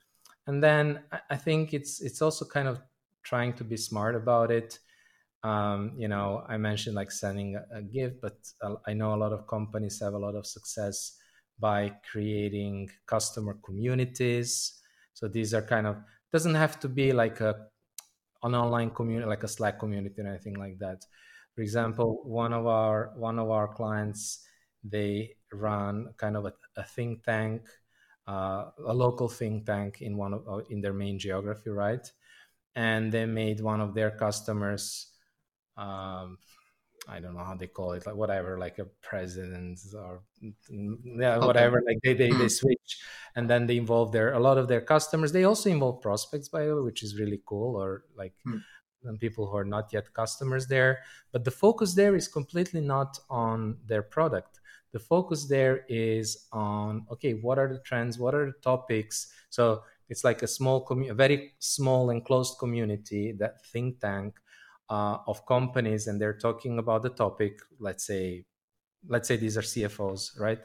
And 0.48 0.64
then 0.64 0.86
i 1.30 1.38
think 1.46 1.74
it's 1.74 2.02
it's 2.08 2.22
also 2.22 2.46
kind 2.46 2.68
of 2.68 2.80
trying 3.24 3.54
to 3.60 3.64
be 3.64 3.78
smart 3.78 4.16
about 4.16 4.52
it. 4.52 4.80
Um, 5.44 5.82
you 5.96 6.08
know 6.08 6.44
i 6.48 6.58
mentioned 6.58 6.96
like 6.96 7.12
sending 7.12 7.50
a, 7.56 7.64
a 7.80 7.82
gift 7.84 8.16
but 8.26 8.38
i 8.90 8.94
know 9.00 9.14
a 9.14 9.22
lot 9.24 9.32
of 9.32 9.46
companies 9.56 10.00
have 10.02 10.16
a 10.16 10.24
lot 10.26 10.34
of 10.34 10.46
success 10.48 10.98
by 11.60 11.80
creating 12.12 12.90
customer 13.06 13.54
communities. 13.64 14.82
So 15.14 15.28
these 15.28 15.54
are 15.54 15.62
kind 15.62 15.88
of 15.88 15.98
doesn't 16.34 16.56
have 16.56 16.80
to 16.82 16.90
be 16.90 17.14
like 17.14 17.40
a 17.42 17.68
an 18.44 18.54
online 18.56 18.92
community 18.92 19.28
like 19.28 19.44
a 19.44 19.48
slack 19.48 19.80
community 19.80 20.22
or 20.22 20.28
anything 20.28 20.56
like 20.56 20.78
that. 20.80 21.06
For 21.56 21.62
example 21.62 22.22
one 22.26 22.54
of 22.54 22.66
our 22.68 23.14
one 23.16 23.40
of 23.40 23.50
our 23.50 23.68
clients 23.74 24.46
they 24.90 25.36
run 25.52 26.14
kind 26.18 26.38
of 26.38 26.46
a, 26.46 26.54
a 26.78 26.84
think 26.84 27.24
tank, 27.24 27.62
uh, 28.28 28.66
a 28.86 28.94
local 28.94 29.28
think 29.28 29.66
tank 29.66 30.02
in 30.02 30.18
one 30.18 30.34
of 30.34 30.48
uh, 30.48 30.62
in 30.70 30.82
their 30.82 30.94
main 30.94 31.18
geography, 31.18 31.70
right? 31.70 32.12
And 32.76 33.12
they 33.12 33.26
made 33.26 33.62
one 33.62 33.82
of 33.82 33.94
their 33.94 34.12
customers, 34.12 35.12
um, 35.78 36.38
I 37.08 37.20
don't 37.20 37.36
know 37.36 37.44
how 37.44 37.56
they 37.56 37.68
call 37.68 37.94
it, 37.94 38.06
like 38.06 38.16
whatever, 38.16 38.60
like 38.60 38.80
a 38.80 38.86
president 39.02 39.80
or 39.96 40.24
yeah, 40.70 41.38
whatever. 41.38 41.82
Like 41.88 42.00
they, 42.04 42.14
they 42.14 42.30
they 42.30 42.36
hmm. 42.36 42.48
switch, 42.48 43.00
and 43.36 43.50
then 43.50 43.66
they 43.66 43.78
involve 43.78 44.12
their 44.12 44.34
a 44.34 44.40
lot 44.40 44.58
of 44.58 44.68
their 44.68 44.82
customers. 44.82 45.32
They 45.32 45.46
also 45.46 45.70
involve 45.70 46.02
prospects, 46.02 46.50
by 46.50 46.66
the 46.66 46.76
way, 46.76 46.82
which 46.82 47.04
is 47.04 47.20
really 47.20 47.42
cool. 47.46 47.76
Or 47.76 48.04
like. 48.16 48.34
Hmm 48.44 48.58
people 49.20 49.46
who 49.46 49.56
are 49.56 49.64
not 49.64 49.94
yet 49.94 50.12
customers 50.14 50.66
there 50.66 50.98
but 51.32 51.44
the 51.44 51.52
focus 51.52 51.94
there 51.94 52.16
is 52.16 52.28
completely 52.28 52.82
not 52.82 53.20
on 53.30 53.78
their 53.86 54.02
product 54.02 54.60
the 54.96 55.00
focus 55.00 55.44
there 55.44 55.84
is 55.90 56.48
on 56.54 57.06
okay 57.12 57.34
what 57.34 57.60
are 57.60 57.68
the 57.68 57.80
trends? 57.80 58.18
What 58.18 58.34
are 58.34 58.46
the 58.46 58.60
topics? 58.72 59.28
So 59.50 59.84
it's 60.08 60.24
like 60.24 60.42
a 60.42 60.48
small 60.48 60.86
commu- 60.88 61.12
a 61.12 61.14
very 61.14 61.52
small 61.60 62.12
enclosed 62.12 62.58
community 62.60 63.34
that 63.42 63.54
think 63.74 64.00
tank 64.00 64.36
uh, 64.90 65.18
of 65.28 65.46
companies 65.46 66.08
and 66.08 66.16
they're 66.20 66.40
talking 66.48 66.80
about 66.80 67.04
the 67.04 67.10
topic 67.10 67.60
let's 67.78 68.06
say 68.06 68.46
let's 69.14 69.28
say 69.28 69.36
these 69.36 69.58
are 69.58 69.68
cfos 69.74 70.40
right? 70.40 70.62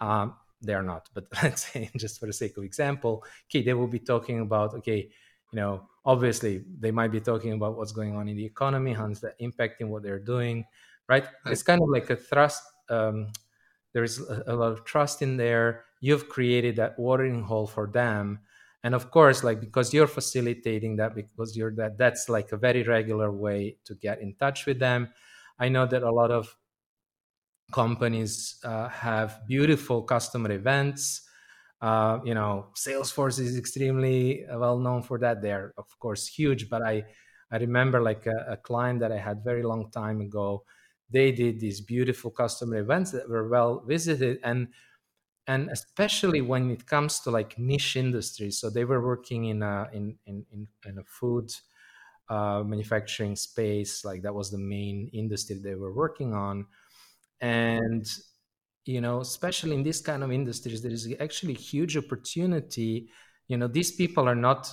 Um, 0.00 0.36
they 0.60 0.74
are 0.74 0.86
not 0.92 1.08
but 1.12 1.24
let's 1.42 1.64
say 1.66 1.90
just 1.96 2.20
for 2.20 2.26
the 2.26 2.32
sake 2.32 2.56
of 2.56 2.62
example 2.62 3.24
okay 3.48 3.62
they 3.62 3.74
will 3.74 3.92
be 3.98 3.98
talking 3.98 4.38
about 4.46 4.74
okay 4.74 5.10
you 5.50 5.56
know 5.60 5.82
obviously 6.04 6.62
they 6.78 6.92
might 6.92 7.10
be 7.10 7.20
talking 7.20 7.52
about 7.58 7.76
what's 7.76 7.90
going 8.00 8.14
on 8.14 8.28
in 8.28 8.36
the 8.36 8.44
economy 8.44 8.92
how's 8.92 9.20
that 9.20 9.36
impacting 9.40 9.88
what 9.88 10.04
they're 10.04 10.26
doing 10.36 10.64
right, 11.08 11.24
right. 11.24 11.52
it's 11.52 11.64
kind 11.64 11.82
of 11.82 11.88
like 11.88 12.08
a 12.10 12.16
thrust 12.16 12.62
um, 12.88 13.32
there's 13.92 14.18
a, 14.18 14.54
lot 14.54 14.72
of 14.72 14.84
trust 14.84 15.22
in 15.22 15.36
there. 15.36 15.84
You've 16.00 16.28
created 16.28 16.76
that 16.76 16.98
watering 16.98 17.42
hole 17.42 17.66
for 17.66 17.86
them. 17.86 18.40
And 18.84 18.94
of 18.94 19.10
course 19.10 19.44
like 19.44 19.60
because 19.60 19.94
you're 19.94 20.08
facilitating 20.08 20.96
that 20.96 21.14
because 21.14 21.56
you're 21.56 21.74
that 21.76 21.98
that's 21.98 22.28
like 22.28 22.50
a 22.50 22.56
very 22.56 22.82
regular 22.82 23.30
way 23.30 23.76
to 23.84 23.94
get 23.94 24.20
in 24.20 24.34
touch 24.34 24.66
with 24.66 24.80
them. 24.80 25.08
I 25.58 25.68
know 25.68 25.86
that 25.86 26.02
a 26.02 26.10
lot 26.10 26.32
of 26.32 26.56
companies 27.72 28.56
uh, 28.64 28.88
have 28.88 29.40
beautiful 29.46 30.02
customer 30.02 30.50
events. 30.52 31.22
Uh, 31.80 32.20
you 32.24 32.34
know 32.34 32.68
salesforce 32.76 33.40
is 33.40 33.56
extremely 33.58 34.44
well 34.52 34.78
known 34.78 35.02
for 35.02 35.18
that. 35.18 35.42
They're 35.42 35.74
of 35.78 35.86
course 35.98 36.26
huge 36.26 36.68
but 36.68 36.82
i 36.82 37.04
i 37.50 37.56
remember 37.56 38.00
like 38.00 38.26
a, 38.26 38.46
a 38.50 38.56
client 38.56 39.00
that 39.00 39.10
i 39.12 39.18
had 39.18 39.42
very 39.44 39.62
long 39.64 39.90
time 39.90 40.20
ago 40.20 40.64
they 41.12 41.32
did 41.32 41.60
these 41.60 41.80
beautiful 41.80 42.30
customer 42.30 42.76
events 42.78 43.10
that 43.12 43.28
were 43.28 43.48
well 43.48 43.80
visited. 43.86 44.38
And 44.44 44.68
and 45.46 45.70
especially 45.70 46.40
when 46.40 46.70
it 46.70 46.86
comes 46.86 47.20
to 47.20 47.30
like 47.30 47.58
niche 47.58 47.96
industries. 47.96 48.58
So 48.60 48.70
they 48.70 48.84
were 48.84 49.04
working 49.04 49.46
in 49.46 49.62
a 49.62 49.88
in 49.92 50.18
in 50.26 50.46
in, 50.52 50.68
in 50.86 50.98
a 50.98 51.04
food 51.04 51.52
uh, 52.28 52.62
manufacturing 52.64 53.36
space 53.36 54.04
like 54.04 54.22
that 54.22 54.34
was 54.34 54.50
the 54.50 54.58
main 54.58 55.10
industry 55.12 55.56
they 55.62 55.74
were 55.74 55.92
working 55.92 56.34
on. 56.34 56.66
And 57.40 58.06
you 58.86 59.00
know 59.00 59.20
especially 59.20 59.74
in 59.76 59.82
this 59.84 60.00
kind 60.00 60.22
of 60.24 60.32
industries 60.32 60.82
there 60.82 60.92
is 60.92 61.12
actually 61.20 61.54
huge 61.54 61.96
opportunity. 61.96 63.10
You 63.48 63.56
know 63.58 63.68
these 63.68 63.92
people 63.92 64.28
are 64.28 64.36
not 64.36 64.72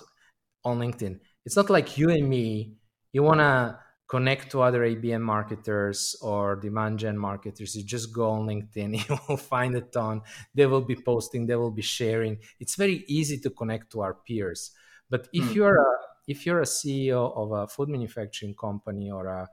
on 0.65 0.79
linkedin. 0.79 1.19
It's 1.45 1.55
not 1.55 1.69
like 1.69 1.97
you 1.97 2.09
and 2.09 2.29
me 2.29 2.75
you 3.13 3.23
want 3.23 3.39
to 3.41 3.79
connect 4.09 4.51
to 4.51 4.61
other 4.61 4.81
abm 4.81 5.21
marketers 5.21 6.15
or 6.21 6.55
demand 6.55 6.99
gen 6.99 7.17
marketers 7.17 7.75
you 7.75 7.83
just 7.83 8.13
go 8.13 8.29
on 8.31 8.47
linkedin 8.47 8.91
you 9.09 9.17
will 9.27 9.37
find 9.37 9.75
a 9.75 9.81
ton 9.81 10.21
they 10.55 10.65
will 10.65 10.81
be 10.81 10.95
posting 10.95 11.45
they 11.45 11.55
will 11.55 11.71
be 11.71 11.81
sharing 11.81 12.37
it's 12.59 12.75
very 12.75 13.05
easy 13.07 13.37
to 13.37 13.49
connect 13.49 13.91
to 13.91 14.01
our 14.01 14.13
peers 14.13 14.71
but 15.09 15.27
if 15.31 15.45
mm. 15.45 15.55
you're 15.55 15.77
a 15.77 15.95
if 16.27 16.45
you're 16.45 16.61
a 16.61 16.71
ceo 16.77 17.35
of 17.35 17.51
a 17.51 17.67
food 17.67 17.89
manufacturing 17.89 18.55
company 18.55 19.09
or 19.09 19.27
a 19.27 19.47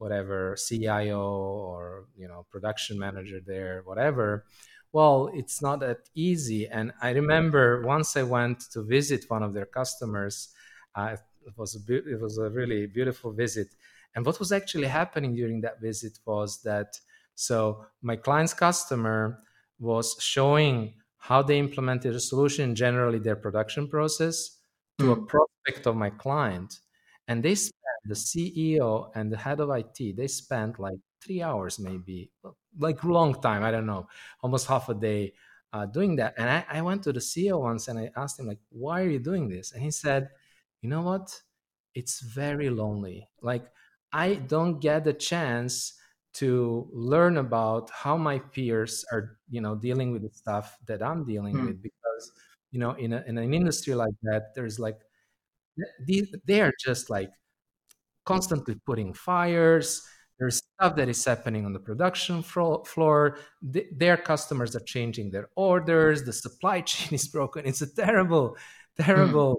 whatever 0.00 0.56
CIO 0.56 1.20
or 1.20 2.06
you 2.16 2.26
know 2.26 2.46
production 2.50 2.98
manager 2.98 3.38
there, 3.46 3.82
whatever. 3.84 4.44
Well, 4.92 5.30
it's 5.34 5.62
not 5.62 5.80
that 5.80 6.08
easy. 6.14 6.66
And 6.66 6.92
I 7.00 7.10
remember 7.10 7.82
once 7.82 8.16
I 8.16 8.24
went 8.24 8.58
to 8.72 8.82
visit 8.82 9.26
one 9.28 9.44
of 9.44 9.52
their 9.54 9.66
customers. 9.66 10.48
Uh, 10.96 11.16
it 11.46 11.56
was 11.56 11.76
a 11.76 11.80
be- 11.80 12.10
it 12.14 12.20
was 12.20 12.38
a 12.38 12.48
really 12.48 12.86
beautiful 12.86 13.30
visit. 13.32 13.68
And 14.14 14.26
what 14.26 14.38
was 14.38 14.52
actually 14.52 14.88
happening 14.88 15.34
during 15.34 15.60
that 15.62 15.80
visit 15.80 16.18
was 16.24 16.62
that 16.62 16.98
so 17.34 17.84
my 18.02 18.16
client's 18.16 18.54
customer 18.54 19.38
was 19.78 20.16
showing 20.20 20.94
how 21.16 21.42
they 21.42 21.58
implemented 21.58 22.14
a 22.14 22.20
solution, 22.20 22.74
generally 22.74 23.18
their 23.18 23.36
production 23.36 23.88
process, 23.88 24.58
to 24.98 25.06
mm. 25.06 25.12
a 25.12 25.26
prospect 25.26 25.86
of 25.86 25.96
my 25.96 26.10
client. 26.10 26.80
And 27.28 27.42
they 27.42 27.54
spent, 27.54 27.76
the 28.04 28.14
CEO 28.14 29.10
and 29.14 29.30
the 29.30 29.36
head 29.36 29.60
of 29.60 29.70
IT, 29.70 30.16
they 30.16 30.26
spent 30.26 30.78
like 30.78 30.98
three 31.22 31.42
hours, 31.42 31.78
maybe 31.78 32.30
like 32.78 33.04
long 33.04 33.40
time. 33.40 33.62
I 33.62 33.70
don't 33.70 33.86
know, 33.86 34.08
almost 34.42 34.66
half 34.66 34.88
a 34.88 34.94
day 34.94 35.34
uh, 35.72 35.86
doing 35.86 36.16
that. 36.16 36.34
And 36.38 36.48
I, 36.48 36.64
I 36.70 36.82
went 36.82 37.02
to 37.04 37.12
the 37.12 37.20
CEO 37.20 37.60
once 37.60 37.88
and 37.88 37.98
I 37.98 38.10
asked 38.16 38.38
him 38.38 38.46
like, 38.46 38.60
why 38.70 39.02
are 39.02 39.08
you 39.08 39.18
doing 39.18 39.48
this? 39.48 39.72
And 39.72 39.82
he 39.82 39.90
said, 39.90 40.30
you 40.80 40.88
know 40.88 41.02
what? 41.02 41.40
It's 41.94 42.20
very 42.20 42.70
lonely. 42.70 43.28
Like 43.42 43.66
I 44.12 44.34
don't 44.34 44.80
get 44.80 45.04
the 45.04 45.12
chance 45.12 45.94
to 46.32 46.88
learn 46.92 47.38
about 47.38 47.90
how 47.90 48.16
my 48.16 48.38
peers 48.38 49.04
are, 49.12 49.38
you 49.48 49.60
know, 49.60 49.74
dealing 49.74 50.12
with 50.12 50.22
the 50.22 50.30
stuff 50.30 50.76
that 50.86 51.02
I'm 51.02 51.24
dealing 51.24 51.56
hmm. 51.56 51.66
with 51.66 51.82
because, 51.82 52.32
you 52.70 52.78
know, 52.78 52.92
in, 52.92 53.12
a, 53.12 53.24
in 53.26 53.36
an 53.38 53.52
industry 53.52 53.94
like 53.94 54.14
that, 54.22 54.54
there's 54.54 54.78
like, 54.78 54.98
they 56.46 56.60
are 56.60 56.72
just 56.78 57.10
like 57.10 57.30
constantly 58.24 58.76
putting 58.86 59.12
fires. 59.12 60.06
There's 60.38 60.62
stuff 60.74 60.96
that 60.96 61.08
is 61.08 61.24
happening 61.24 61.66
on 61.66 61.72
the 61.72 61.80
production 61.80 62.42
floor. 62.42 63.38
their 63.62 64.16
customers 64.16 64.74
are 64.74 64.80
changing 64.80 65.30
their 65.30 65.48
orders. 65.56 66.22
The 66.22 66.32
supply 66.32 66.80
chain 66.90 67.14
is 67.14 67.28
broken. 67.28 67.66
It's 67.66 67.82
a 67.82 67.94
terrible, 67.94 68.56
terrible, 68.98 69.54
mm. 69.54 69.58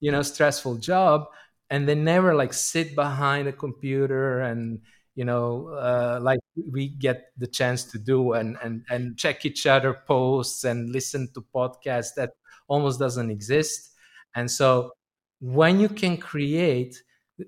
you 0.00 0.12
know, 0.12 0.22
stressful 0.22 0.76
job. 0.76 1.26
And 1.72 1.88
they 1.88 1.96
never 1.96 2.34
like 2.36 2.52
sit 2.52 2.94
behind 2.94 3.48
a 3.48 3.52
computer 3.52 4.40
and 4.40 4.80
you 5.16 5.24
know 5.24 5.68
uh, 5.68 6.18
like 6.22 6.40
we 6.70 6.88
get 6.88 7.32
the 7.38 7.48
chance 7.48 7.84
to 7.92 7.98
do 7.98 8.34
and 8.34 8.58
and 8.62 8.84
and 8.90 9.16
check 9.18 9.44
each 9.46 9.66
other 9.66 9.94
posts 10.06 10.64
and 10.64 10.90
listen 10.92 11.28
to 11.34 11.40
podcasts 11.54 12.14
that 12.16 12.32
almost 12.68 12.98
doesn't 13.00 13.30
exist. 13.30 13.92
And 14.36 14.50
so 14.50 14.92
when 15.40 15.80
you 15.80 15.88
can 15.88 16.16
create 16.16 16.94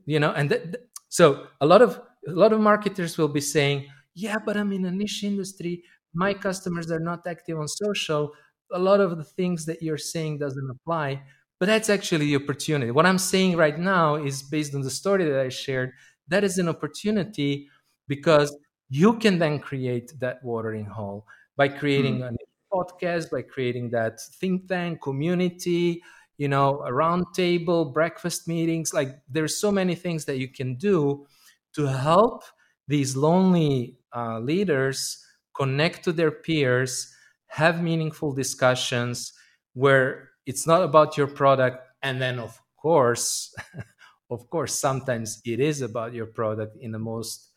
you 0.07 0.19
know 0.21 0.33
and 0.33 0.51
th- 0.51 0.75
so 1.09 1.47
a 1.61 1.67
lot 1.67 1.83
of 1.83 2.01
a 2.27 2.33
lot 2.33 2.53
of 2.53 2.61
marketers 2.61 3.17
will 3.19 3.29
be 3.29 3.41
saying 3.41 3.87
yeah 4.15 4.37
but 4.45 4.57
i'm 4.57 4.73
in 4.73 4.85
a 4.87 4.91
niche 4.91 5.25
industry. 5.25 5.83
My 6.17 6.33
customers 6.33 6.93
are 6.93 7.01
not 7.01 7.27
active 7.27 7.59
on 7.59 7.67
social. 7.67 8.31
A 8.73 8.79
lot 8.79 9.01
of 9.01 9.17
the 9.19 9.25
things 9.25 9.67
that 9.67 9.83
you're 9.83 9.99
saying 9.99 10.39
doesn't 10.39 10.71
apply 10.71 11.25
but 11.65 11.69
that's 11.69 11.89
actually 11.89 12.27
the 12.27 12.37
opportunity 12.37 12.91
what 12.91 13.07
i'm 13.07 13.17
saying 13.17 13.57
right 13.57 13.79
now 13.79 14.17
is 14.17 14.43
based 14.43 14.75
on 14.75 14.83
the 14.83 14.91
story 14.91 15.25
that 15.25 15.41
i 15.41 15.49
shared 15.49 15.93
that 16.29 16.45
is 16.45 16.59
an 16.59 16.69
opportunity 16.69 17.67
because 18.07 18.55
you 18.91 19.15
can 19.15 19.39
then 19.39 19.59
create 19.59 20.13
that 20.21 20.45
watering 20.45 20.85
hole 20.85 21.27
by 21.57 21.67
creating 21.67 22.19
mm. 22.19 22.31
a 22.31 22.77
podcast 22.77 23.31
by 23.31 23.41
creating 23.41 23.89
that 23.89 24.21
think 24.39 24.69
tank 24.69 25.01
community 25.01 26.03
you 26.37 26.49
know 26.49 26.83
a 26.85 26.93
round 26.93 27.25
table 27.35 27.87
breakfast 27.87 28.47
meetings 28.47 28.93
like 28.93 29.17
there's 29.27 29.57
so 29.59 29.73
many 29.73 29.95
things 29.95 30.27
that 30.27 30.37
you 30.37 30.49
can 30.49 30.75
do 30.75 31.27
to 31.73 31.87
help 31.87 32.43
these 32.89 33.17
lonely 33.17 33.97
uh, 34.15 34.39
leaders 34.39 35.25
connect 35.57 36.05
to 36.05 36.13
their 36.13 36.31
peers 36.31 37.11
have 37.47 37.83
meaningful 37.83 38.35
discussions 38.35 39.33
where 39.73 40.29
it's 40.47 40.67
not 40.67 40.83
about 40.83 41.17
your 41.17 41.27
product 41.27 41.79
and 42.03 42.21
then 42.21 42.39
of 42.39 42.61
course 42.81 43.55
of 44.31 44.49
course 44.51 44.79
sometimes 44.79 45.41
it 45.45 45.61
is 45.61 45.81
about 45.81 46.13
your 46.13 46.27
product 46.27 46.77
in 46.81 46.93
the 46.93 46.99
most 46.99 47.51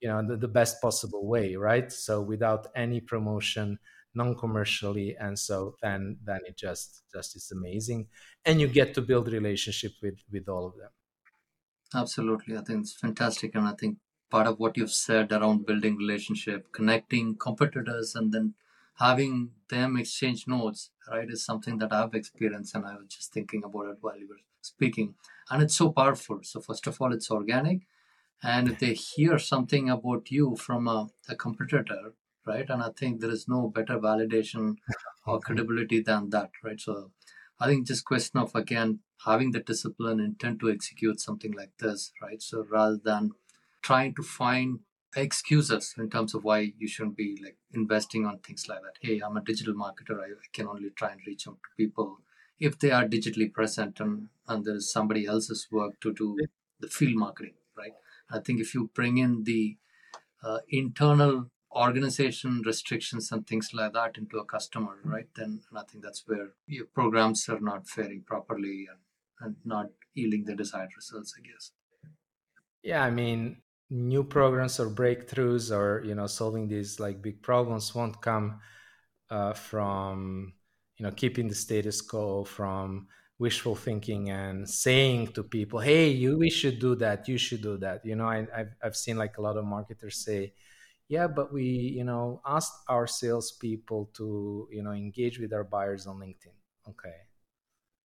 you 0.00 0.08
know 0.08 0.26
the, 0.26 0.36
the 0.36 0.48
best 0.48 0.80
possible 0.82 1.26
way 1.26 1.56
right? 1.56 1.90
So 1.90 2.20
without 2.20 2.66
any 2.76 3.00
promotion 3.00 3.78
non-commercially 4.14 5.16
and 5.18 5.36
so 5.38 5.74
then 5.82 6.18
then 6.24 6.40
it 6.46 6.56
just 6.56 7.02
just 7.12 7.36
is 7.36 7.50
amazing. 7.50 8.08
And 8.44 8.60
you 8.60 8.68
get 8.68 8.94
to 8.94 9.02
build 9.02 9.28
relationship 9.28 9.92
with 10.02 10.18
with 10.30 10.48
all 10.48 10.66
of 10.66 10.74
them. 10.76 10.90
Absolutely. 11.94 12.56
I 12.56 12.62
think 12.62 12.82
it's 12.82 12.92
fantastic. 12.92 13.54
And 13.54 13.66
i 13.66 13.72
think 13.72 13.98
part 14.30 14.46
of 14.46 14.58
what 14.58 14.76
you've 14.76 14.92
said 14.92 15.32
around 15.32 15.66
building 15.66 15.96
relationship 15.96 16.72
connecting 16.72 17.36
competitors 17.36 18.14
and 18.14 18.32
then 18.32 18.54
having 18.98 19.50
them 19.68 19.96
exchange 19.96 20.46
notes 20.46 20.90
right 21.10 21.30
is 21.30 21.44
something 21.44 21.78
that 21.78 21.92
i've 21.92 22.14
experienced 22.14 22.74
and 22.74 22.86
i 22.86 22.94
was 22.96 23.08
just 23.08 23.32
thinking 23.32 23.62
about 23.64 23.88
it 23.88 23.98
while 24.00 24.18
you 24.18 24.28
were 24.28 24.42
speaking 24.60 25.14
and 25.50 25.62
it's 25.62 25.76
so 25.76 25.90
powerful 25.92 26.40
so 26.42 26.60
first 26.60 26.86
of 26.86 27.00
all 27.00 27.12
it's 27.12 27.30
organic 27.30 27.80
and 28.42 28.68
if 28.68 28.78
they 28.78 28.94
hear 28.94 29.38
something 29.38 29.90
about 29.90 30.30
you 30.30 30.56
from 30.56 30.86
a, 30.88 31.08
a 31.28 31.36
competitor 31.36 32.14
right? 32.46 32.68
And 32.68 32.82
I 32.82 32.90
think 32.96 33.20
there 33.20 33.30
is 33.30 33.48
no 33.48 33.68
better 33.68 33.98
validation 33.98 34.76
or 35.26 35.40
credibility 35.40 36.00
than 36.00 36.30
that, 36.30 36.50
right? 36.62 36.80
So 36.80 37.10
I 37.60 37.66
think 37.66 37.86
just 37.86 38.04
question 38.04 38.40
of 38.40 38.54
again 38.54 39.00
having 39.24 39.52
the 39.52 39.60
discipline 39.60 40.20
intent 40.20 40.60
to 40.60 40.70
execute 40.70 41.20
something 41.20 41.52
like 41.52 41.72
this, 41.78 42.12
right? 42.20 42.42
So 42.42 42.64
rather 42.68 42.98
than 43.02 43.30
trying 43.82 44.14
to 44.16 44.22
find 44.22 44.80
excuses 45.16 45.94
in 45.98 46.10
terms 46.10 46.34
of 46.34 46.44
why 46.44 46.72
you 46.78 46.88
shouldn't 46.88 47.16
be 47.16 47.38
like 47.42 47.56
investing 47.72 48.26
on 48.26 48.38
things 48.38 48.68
like 48.68 48.80
that. 48.82 48.94
Hey, 49.00 49.20
I'm 49.20 49.36
a 49.36 49.42
digital 49.42 49.74
marketer. 49.74 50.18
I, 50.20 50.26
I 50.26 50.48
can 50.52 50.66
only 50.68 50.90
try 50.90 51.12
and 51.12 51.20
reach 51.26 51.46
out 51.48 51.58
to 51.62 51.76
people 51.76 52.18
if 52.58 52.78
they 52.78 52.90
are 52.90 53.04
digitally 53.04 53.52
present 53.52 54.00
and, 54.00 54.28
and 54.48 54.64
there's 54.64 54.90
somebody 54.92 55.26
else's 55.26 55.68
work 55.70 56.00
to 56.00 56.12
do 56.12 56.36
the 56.80 56.88
field 56.88 57.16
marketing, 57.16 57.54
right? 57.76 57.92
I 58.30 58.38
think 58.40 58.60
if 58.60 58.74
you 58.74 58.90
bring 58.94 59.18
in 59.18 59.44
the 59.44 59.76
uh, 60.42 60.58
internal 60.68 61.50
organization 61.74 62.62
restrictions 62.64 63.32
and 63.32 63.46
things 63.46 63.70
like 63.74 63.92
that 63.94 64.16
into 64.16 64.38
a 64.38 64.44
customer, 64.44 64.96
right? 65.04 65.28
Then 65.34 65.62
I 65.76 65.82
think 65.82 66.04
that's 66.04 66.22
where 66.26 66.50
your 66.66 66.86
programs 66.86 67.48
are 67.48 67.60
not 67.60 67.88
faring 67.88 68.22
properly 68.26 68.86
and, 68.88 69.00
and 69.40 69.56
not 69.64 69.90
yielding 70.14 70.44
the 70.44 70.54
desired 70.54 70.90
results, 70.96 71.34
I 71.36 71.42
guess. 71.42 71.72
Yeah, 72.82 73.02
I 73.02 73.10
mean, 73.10 73.56
new 73.94 74.24
programs 74.24 74.80
or 74.80 74.90
breakthroughs 74.90 75.70
or 75.70 76.02
you 76.04 76.14
know 76.14 76.26
solving 76.26 76.66
these 76.66 76.98
like 76.98 77.22
big 77.22 77.40
problems 77.42 77.94
won't 77.94 78.20
come 78.20 78.58
uh, 79.30 79.52
from 79.52 80.52
you 80.98 81.06
know 81.06 81.12
keeping 81.12 81.48
the 81.48 81.54
status 81.54 82.00
quo 82.00 82.42
from 82.44 83.06
wishful 83.38 83.76
thinking 83.76 84.30
and 84.30 84.68
saying 84.68 85.28
to 85.28 85.42
people 85.44 85.78
hey 85.78 86.08
you 86.08 86.36
we 86.38 86.50
should 86.50 86.78
do 86.80 86.94
that 86.96 87.28
you 87.28 87.38
should 87.38 87.62
do 87.62 87.76
that. 87.78 88.04
You 88.04 88.16
know 88.16 88.26
I, 88.26 88.46
have 88.56 88.72
I've 88.82 88.96
seen 88.96 89.16
like 89.16 89.38
a 89.38 89.42
lot 89.42 89.56
of 89.56 89.64
marketers 89.64 90.24
say 90.24 90.54
yeah 91.08 91.28
but 91.28 91.52
we 91.52 91.62
you 91.62 92.04
know 92.04 92.40
asked 92.44 92.74
our 92.88 93.06
salespeople 93.06 94.10
to 94.14 94.68
you 94.72 94.82
know 94.82 94.92
engage 94.92 95.38
with 95.38 95.52
our 95.52 95.64
buyers 95.64 96.06
on 96.06 96.18
linkedin. 96.18 96.56
Okay. 96.88 97.14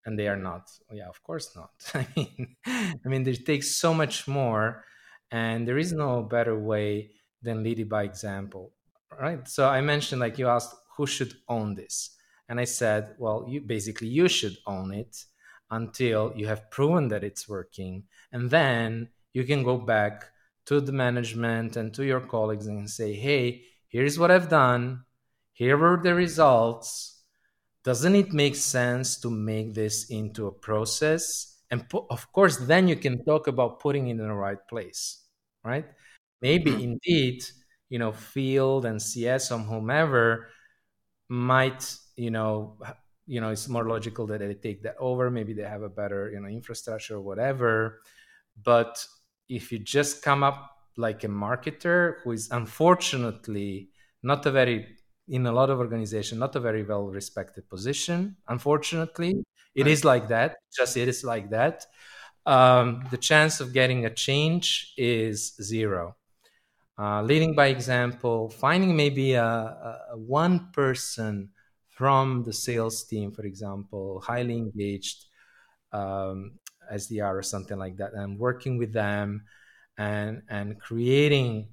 And 0.06 0.18
they 0.18 0.28
are 0.28 0.38
not. 0.38 0.70
Yeah 0.92 1.10
of 1.10 1.22
course 1.24 1.56
not. 1.56 1.72
I 1.96 2.08
mean 2.16 2.56
i 2.68 3.08
mean 3.08 3.24
there 3.24 3.34
takes 3.34 3.72
so 3.76 3.94
much 3.94 4.28
more 4.28 4.84
and 5.32 5.68
there 5.68 5.78
is 5.78 5.94
no 5.94 6.22
better 6.24 6.58
way 6.58 7.12
than 7.42 7.64
leading 7.64 7.88
by 7.88 8.04
example 8.04 8.72
right 9.20 9.48
so 9.48 9.68
i 9.68 9.82
mentioned 9.82 10.22
like 10.22 10.38
you 10.38 10.48
asked 10.48 10.76
who 10.96 11.06
should 11.08 11.34
own 11.48 11.76
this 11.76 12.18
and 12.50 12.60
I 12.60 12.66
said, 12.66 13.14
well, 13.20 13.46
you 13.48 13.62
basically 13.62 14.08
you 14.08 14.28
should 14.28 14.58
own 14.66 14.92
it 14.92 15.24
until 15.70 16.34
you 16.36 16.48
have 16.48 16.72
proven 16.72 17.08
that 17.10 17.24
it's 17.24 17.48
working, 17.48 18.04
and 18.32 18.50
then 18.50 19.10
you 19.34 19.44
can 19.44 19.64
go 19.64 19.78
back 19.78 20.26
to 20.66 20.82
the 20.82 20.92
management 20.92 21.78
and 21.78 21.94
to 21.94 22.04
your 22.04 22.22
colleagues 22.22 22.66
and 22.66 22.90
say, 22.90 23.14
hey, 23.14 23.62
here's 23.88 24.18
what 24.18 24.32
I've 24.32 24.50
done. 24.50 25.06
Here 25.54 25.78
were 25.78 26.00
the 26.02 26.16
results. 26.16 27.22
Doesn't 27.84 28.16
it 28.16 28.34
make 28.34 28.56
sense 28.56 29.20
to 29.22 29.30
make 29.30 29.76
this 29.76 30.10
into 30.10 30.48
a 30.48 30.52
process? 30.52 31.58
And 31.70 31.86
of 32.10 32.32
course, 32.34 32.58
then 32.58 32.88
you 32.88 32.96
can 32.96 33.24
talk 33.24 33.46
about 33.46 33.80
putting 33.80 34.08
it 34.08 34.12
in 34.12 34.18
the 34.18 34.34
right 34.34 34.68
place, 34.68 35.19
right? 35.64 35.86
Maybe 36.42 36.72
mm-hmm. 36.72 36.82
indeed, 36.82 37.44
you 37.90 38.00
know, 38.00 38.12
field 38.12 38.86
and 38.86 39.02
CS 39.02 39.52
or 39.52 39.60
whomever 39.60 40.50
might 41.30 41.96
you 42.18 42.32
know 42.32 42.78
you 43.28 43.40
know 43.40 43.50
it's 43.50 43.70
more 43.70 43.88
logical 43.88 44.26
that 44.26 44.40
they 44.40 44.54
take 44.56 44.82
that 44.82 44.96
over 45.00 45.30
maybe 45.30 45.54
they 45.54 45.64
have 45.64 45.84
a 45.84 45.90
better 45.90 46.32
you 46.32 46.40
know 46.40 46.48
infrastructure 46.48 47.16
or 47.16 47.22
whatever 47.22 48.02
but 48.64 49.06
if 49.48 49.72
you 49.72 49.78
just 49.78 50.24
come 50.24 50.44
up 50.44 50.72
like 50.98 51.24
a 51.24 51.28
marketer 51.28 52.16
who 52.24 52.32
is 52.32 52.50
unfortunately 52.52 53.90
not 54.24 54.46
a 54.48 54.52
very 54.52 54.88
in 55.28 55.46
a 55.46 55.52
lot 55.52 55.70
of 55.70 55.78
organization 55.78 56.40
not 56.40 56.56
a 56.56 56.60
very 56.60 56.84
well 56.84 57.08
respected 57.08 57.70
position 57.70 58.36
unfortunately 58.48 59.44
it 59.76 59.84
right. 59.84 59.92
is 59.92 60.04
like 60.04 60.28
that 60.28 60.58
just 60.76 60.98
it 60.98 61.08
is 61.08 61.24
like 61.24 61.52
that 61.52 61.86
um, 62.50 63.04
the 63.12 63.18
chance 63.18 63.60
of 63.62 63.74
getting 63.74 64.06
a 64.06 64.10
change 64.10 64.94
is 64.98 65.56
zero 65.62 66.16
uh, 67.00 67.22
leading 67.22 67.56
by 67.56 67.68
example 67.68 68.50
finding 68.50 68.96
maybe 68.96 69.34
a, 69.34 69.46
a, 69.46 70.18
one 70.18 70.70
person 70.74 71.50
from 71.88 72.44
the 72.44 72.54
sales 72.54 73.04
team, 73.04 73.32
for 73.32 73.44
example, 73.44 74.22
highly 74.26 74.56
engaged 74.56 75.26
um, 75.92 76.54
SDR 76.90 77.38
or 77.38 77.42
something 77.42 77.78
like 77.78 77.98
that, 77.98 78.14
and 78.14 78.40
working 78.40 78.78
with 78.78 78.94
them 78.94 79.44
and 79.98 80.42
and 80.50 80.80
creating 80.80 81.68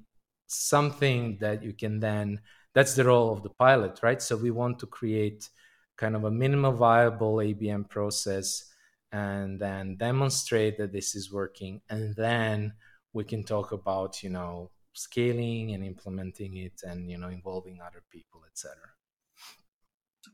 something 0.49 1.39
that 1.41 1.63
you 1.63 1.73
can 1.73 2.01
then 2.01 2.41
that's 2.75 2.95
the 2.95 3.05
role 3.05 3.33
of 3.33 3.43
the 3.43 3.51
pilot, 3.51 4.01
right? 4.03 4.21
So 4.21 4.37
we 4.37 4.51
want 4.51 4.79
to 4.81 4.87
create 4.87 5.49
kind 5.97 6.15
of 6.17 6.25
a 6.25 6.31
minimal 6.31 6.73
viable 6.73 7.37
ABM 7.37 7.89
process 7.89 8.65
and 9.13 9.61
then 9.61 9.97
demonstrate 9.97 10.79
that 10.79 10.93
this 10.93 11.15
is 11.15 11.33
working 11.33 11.81
and 11.89 12.15
then 12.17 12.73
we 13.13 13.25
can 13.25 13.45
talk 13.45 13.73
about 13.73 14.23
you 14.23 14.31
know 14.31 14.71
scaling 14.93 15.73
and 15.73 15.85
implementing 15.85 16.57
it 16.57 16.81
and 16.83 17.11
you 17.11 17.19
know 17.19 17.29
involving 17.29 17.79
other 17.81 18.03
people 18.11 18.43
etc 18.51 18.75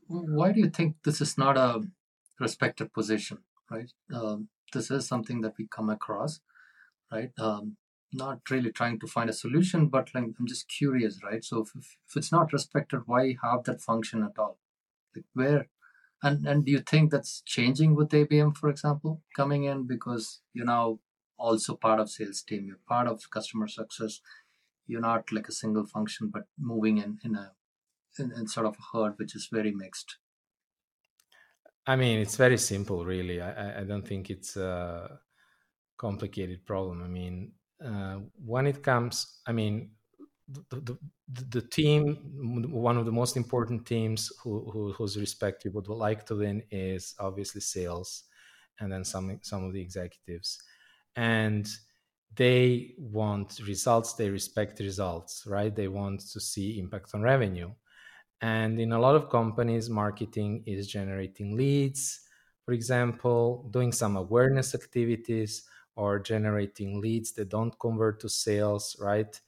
why 0.07 0.51
do 0.51 0.59
you 0.59 0.69
think 0.69 0.95
this 1.03 1.21
is 1.21 1.37
not 1.37 1.57
a 1.57 1.81
respected 2.39 2.93
position, 2.93 3.39
right? 3.69 3.91
Um, 4.13 4.49
this 4.73 4.89
is 4.91 5.07
something 5.07 5.41
that 5.41 5.53
we 5.57 5.67
come 5.67 5.89
across, 5.89 6.39
right? 7.11 7.31
Um, 7.39 7.77
not 8.11 8.39
really 8.49 8.71
trying 8.71 8.99
to 8.99 9.07
find 9.07 9.29
a 9.29 9.33
solution, 9.33 9.87
but 9.87 10.09
like, 10.13 10.25
I'm 10.39 10.47
just 10.47 10.69
curious, 10.69 11.19
right? 11.23 11.43
So 11.43 11.61
if, 11.61 11.69
if 11.75 12.15
it's 12.15 12.31
not 12.31 12.53
respected, 12.53 13.01
why 13.05 13.35
have 13.43 13.63
that 13.65 13.81
function 13.81 14.23
at 14.23 14.37
all? 14.37 14.59
Like 15.15 15.25
where? 15.33 15.67
And 16.23 16.47
and 16.47 16.65
do 16.65 16.71
you 16.71 16.79
think 16.79 17.11
that's 17.11 17.41
changing 17.41 17.93
with 17.95 18.09
ABM, 18.13 18.53
for 18.57 18.69
example, 18.69 19.21
coming 19.35 19.65
in 19.65 19.85
because 19.85 20.41
you're 20.53 20.65
now 20.65 20.99
also 21.37 21.75
part 21.75 21.99
of 21.99 22.09
sales 22.09 22.41
team, 22.41 22.65
you're 22.67 22.87
part 22.87 23.07
of 23.07 23.29
customer 23.29 23.67
success. 23.67 24.21
You're 24.87 25.01
not 25.01 25.31
like 25.31 25.47
a 25.49 25.53
single 25.53 25.85
function, 25.85 26.29
but 26.29 26.47
moving 26.57 26.97
in 26.97 27.19
in 27.23 27.35
a 27.35 27.55
in, 28.19 28.31
in 28.31 28.47
sort 28.47 28.67
of 28.67 28.77
a 28.79 28.97
herd 28.97 29.19
which 29.19 29.35
is 29.35 29.47
very 29.51 29.71
mixed? 29.71 30.17
I 31.85 31.95
mean, 31.95 32.19
it's 32.19 32.37
very 32.37 32.57
simple, 32.57 33.05
really. 33.05 33.41
I, 33.41 33.81
I 33.81 33.83
don't 33.83 34.07
think 34.07 34.29
it's 34.29 34.55
a 34.55 35.19
complicated 35.97 36.65
problem. 36.65 37.03
I 37.03 37.07
mean, 37.07 37.53
uh, 37.83 38.21
when 38.43 38.67
it 38.67 38.83
comes, 38.83 39.41
I 39.47 39.51
mean, 39.51 39.95
the, 40.47 40.97
the, 41.49 41.61
team, 41.61 42.17
one 42.69 42.97
of 42.97 43.05
the 43.05 43.11
most 43.11 43.37
important 43.37 43.85
teams 43.85 44.31
who, 44.43 44.69
who, 44.71 44.91
whose 44.91 45.17
respect 45.17 45.63
you 45.63 45.71
would 45.71 45.87
like 45.87 46.25
to 46.25 46.35
win 46.35 46.63
is 46.69 47.15
obviously 47.19 47.61
sales, 47.61 48.23
and 48.79 48.91
then 48.91 49.05
some 49.05 49.39
some 49.41 49.63
of 49.63 49.73
the 49.73 49.81
executives, 49.81 50.61
and 51.15 51.67
they 52.35 52.93
want 52.97 53.59
results. 53.65 54.13
They 54.13 54.29
respect 54.29 54.79
results, 54.79 55.45
right? 55.47 55.73
They 55.73 55.87
want 55.87 56.21
to 56.31 56.39
see 56.39 56.79
impact 56.79 57.11
on 57.13 57.21
revenue, 57.21 57.71
and 58.41 58.79
in 58.79 58.91
a 58.91 58.99
lot 58.99 59.15
of 59.15 59.29
companies, 59.29 59.89
marketing 59.89 60.63
is 60.65 60.87
generating 60.87 61.55
leads, 61.55 62.19
for 62.65 62.73
example, 62.73 63.69
doing 63.71 63.93
some 63.93 64.17
awareness 64.17 64.75
activities 64.75 65.63
or 65.95 66.19
generating 66.19 66.99
leads 66.99 67.31
that 67.33 67.49
don't 67.49 67.77
convert 67.79 68.19
to 68.19 68.29
sales, 68.29 68.95
right? 68.99 69.39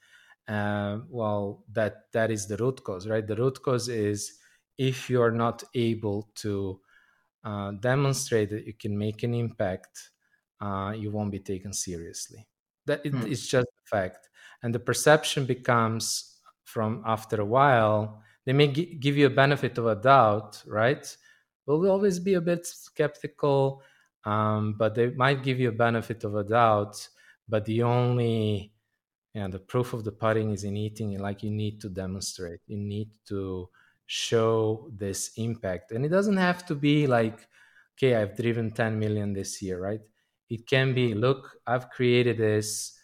Uh, 0.47 0.99
well, 1.09 1.63
that 1.71 2.11
that 2.13 2.29
is 2.31 2.47
the 2.47 2.57
root 2.57 2.83
cause, 2.83 3.07
right? 3.07 3.25
The 3.25 3.35
root 3.35 3.61
cause 3.61 3.89
is 3.89 4.37
if 4.77 5.09
you 5.09 5.21
are 5.21 5.31
not 5.31 5.63
able 5.73 6.29
to 6.35 6.79
uh, 7.43 7.71
demonstrate 7.79 8.49
that 8.51 8.65
you 8.65 8.73
can 8.73 8.97
make 8.97 9.23
an 9.23 9.33
impact, 9.33 10.11
uh, 10.61 10.93
you 10.95 11.11
won't 11.11 11.31
be 11.31 11.39
taken 11.39 11.73
seriously. 11.73 12.45
That 12.85 13.01
it, 13.03 13.13
hmm. 13.13 13.25
it's 13.25 13.47
just 13.47 13.67
a 13.67 13.89
fact, 13.89 14.29
and 14.61 14.73
the 14.73 14.79
perception 14.79 15.45
becomes 15.45 16.37
from 16.63 17.03
after 17.05 17.41
a 17.41 17.45
while 17.45 18.21
they 18.45 18.53
may 18.53 18.67
g- 18.67 18.95
give 18.95 19.17
you 19.17 19.25
a 19.25 19.31
benefit 19.31 19.77
of 19.77 19.87
a 19.87 19.95
doubt, 19.95 20.63
right? 20.67 21.05
We'll 21.65 21.89
always 21.89 22.19
be 22.19 22.35
a 22.35 22.41
bit 22.41 22.65
skeptical, 22.65 23.81
um, 24.23 24.75
but 24.77 24.93
they 24.93 25.09
might 25.09 25.43
give 25.43 25.59
you 25.59 25.69
a 25.69 25.73
benefit 25.73 26.23
of 26.23 26.35
a 26.35 26.43
doubt. 26.43 27.07
But 27.49 27.65
the 27.65 27.83
only, 27.83 28.71
yeah, 29.35 29.47
the 29.47 29.59
proof 29.59 29.93
of 29.93 30.03
the 30.03 30.11
pudding 30.11 30.51
is 30.51 30.63
in 30.63 30.75
eating. 30.77 31.19
Like 31.19 31.43
you 31.43 31.51
need 31.51 31.79
to 31.81 31.89
demonstrate. 31.89 32.61
You 32.65 32.77
need 32.77 33.09
to 33.27 33.69
show 34.07 34.89
this 34.97 35.31
impact, 35.37 35.91
and 35.91 36.05
it 36.05 36.09
doesn't 36.09 36.37
have 36.37 36.65
to 36.67 36.75
be 36.75 37.05
like, 37.05 37.47
okay, 37.97 38.15
I've 38.15 38.35
driven 38.35 38.71
10 38.71 38.97
million 38.97 39.33
this 39.33 39.61
year, 39.61 39.79
right? 39.79 40.01
It 40.49 40.67
can 40.67 40.93
be, 40.93 41.13
look, 41.13 41.59
I've 41.67 41.89
created 41.89 42.37
this 42.37 42.95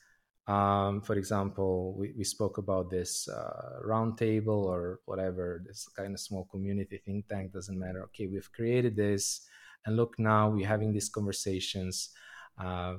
um, 0.48 1.02
for 1.02 1.16
example, 1.16 1.96
we, 1.98 2.14
we 2.18 2.24
spoke 2.24 2.58
about 2.58 2.90
this 2.90 3.28
uh, 3.30 3.80
roundtable 3.86 4.66
or 4.66 5.00
whatever, 5.06 5.64
this 5.66 5.88
kind 5.96 6.14
of 6.14 6.20
small 6.20 6.46
community 6.46 6.98
think 6.98 7.28
tank, 7.28 7.54
doesn't 7.54 7.80
matter. 7.80 8.04
Okay, 8.06 8.28
we've 8.28 8.52
created 8.52 8.96
this, 8.96 9.48
and 9.86 9.96
look 9.96 10.18
now 10.18 10.50
we're 10.50 10.68
having 10.68 10.92
these 10.92 11.10
conversations. 11.10 12.10
Uh, 12.58 12.96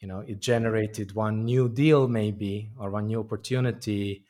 you 0.00 0.08
know, 0.08 0.20
it 0.20 0.40
generated 0.40 1.14
one 1.14 1.44
new 1.44 1.68
deal, 1.68 2.08
maybe, 2.08 2.70
or 2.78 2.90
one 2.90 3.06
new 3.06 3.20
opportunity. 3.20 4.24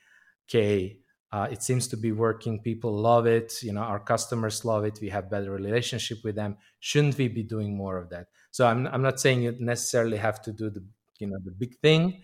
Okay, 0.49 1.01
uh, 1.31 1.49
it 1.51 1.63
seems 1.63 1.89
to 1.89 1.97
be 1.97 2.13
working. 2.13 2.61
People 2.63 2.93
love 2.97 3.27
it. 3.27 3.63
You 3.63 3.73
know, 3.73 3.83
our 3.83 4.01
customers 4.01 4.65
love 4.65 4.85
it. 4.85 4.99
We 5.01 5.11
have 5.11 5.31
better 5.31 5.51
relationship 5.51 6.19
with 6.25 6.37
them. 6.37 6.57
Shouldn't 6.81 7.19
we 7.19 7.29
be 7.29 7.43
doing 7.43 7.77
more 7.77 7.99
of 7.99 8.09
that? 8.11 8.29
So 8.51 8.67
I'm 8.67 8.87
I'm 8.87 9.03
not 9.03 9.21
saying 9.21 9.43
you 9.43 9.55
necessarily 9.59 10.17
have 10.17 10.41
to 10.43 10.53
do 10.53 10.71
the 10.71 10.85
you 11.19 11.27
know 11.27 11.39
the 11.45 11.51
big 11.51 11.79
thing 11.81 12.23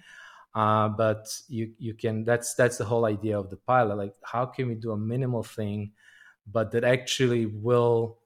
uh, 0.55 0.89
but 0.89 1.27
you 1.49 1.75
you 1.79 1.95
can 1.95 2.25
that's 2.25 2.55
that's 2.55 2.79
the 2.79 2.85
whole 2.85 3.05
idea 3.07 3.39
of 3.39 3.51
the 3.51 3.57
pilot 3.57 3.97
like 3.97 4.15
how 4.23 4.47
can 4.47 4.69
we 4.69 4.75
do 4.75 4.93
a 4.93 4.97
minimal 4.97 5.43
thing 5.43 5.93
but 6.47 6.71
that 6.73 6.85
actually 6.85 7.47
will 7.47 8.19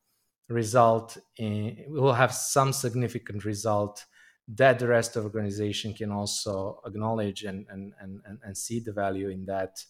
result 0.49 1.17
in 1.37 1.85
will 1.89 2.13
have 2.13 2.33
some 2.35 2.73
significant 2.73 3.45
result 3.45 4.07
that 4.57 4.79
the 4.79 4.89
rest 4.89 5.17
of 5.17 5.25
organization 5.25 5.93
can 5.93 6.11
also 6.11 6.81
acknowledge 6.87 7.45
and 7.45 7.67
and 7.69 7.93
and, 8.01 8.21
and 8.43 8.57
see 8.57 8.81
the 8.81 8.93
value 8.93 9.29
in 9.29 9.45
that 9.45 9.85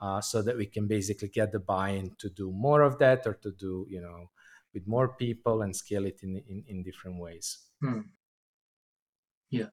uh, 0.00 0.20
so 0.20 0.42
that 0.42 0.56
we 0.56 0.66
can 0.66 0.86
basically 0.88 1.28
get 1.28 1.52
the 1.52 1.58
buy-in 1.58 2.10
to 2.18 2.28
do 2.30 2.50
more 2.50 2.82
of 2.82 2.98
that 2.98 3.26
or 3.26 3.34
to 3.34 3.52
do 3.52 3.86
you 3.88 4.00
know 4.00 4.30
with 4.74 4.86
more 4.86 5.08
people 5.08 5.62
and 5.62 5.76
scale 5.76 6.06
it 6.06 6.20
in 6.22 6.42
in, 6.48 6.64
in 6.66 6.82
different 6.82 7.18
ways 7.20 7.58
hmm. 7.80 8.00
yeah 9.50 9.70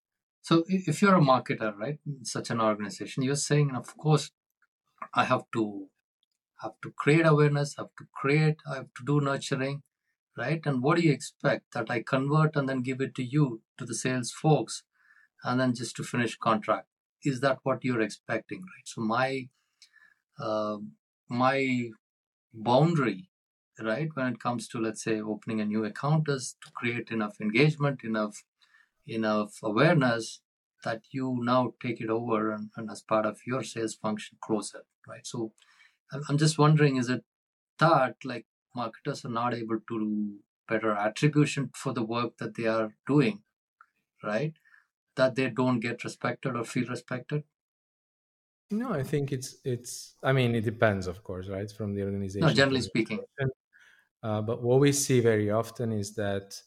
so 0.47 0.63
if 0.69 1.01
you're 1.01 1.15
a 1.15 1.19
marketer, 1.19 1.75
right, 1.77 1.99
such 2.23 2.51
an 2.51 2.61
organization, 2.61 3.23
you're 3.23 3.35
saying, 3.35 3.75
of 3.75 3.97
course, 3.97 4.31
I 5.13 5.25
have 5.25 5.43
to 5.55 5.87
have 6.61 6.71
to 6.83 6.91
create 6.91 7.25
awareness, 7.25 7.75
have 7.77 7.89
to 7.97 8.05
create, 8.13 8.55
I 8.65 8.75
have 8.75 8.87
to 8.97 9.03
do 9.05 9.19
nurturing, 9.19 9.83
right? 10.37 10.61
And 10.65 10.81
what 10.81 10.97
do 10.97 11.03
you 11.03 11.11
expect 11.11 11.73
that 11.73 11.89
I 11.89 12.03
convert 12.03 12.55
and 12.55 12.69
then 12.69 12.81
give 12.81 13.01
it 13.01 13.15
to 13.15 13.23
you, 13.23 13.61
to 13.77 13.85
the 13.85 13.95
sales 13.95 14.31
folks, 14.31 14.83
and 15.43 15.59
then 15.59 15.73
just 15.73 15.95
to 15.97 16.03
finish 16.03 16.37
contract? 16.37 16.87
Is 17.23 17.41
that 17.41 17.59
what 17.63 17.83
you're 17.83 18.01
expecting, 18.01 18.59
right? 18.59 18.85
So 18.85 19.01
my 19.01 19.47
uh, 20.39 20.77
my 21.29 21.89
boundary, 22.53 23.29
right, 23.81 24.09
when 24.13 24.27
it 24.33 24.39
comes 24.39 24.67
to 24.69 24.79
let's 24.79 25.03
say 25.03 25.19
opening 25.19 25.59
a 25.59 25.65
new 25.65 25.83
account 25.83 26.29
is 26.29 26.55
to 26.63 26.71
create 26.73 27.09
enough 27.09 27.41
engagement, 27.41 28.03
enough 28.03 28.43
enough 29.07 29.53
awareness 29.63 30.41
that 30.83 31.01
you 31.11 31.37
now 31.41 31.73
take 31.81 32.01
it 32.01 32.09
over 32.09 32.51
and, 32.51 32.69
and 32.75 32.89
as 32.91 33.01
part 33.01 33.25
of 33.25 33.39
your 33.45 33.63
sales 33.63 33.95
function 33.95 34.37
close 34.41 34.73
it 34.75 34.85
right 35.07 35.25
so 35.25 35.51
i'm 36.29 36.37
just 36.37 36.57
wondering 36.57 36.97
is 36.97 37.09
it 37.09 37.23
that 37.79 38.15
like 38.23 38.45
marketers 38.81 39.25
are 39.25 39.35
not 39.41 39.53
able 39.53 39.79
to 39.89 39.99
do 40.05 40.39
better 40.67 40.91
attribution 40.91 41.69
for 41.83 41.93
the 41.93 42.03
work 42.03 42.37
that 42.37 42.55
they 42.55 42.67
are 42.67 42.95
doing, 43.07 43.43
right? 44.23 44.55
That 45.15 45.35
they 45.35 45.49
don't 45.51 45.81
get 45.81 46.03
respected 46.05 46.55
or 46.57 46.65
feel 46.65 46.87
respected. 46.87 47.45
No, 48.69 48.91
I 48.91 49.03
think 49.03 49.31
it's 49.31 49.55
it's. 49.63 50.15
I 50.21 50.33
mean, 50.33 50.53
it 50.53 50.61
depends, 50.65 51.07
of 51.07 51.23
course, 51.23 51.47
right, 51.47 51.71
from 51.71 51.93
the 51.93 52.03
organization. 52.03 52.47
No, 52.47 52.53
generally 52.53 52.81
speaking. 52.81 53.23
Uh, 54.23 54.41
but 54.41 54.61
what 54.61 54.79
we 54.79 54.91
see 54.91 55.19
very 55.19 55.51
often 55.51 55.91
is 55.91 56.15
that 56.15 56.61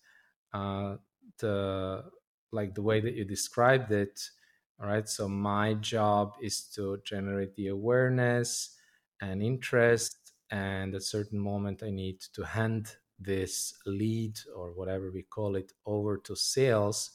uh, 0.52 0.96
the 1.38 2.10
like 2.52 2.74
the 2.74 2.82
way 2.82 3.00
that 3.00 3.14
you 3.14 3.24
described 3.24 3.90
it, 3.92 4.30
right. 4.78 5.08
So 5.08 5.28
my 5.28 5.74
job 5.74 6.34
is 6.42 6.64
to 6.74 6.98
generate 7.04 7.54
the 7.56 7.68
awareness 7.68 8.76
and 9.20 9.42
interest, 9.42 10.19
and 10.50 10.94
at 10.94 11.00
a 11.00 11.04
certain 11.04 11.38
moment, 11.38 11.82
I 11.82 11.90
need 11.90 12.20
to 12.34 12.42
hand 12.42 12.96
this 13.18 13.74
lead 13.86 14.38
or 14.56 14.72
whatever 14.72 15.10
we 15.10 15.22
call 15.22 15.56
it 15.56 15.72
over 15.86 16.16
to 16.18 16.34
sales. 16.34 17.10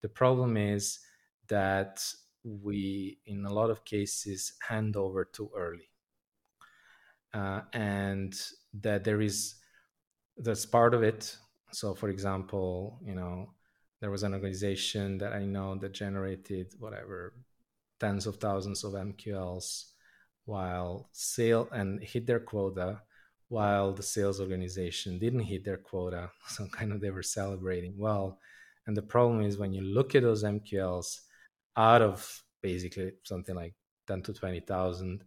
The 0.00 0.08
problem 0.08 0.56
is 0.56 1.00
that 1.48 2.02
we, 2.42 3.18
in 3.26 3.44
a 3.44 3.52
lot 3.52 3.70
of 3.70 3.84
cases, 3.84 4.54
hand 4.66 4.96
over 4.96 5.24
too 5.24 5.50
early. 5.56 5.90
Uh, 7.32 7.60
and 7.72 8.34
that 8.74 9.04
there 9.04 9.20
is 9.20 9.54
that's 10.36 10.66
part 10.66 10.94
of 10.94 11.02
it. 11.02 11.36
So, 11.72 11.94
for 11.94 12.08
example, 12.08 12.98
you 13.04 13.14
know, 13.14 13.50
there 14.00 14.10
was 14.10 14.22
an 14.22 14.34
organization 14.34 15.18
that 15.18 15.32
I 15.32 15.44
know 15.44 15.76
that 15.76 15.92
generated 15.92 16.74
whatever 16.78 17.34
tens 18.00 18.26
of 18.26 18.36
thousands 18.36 18.82
of 18.82 18.94
MQLs 18.94 19.89
while 20.50 21.08
sale 21.12 21.68
and 21.70 22.02
hit 22.02 22.26
their 22.26 22.40
quota 22.40 23.00
while 23.48 23.92
the 23.92 24.02
sales 24.02 24.40
organization 24.40 25.16
didn't 25.18 25.46
hit 25.52 25.64
their 25.64 25.82
quota. 25.90 26.30
So 26.48 26.66
kind 26.66 26.92
of 26.92 27.00
they 27.00 27.10
were 27.10 27.36
celebrating 27.38 27.94
well. 27.96 28.38
And 28.86 28.96
the 28.96 29.10
problem 29.14 29.42
is 29.42 29.58
when 29.58 29.72
you 29.72 29.82
look 29.82 30.14
at 30.14 30.22
those 30.22 30.42
MQLs 30.42 31.20
out 31.76 32.02
of 32.02 32.18
basically 32.62 33.12
something 33.22 33.54
like 33.54 33.74
10 34.08 34.22
to 34.22 34.32
20,000 34.32 35.24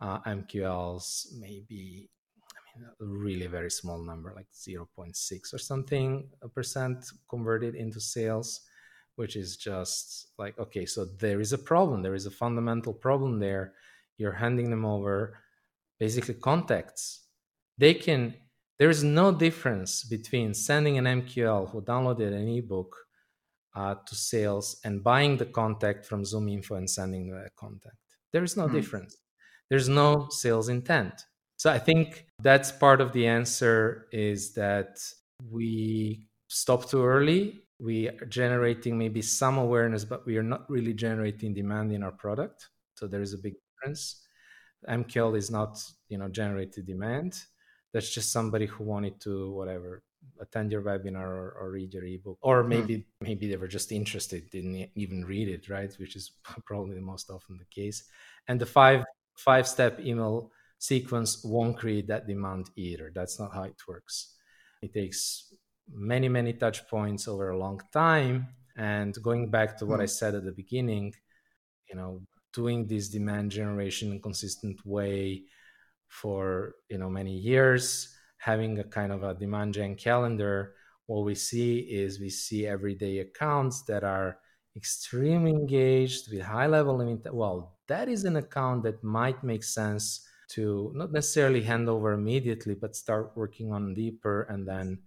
uh, 0.00 0.18
MQLs, 0.38 1.06
maybe 1.38 2.10
I 2.56 2.60
mean, 2.66 2.88
a 3.00 3.04
really 3.04 3.46
very 3.46 3.70
small 3.70 3.98
number, 4.02 4.32
like 4.34 4.50
0.6 4.52 5.54
or 5.54 5.58
something 5.58 6.28
percent 6.52 6.98
converted 7.30 7.76
into 7.76 8.00
sales, 8.00 8.62
which 9.14 9.36
is 9.36 9.56
just 9.56 10.32
like, 10.36 10.58
okay, 10.58 10.84
so 10.84 11.04
there 11.04 11.40
is 11.40 11.52
a 11.52 11.64
problem. 11.70 12.02
There 12.02 12.18
is 12.20 12.26
a 12.26 12.38
fundamental 12.42 12.92
problem 12.92 13.38
there. 13.38 13.74
You're 14.18 14.32
handing 14.32 14.70
them 14.70 14.84
over 14.84 15.38
basically 15.98 16.34
contacts. 16.34 17.26
They 17.78 17.94
can, 17.94 18.34
there 18.78 18.90
is 18.90 19.02
no 19.02 19.32
difference 19.32 20.04
between 20.04 20.54
sending 20.54 20.98
an 20.98 21.04
MQL 21.04 21.70
who 21.70 21.82
downloaded 21.82 22.32
an 22.32 22.48
ebook 22.48 22.94
uh, 23.74 23.96
to 24.06 24.14
sales 24.14 24.80
and 24.84 25.02
buying 25.02 25.36
the 25.36 25.46
contact 25.46 26.06
from 26.06 26.22
ZoomInfo 26.22 26.72
and 26.76 26.88
sending 26.88 27.30
the 27.30 27.48
contact. 27.56 27.96
There 28.32 28.44
is 28.44 28.56
no 28.56 28.68
mm. 28.68 28.72
difference. 28.72 29.16
There's 29.70 29.88
no 29.88 30.28
sales 30.30 30.68
intent. 30.68 31.24
So 31.56 31.70
I 31.70 31.78
think 31.78 32.26
that's 32.42 32.70
part 32.70 33.00
of 33.00 33.12
the 33.12 33.26
answer 33.26 34.06
is 34.12 34.54
that 34.54 34.98
we 35.50 36.28
stop 36.48 36.88
too 36.88 37.04
early. 37.04 37.64
We 37.80 38.08
are 38.08 38.26
generating 38.26 38.98
maybe 38.98 39.22
some 39.22 39.58
awareness, 39.58 40.04
but 40.04 40.26
we 40.26 40.36
are 40.36 40.42
not 40.42 40.68
really 40.70 40.94
generating 40.94 41.54
demand 41.54 41.92
in 41.92 42.02
our 42.02 42.12
product. 42.12 42.68
So 42.96 43.06
there 43.06 43.22
is 43.22 43.34
a 43.34 43.38
big 43.38 43.54
difference. 43.84 44.20
MQL 44.88 45.36
is 45.36 45.50
not, 45.50 45.78
you 46.08 46.18
know, 46.18 46.28
generated 46.28 46.86
demand. 46.86 47.42
That's 47.92 48.12
just 48.12 48.32
somebody 48.32 48.66
who 48.66 48.84
wanted 48.84 49.20
to 49.20 49.52
whatever 49.52 50.02
attend 50.40 50.72
your 50.72 50.82
webinar 50.82 51.26
or, 51.26 51.56
or 51.60 51.70
read 51.70 51.92
your 51.92 52.04
ebook 52.04 52.38
or 52.40 52.62
hmm. 52.62 52.70
maybe 52.70 52.94
hmm. 52.96 53.24
maybe 53.24 53.46
they 53.46 53.56
were 53.56 53.68
just 53.68 53.92
interested 53.92 54.48
didn't 54.50 54.88
even 54.94 55.22
read 55.22 55.48
it 55.48 55.68
right 55.68 55.94
which 55.98 56.16
is 56.16 56.32
probably 56.64 56.94
the 56.94 57.00
most 57.00 57.28
often 57.30 57.58
the 57.58 57.82
case 57.82 58.04
and 58.48 58.58
the 58.58 58.66
five 58.66 59.04
five 59.36 59.68
step 59.68 60.00
email 60.00 60.50
sequence 60.78 61.44
won't 61.44 61.76
create 61.76 62.06
that 62.08 62.26
demand 62.26 62.70
either 62.74 63.12
that's 63.14 63.38
not 63.38 63.52
how 63.52 63.64
it 63.64 63.76
works 63.86 64.34
it 64.80 64.94
takes 64.94 65.52
many 65.92 66.28
many 66.28 66.54
touch 66.54 66.88
points 66.88 67.28
over 67.28 67.50
a 67.50 67.58
long 67.58 67.78
time 67.92 68.48
and 68.76 69.14
going 69.22 69.50
back 69.50 69.76
to 69.76 69.84
what 69.84 69.96
hmm. 69.96 70.04
i 70.04 70.06
said 70.06 70.34
at 70.34 70.44
the 70.44 70.52
beginning 70.52 71.12
you 71.90 71.94
know 71.94 72.22
doing 72.54 72.86
this 72.86 73.08
demand 73.08 73.50
generation 73.50 74.12
in 74.12 74.20
consistent 74.20 74.78
way 74.86 75.42
for 76.08 76.76
you 76.88 76.98
know 76.98 77.10
many 77.10 77.36
years 77.36 78.14
having 78.44 78.78
a 78.78 78.84
kind 78.84 79.10
of 79.10 79.22
a 79.22 79.32
demand 79.32 79.72
gen 79.72 79.94
calendar, 79.94 80.74
what 81.06 81.24
we 81.24 81.34
see 81.34 81.78
is 81.78 82.20
we 82.20 82.28
see 82.28 82.66
everyday 82.66 83.20
accounts 83.20 83.82
that 83.84 84.04
are 84.04 84.36
extremely 84.76 85.50
engaged 85.50 86.30
with 86.30 86.42
high 86.42 86.66
level 86.66 86.98
limit. 86.98 87.32
Well, 87.32 87.78
that 87.88 88.06
is 88.06 88.24
an 88.24 88.36
account 88.36 88.82
that 88.82 89.02
might 89.02 89.42
make 89.42 89.64
sense 89.64 90.28
to 90.50 90.92
not 90.94 91.10
necessarily 91.10 91.62
hand 91.62 91.88
over 91.88 92.12
immediately, 92.12 92.74
but 92.74 92.94
start 92.94 93.32
working 93.34 93.72
on 93.72 93.94
deeper 93.94 94.42
and 94.42 94.68
then 94.68 94.98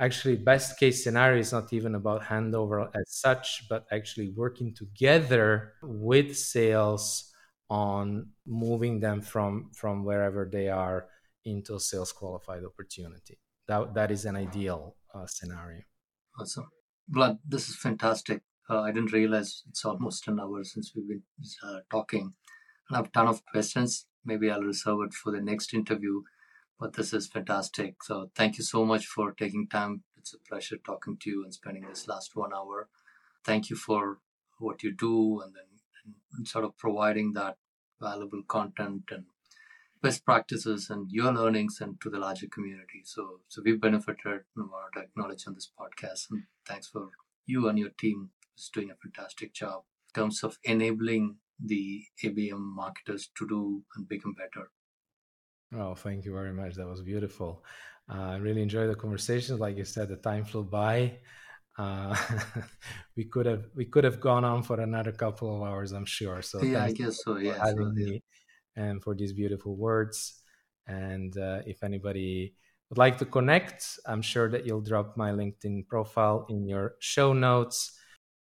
actually 0.00 0.36
best 0.36 0.78
case 0.78 1.04
scenario 1.04 1.38
is 1.38 1.52
not 1.52 1.72
even 1.72 1.94
about 1.94 2.22
handover 2.22 2.88
as 2.94 3.06
such 3.06 3.68
but 3.68 3.86
actually 3.92 4.30
working 4.30 4.74
together 4.74 5.74
with 5.82 6.36
sales 6.36 7.32
on 7.68 8.26
moving 8.46 8.98
them 8.98 9.20
from 9.20 9.70
from 9.72 10.04
wherever 10.04 10.48
they 10.50 10.68
are 10.68 11.06
into 11.44 11.74
a 11.74 11.80
sales 11.80 12.12
qualified 12.12 12.64
opportunity. 12.64 13.38
That, 13.68 13.94
that 13.94 14.10
is 14.10 14.24
an 14.24 14.36
ideal 14.36 14.96
uh, 15.14 15.26
scenario. 15.26 15.82
Awesome. 16.38 16.68
Vlad, 17.14 17.38
this 17.46 17.68
is 17.68 17.76
fantastic. 17.76 18.42
Uh, 18.68 18.80
I 18.82 18.92
didn't 18.92 19.12
realize 19.12 19.62
it's 19.68 19.84
almost 19.84 20.28
an 20.28 20.40
hour 20.40 20.62
since 20.64 20.92
we've 20.94 21.08
been 21.08 21.22
uh, 21.64 21.80
talking. 21.90 22.34
I 22.90 22.96
have 22.96 23.06
a 23.06 23.10
ton 23.10 23.28
of 23.28 23.44
questions. 23.46 24.06
Maybe 24.24 24.50
I'll 24.50 24.62
reserve 24.62 24.98
it 25.06 25.14
for 25.14 25.32
the 25.32 25.40
next 25.40 25.72
interview, 25.72 26.22
but 26.80 26.94
this 26.94 27.12
is 27.12 27.28
fantastic. 27.28 28.02
So 28.02 28.30
thank 28.34 28.56
you 28.56 28.64
so 28.64 28.86
much 28.86 29.06
for 29.06 29.32
taking 29.32 29.68
time. 29.68 30.02
It's 30.16 30.34
a 30.34 30.38
pleasure 30.38 30.78
talking 30.78 31.18
to 31.18 31.30
you 31.30 31.44
and 31.44 31.52
spending 31.52 31.86
this 31.86 32.08
last 32.08 32.34
one 32.34 32.54
hour. 32.54 32.88
Thank 33.44 33.68
you 33.68 33.76
for 33.76 34.18
what 34.58 34.82
you 34.82 34.92
do 34.92 35.40
and 35.42 35.54
then 35.54 35.64
and 36.32 36.48
sort 36.48 36.64
of 36.64 36.76
providing 36.78 37.34
that 37.34 37.56
valuable 38.00 38.42
content 38.48 39.02
and 39.10 39.24
best 40.02 40.24
practices 40.24 40.88
and 40.88 41.10
your 41.10 41.32
learnings 41.32 41.78
and 41.80 42.00
to 42.00 42.08
the 42.08 42.18
larger 42.18 42.46
community. 42.46 43.02
So, 43.04 43.40
so 43.48 43.60
we've 43.62 43.80
benefited 43.80 44.42
from 44.54 44.70
our 44.72 45.04
knowledge 45.16 45.44
on 45.46 45.54
this 45.54 45.70
podcast. 45.78 46.30
And 46.30 46.44
thanks 46.66 46.88
for 46.88 47.10
you 47.46 47.68
and 47.68 47.78
your 47.78 47.90
team 47.90 48.30
is 48.56 48.70
doing 48.72 48.90
a 48.90 48.94
fantastic 48.94 49.52
job 49.52 49.82
in 50.14 50.22
terms 50.22 50.42
of 50.42 50.58
enabling 50.64 51.36
the 51.62 52.04
ABM 52.24 52.60
marketers 52.60 53.28
to 53.36 53.46
do 53.46 53.82
and 53.96 54.08
become 54.08 54.34
better. 54.34 54.70
Oh, 55.74 55.94
thank 55.94 56.24
you 56.24 56.32
very 56.32 56.52
much. 56.52 56.74
That 56.74 56.88
was 56.88 57.02
beautiful. 57.02 57.64
Uh, 58.12 58.30
I 58.30 58.36
really 58.36 58.62
enjoyed 58.62 58.90
the 58.90 58.96
conversation. 58.96 59.58
Like 59.58 59.76
you 59.76 59.84
said, 59.84 60.08
the 60.08 60.16
time 60.16 60.44
flew 60.44 60.64
by. 60.64 61.18
Uh, 61.78 62.16
we 63.16 63.24
could 63.24 63.46
have 63.46 63.66
we 63.76 63.84
could 63.84 64.04
have 64.04 64.20
gone 64.20 64.44
on 64.44 64.62
for 64.62 64.80
another 64.80 65.12
couple 65.12 65.56
of 65.56 65.68
hours, 65.68 65.92
I'm 65.92 66.04
sure. 66.04 66.42
So 66.42 66.62
yeah, 66.62 66.84
I 66.84 66.92
guess 66.92 67.22
so. 67.22 67.38
Yeah, 67.38 67.54
having 67.62 67.94
so, 67.94 68.00
yeah. 68.00 68.06
me 68.06 68.22
and 68.76 69.02
for 69.02 69.14
these 69.14 69.32
beautiful 69.32 69.76
words. 69.76 70.42
And 70.88 71.36
uh, 71.38 71.60
if 71.66 71.84
anybody 71.84 72.56
would 72.88 72.98
like 72.98 73.18
to 73.18 73.24
connect, 73.24 73.86
I'm 74.06 74.22
sure 74.22 74.50
that 74.50 74.66
you'll 74.66 74.80
drop 74.80 75.16
my 75.16 75.30
LinkedIn 75.30 75.86
profile 75.86 76.46
in 76.48 76.66
your 76.66 76.96
show 76.98 77.32
notes. 77.32 77.96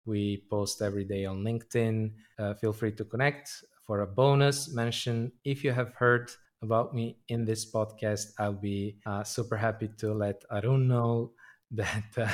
We 0.05 0.43
post 0.51 0.83
every 0.83 1.05
day 1.05 1.25
on 1.25 1.43
LinkedIn. 1.43 2.13
Uh, 2.37 2.53
feel 2.53 2.73
free 2.73 2.91
to 2.91 3.05
connect 3.05 3.49
for 3.87 4.01
a 4.01 4.07
bonus 4.07 4.71
mention. 4.71 5.31
If 5.43 5.63
you 5.63 5.71
have 5.71 5.93
heard 5.95 6.29
about 6.65 6.93
me 6.93 7.17
in 7.29 7.45
this 7.45 7.71
podcast, 7.71 8.33
I'll 8.37 8.53
be 8.53 8.97
uh, 9.05 9.23
super 9.23 9.55
happy 9.57 9.89
to 9.99 10.13
let 10.13 10.43
Arun 10.51 10.87
know 10.87 11.31
that 11.71 12.05
uh, 12.17 12.27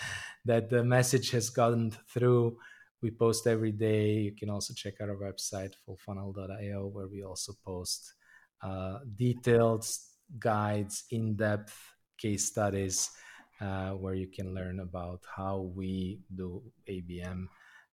that 0.44 0.70
the 0.70 0.82
message 0.84 1.30
has 1.30 1.50
gotten 1.50 1.92
through 2.12 2.56
we 3.04 3.10
post 3.10 3.46
every 3.46 3.70
day. 3.70 4.12
You 4.12 4.34
can 4.34 4.48
also 4.48 4.72
check 4.72 4.94
out 5.02 5.10
our 5.10 5.16
website, 5.16 5.74
fullfunnel.io, 5.86 6.86
where 6.86 7.06
we 7.06 7.22
also 7.22 7.52
post 7.62 8.14
uh, 8.62 9.00
detailed 9.14 9.86
guides, 10.38 11.04
in 11.10 11.36
depth 11.36 11.76
case 12.16 12.46
studies, 12.46 13.10
uh, 13.60 13.90
where 13.90 14.14
you 14.14 14.28
can 14.28 14.54
learn 14.54 14.80
about 14.80 15.20
how 15.36 15.70
we 15.76 16.20
do 16.34 16.62
ABM 16.88 17.46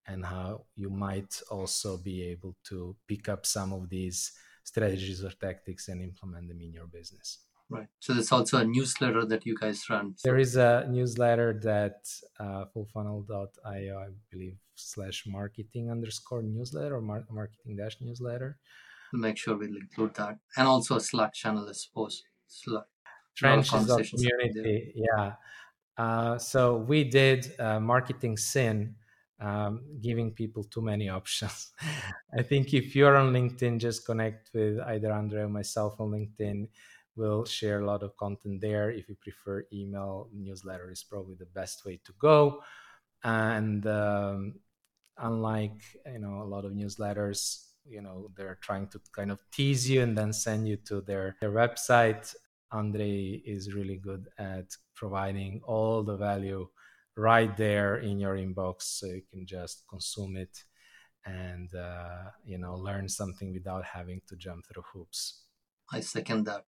and 0.07 0.25
how 0.25 0.63
you 0.75 0.89
might 0.89 1.41
also 1.51 1.97
be 1.97 2.23
able 2.23 2.55
to 2.69 2.95
pick 3.05 3.27
up 3.27 3.45
some 3.45 3.73
of 3.73 3.89
these 3.89 4.31
strategies 4.63 5.23
or 5.23 5.31
tactics 5.31 5.87
and 5.87 6.01
implement 6.01 6.47
them 6.47 6.61
in 6.61 6.71
your 6.73 6.87
business. 6.87 7.39
Right. 7.69 7.87
So 7.99 8.13
there's 8.13 8.33
also 8.33 8.57
a 8.57 8.65
newsletter 8.65 9.25
that 9.25 9.45
you 9.45 9.55
guys 9.57 9.81
run. 9.89 10.15
There 10.25 10.37
is 10.37 10.57
a 10.57 10.85
newsletter 10.89 11.57
that 11.63 12.05
uh, 12.37 12.65
fullfunnel.io, 12.75 13.97
I 13.97 14.09
believe, 14.29 14.57
slash 14.75 15.23
marketing 15.25 15.89
underscore 15.89 16.43
newsletter 16.43 16.97
or 16.97 17.01
mar- 17.01 17.25
marketing 17.31 17.77
dash 17.77 17.95
newsletter. 18.01 18.57
We'll 19.13 19.21
make 19.21 19.37
sure 19.37 19.55
we'll 19.57 19.77
include 19.77 20.15
that. 20.15 20.37
And 20.57 20.67
also 20.67 20.97
a 20.97 20.99
Slack 20.99 21.33
channel, 21.33 21.67
I 21.67 21.73
suppose. 21.73 22.23
Slack. 22.47 22.83
trenches 23.35 23.89
of 23.89 24.09
community. 24.09 24.93
Yeah. 24.95 25.33
Uh, 25.97 26.37
so 26.37 26.77
we 26.77 27.03
did 27.03 27.53
uh, 27.59 27.79
marketing 27.79 28.37
sin, 28.37 28.95
um, 29.41 29.81
giving 30.01 30.31
people 30.31 30.63
too 30.63 30.81
many 30.81 31.09
options. 31.19 31.71
I 32.37 32.43
think 32.43 32.73
if 32.73 32.95
you're 32.95 33.17
on 33.17 33.33
LinkedIn, 33.33 33.79
just 33.79 34.05
connect 34.05 34.51
with 34.53 34.79
either 34.79 35.11
Andrei 35.11 35.41
or 35.41 35.49
myself 35.49 35.99
on 35.99 36.11
LinkedIn. 36.11 36.67
We'll 37.15 37.43
share 37.43 37.81
a 37.81 37.85
lot 37.85 38.03
of 38.03 38.15
content 38.15 38.61
there. 38.61 38.89
If 38.89 39.09
you 39.09 39.15
prefer 39.21 39.65
email, 39.73 40.29
newsletter 40.33 40.91
is 40.91 41.03
probably 41.03 41.35
the 41.35 41.47
best 41.47 41.83
way 41.85 41.99
to 42.05 42.13
go. 42.19 42.63
And 43.23 43.85
um, 43.85 44.55
unlike 45.17 45.81
you 46.05 46.19
know 46.19 46.41
a 46.41 46.47
lot 46.47 46.63
of 46.63 46.71
newsletters, 46.71 47.65
you 47.85 48.01
know 48.01 48.29
they're 48.37 48.59
trying 48.61 48.87
to 48.87 49.01
kind 49.13 49.29
of 49.31 49.39
tease 49.51 49.89
you 49.89 50.01
and 50.01 50.17
then 50.17 50.31
send 50.31 50.67
you 50.67 50.77
to 50.87 51.01
their 51.01 51.35
their 51.41 51.51
website. 51.51 52.33
Andrei 52.71 53.41
is 53.45 53.73
really 53.73 53.97
good 53.97 54.29
at 54.37 54.73
providing 54.95 55.59
all 55.65 56.03
the 56.03 56.15
value 56.15 56.65
right 57.17 57.55
there 57.57 57.97
in 57.97 58.19
your 58.19 58.35
inbox 58.35 58.83
so 58.83 59.05
you 59.07 59.21
can 59.29 59.45
just 59.45 59.83
consume 59.89 60.37
it 60.37 60.63
and 61.25 61.73
uh, 61.75 62.31
you 62.45 62.57
know 62.57 62.75
learn 62.75 63.07
something 63.07 63.53
without 63.53 63.83
having 63.83 64.21
to 64.27 64.35
jump 64.35 64.65
through 64.65 64.83
hoops. 64.93 65.43
I 65.91 65.99
second 66.01 66.45
that. 66.45 66.65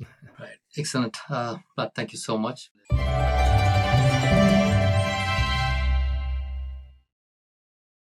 Right. 0.40 0.58
Excellent. 0.76 1.16
Uh, 1.30 1.58
but 1.76 1.94
thank 1.94 2.12
you 2.12 2.18
so 2.18 2.36
much 2.36 2.70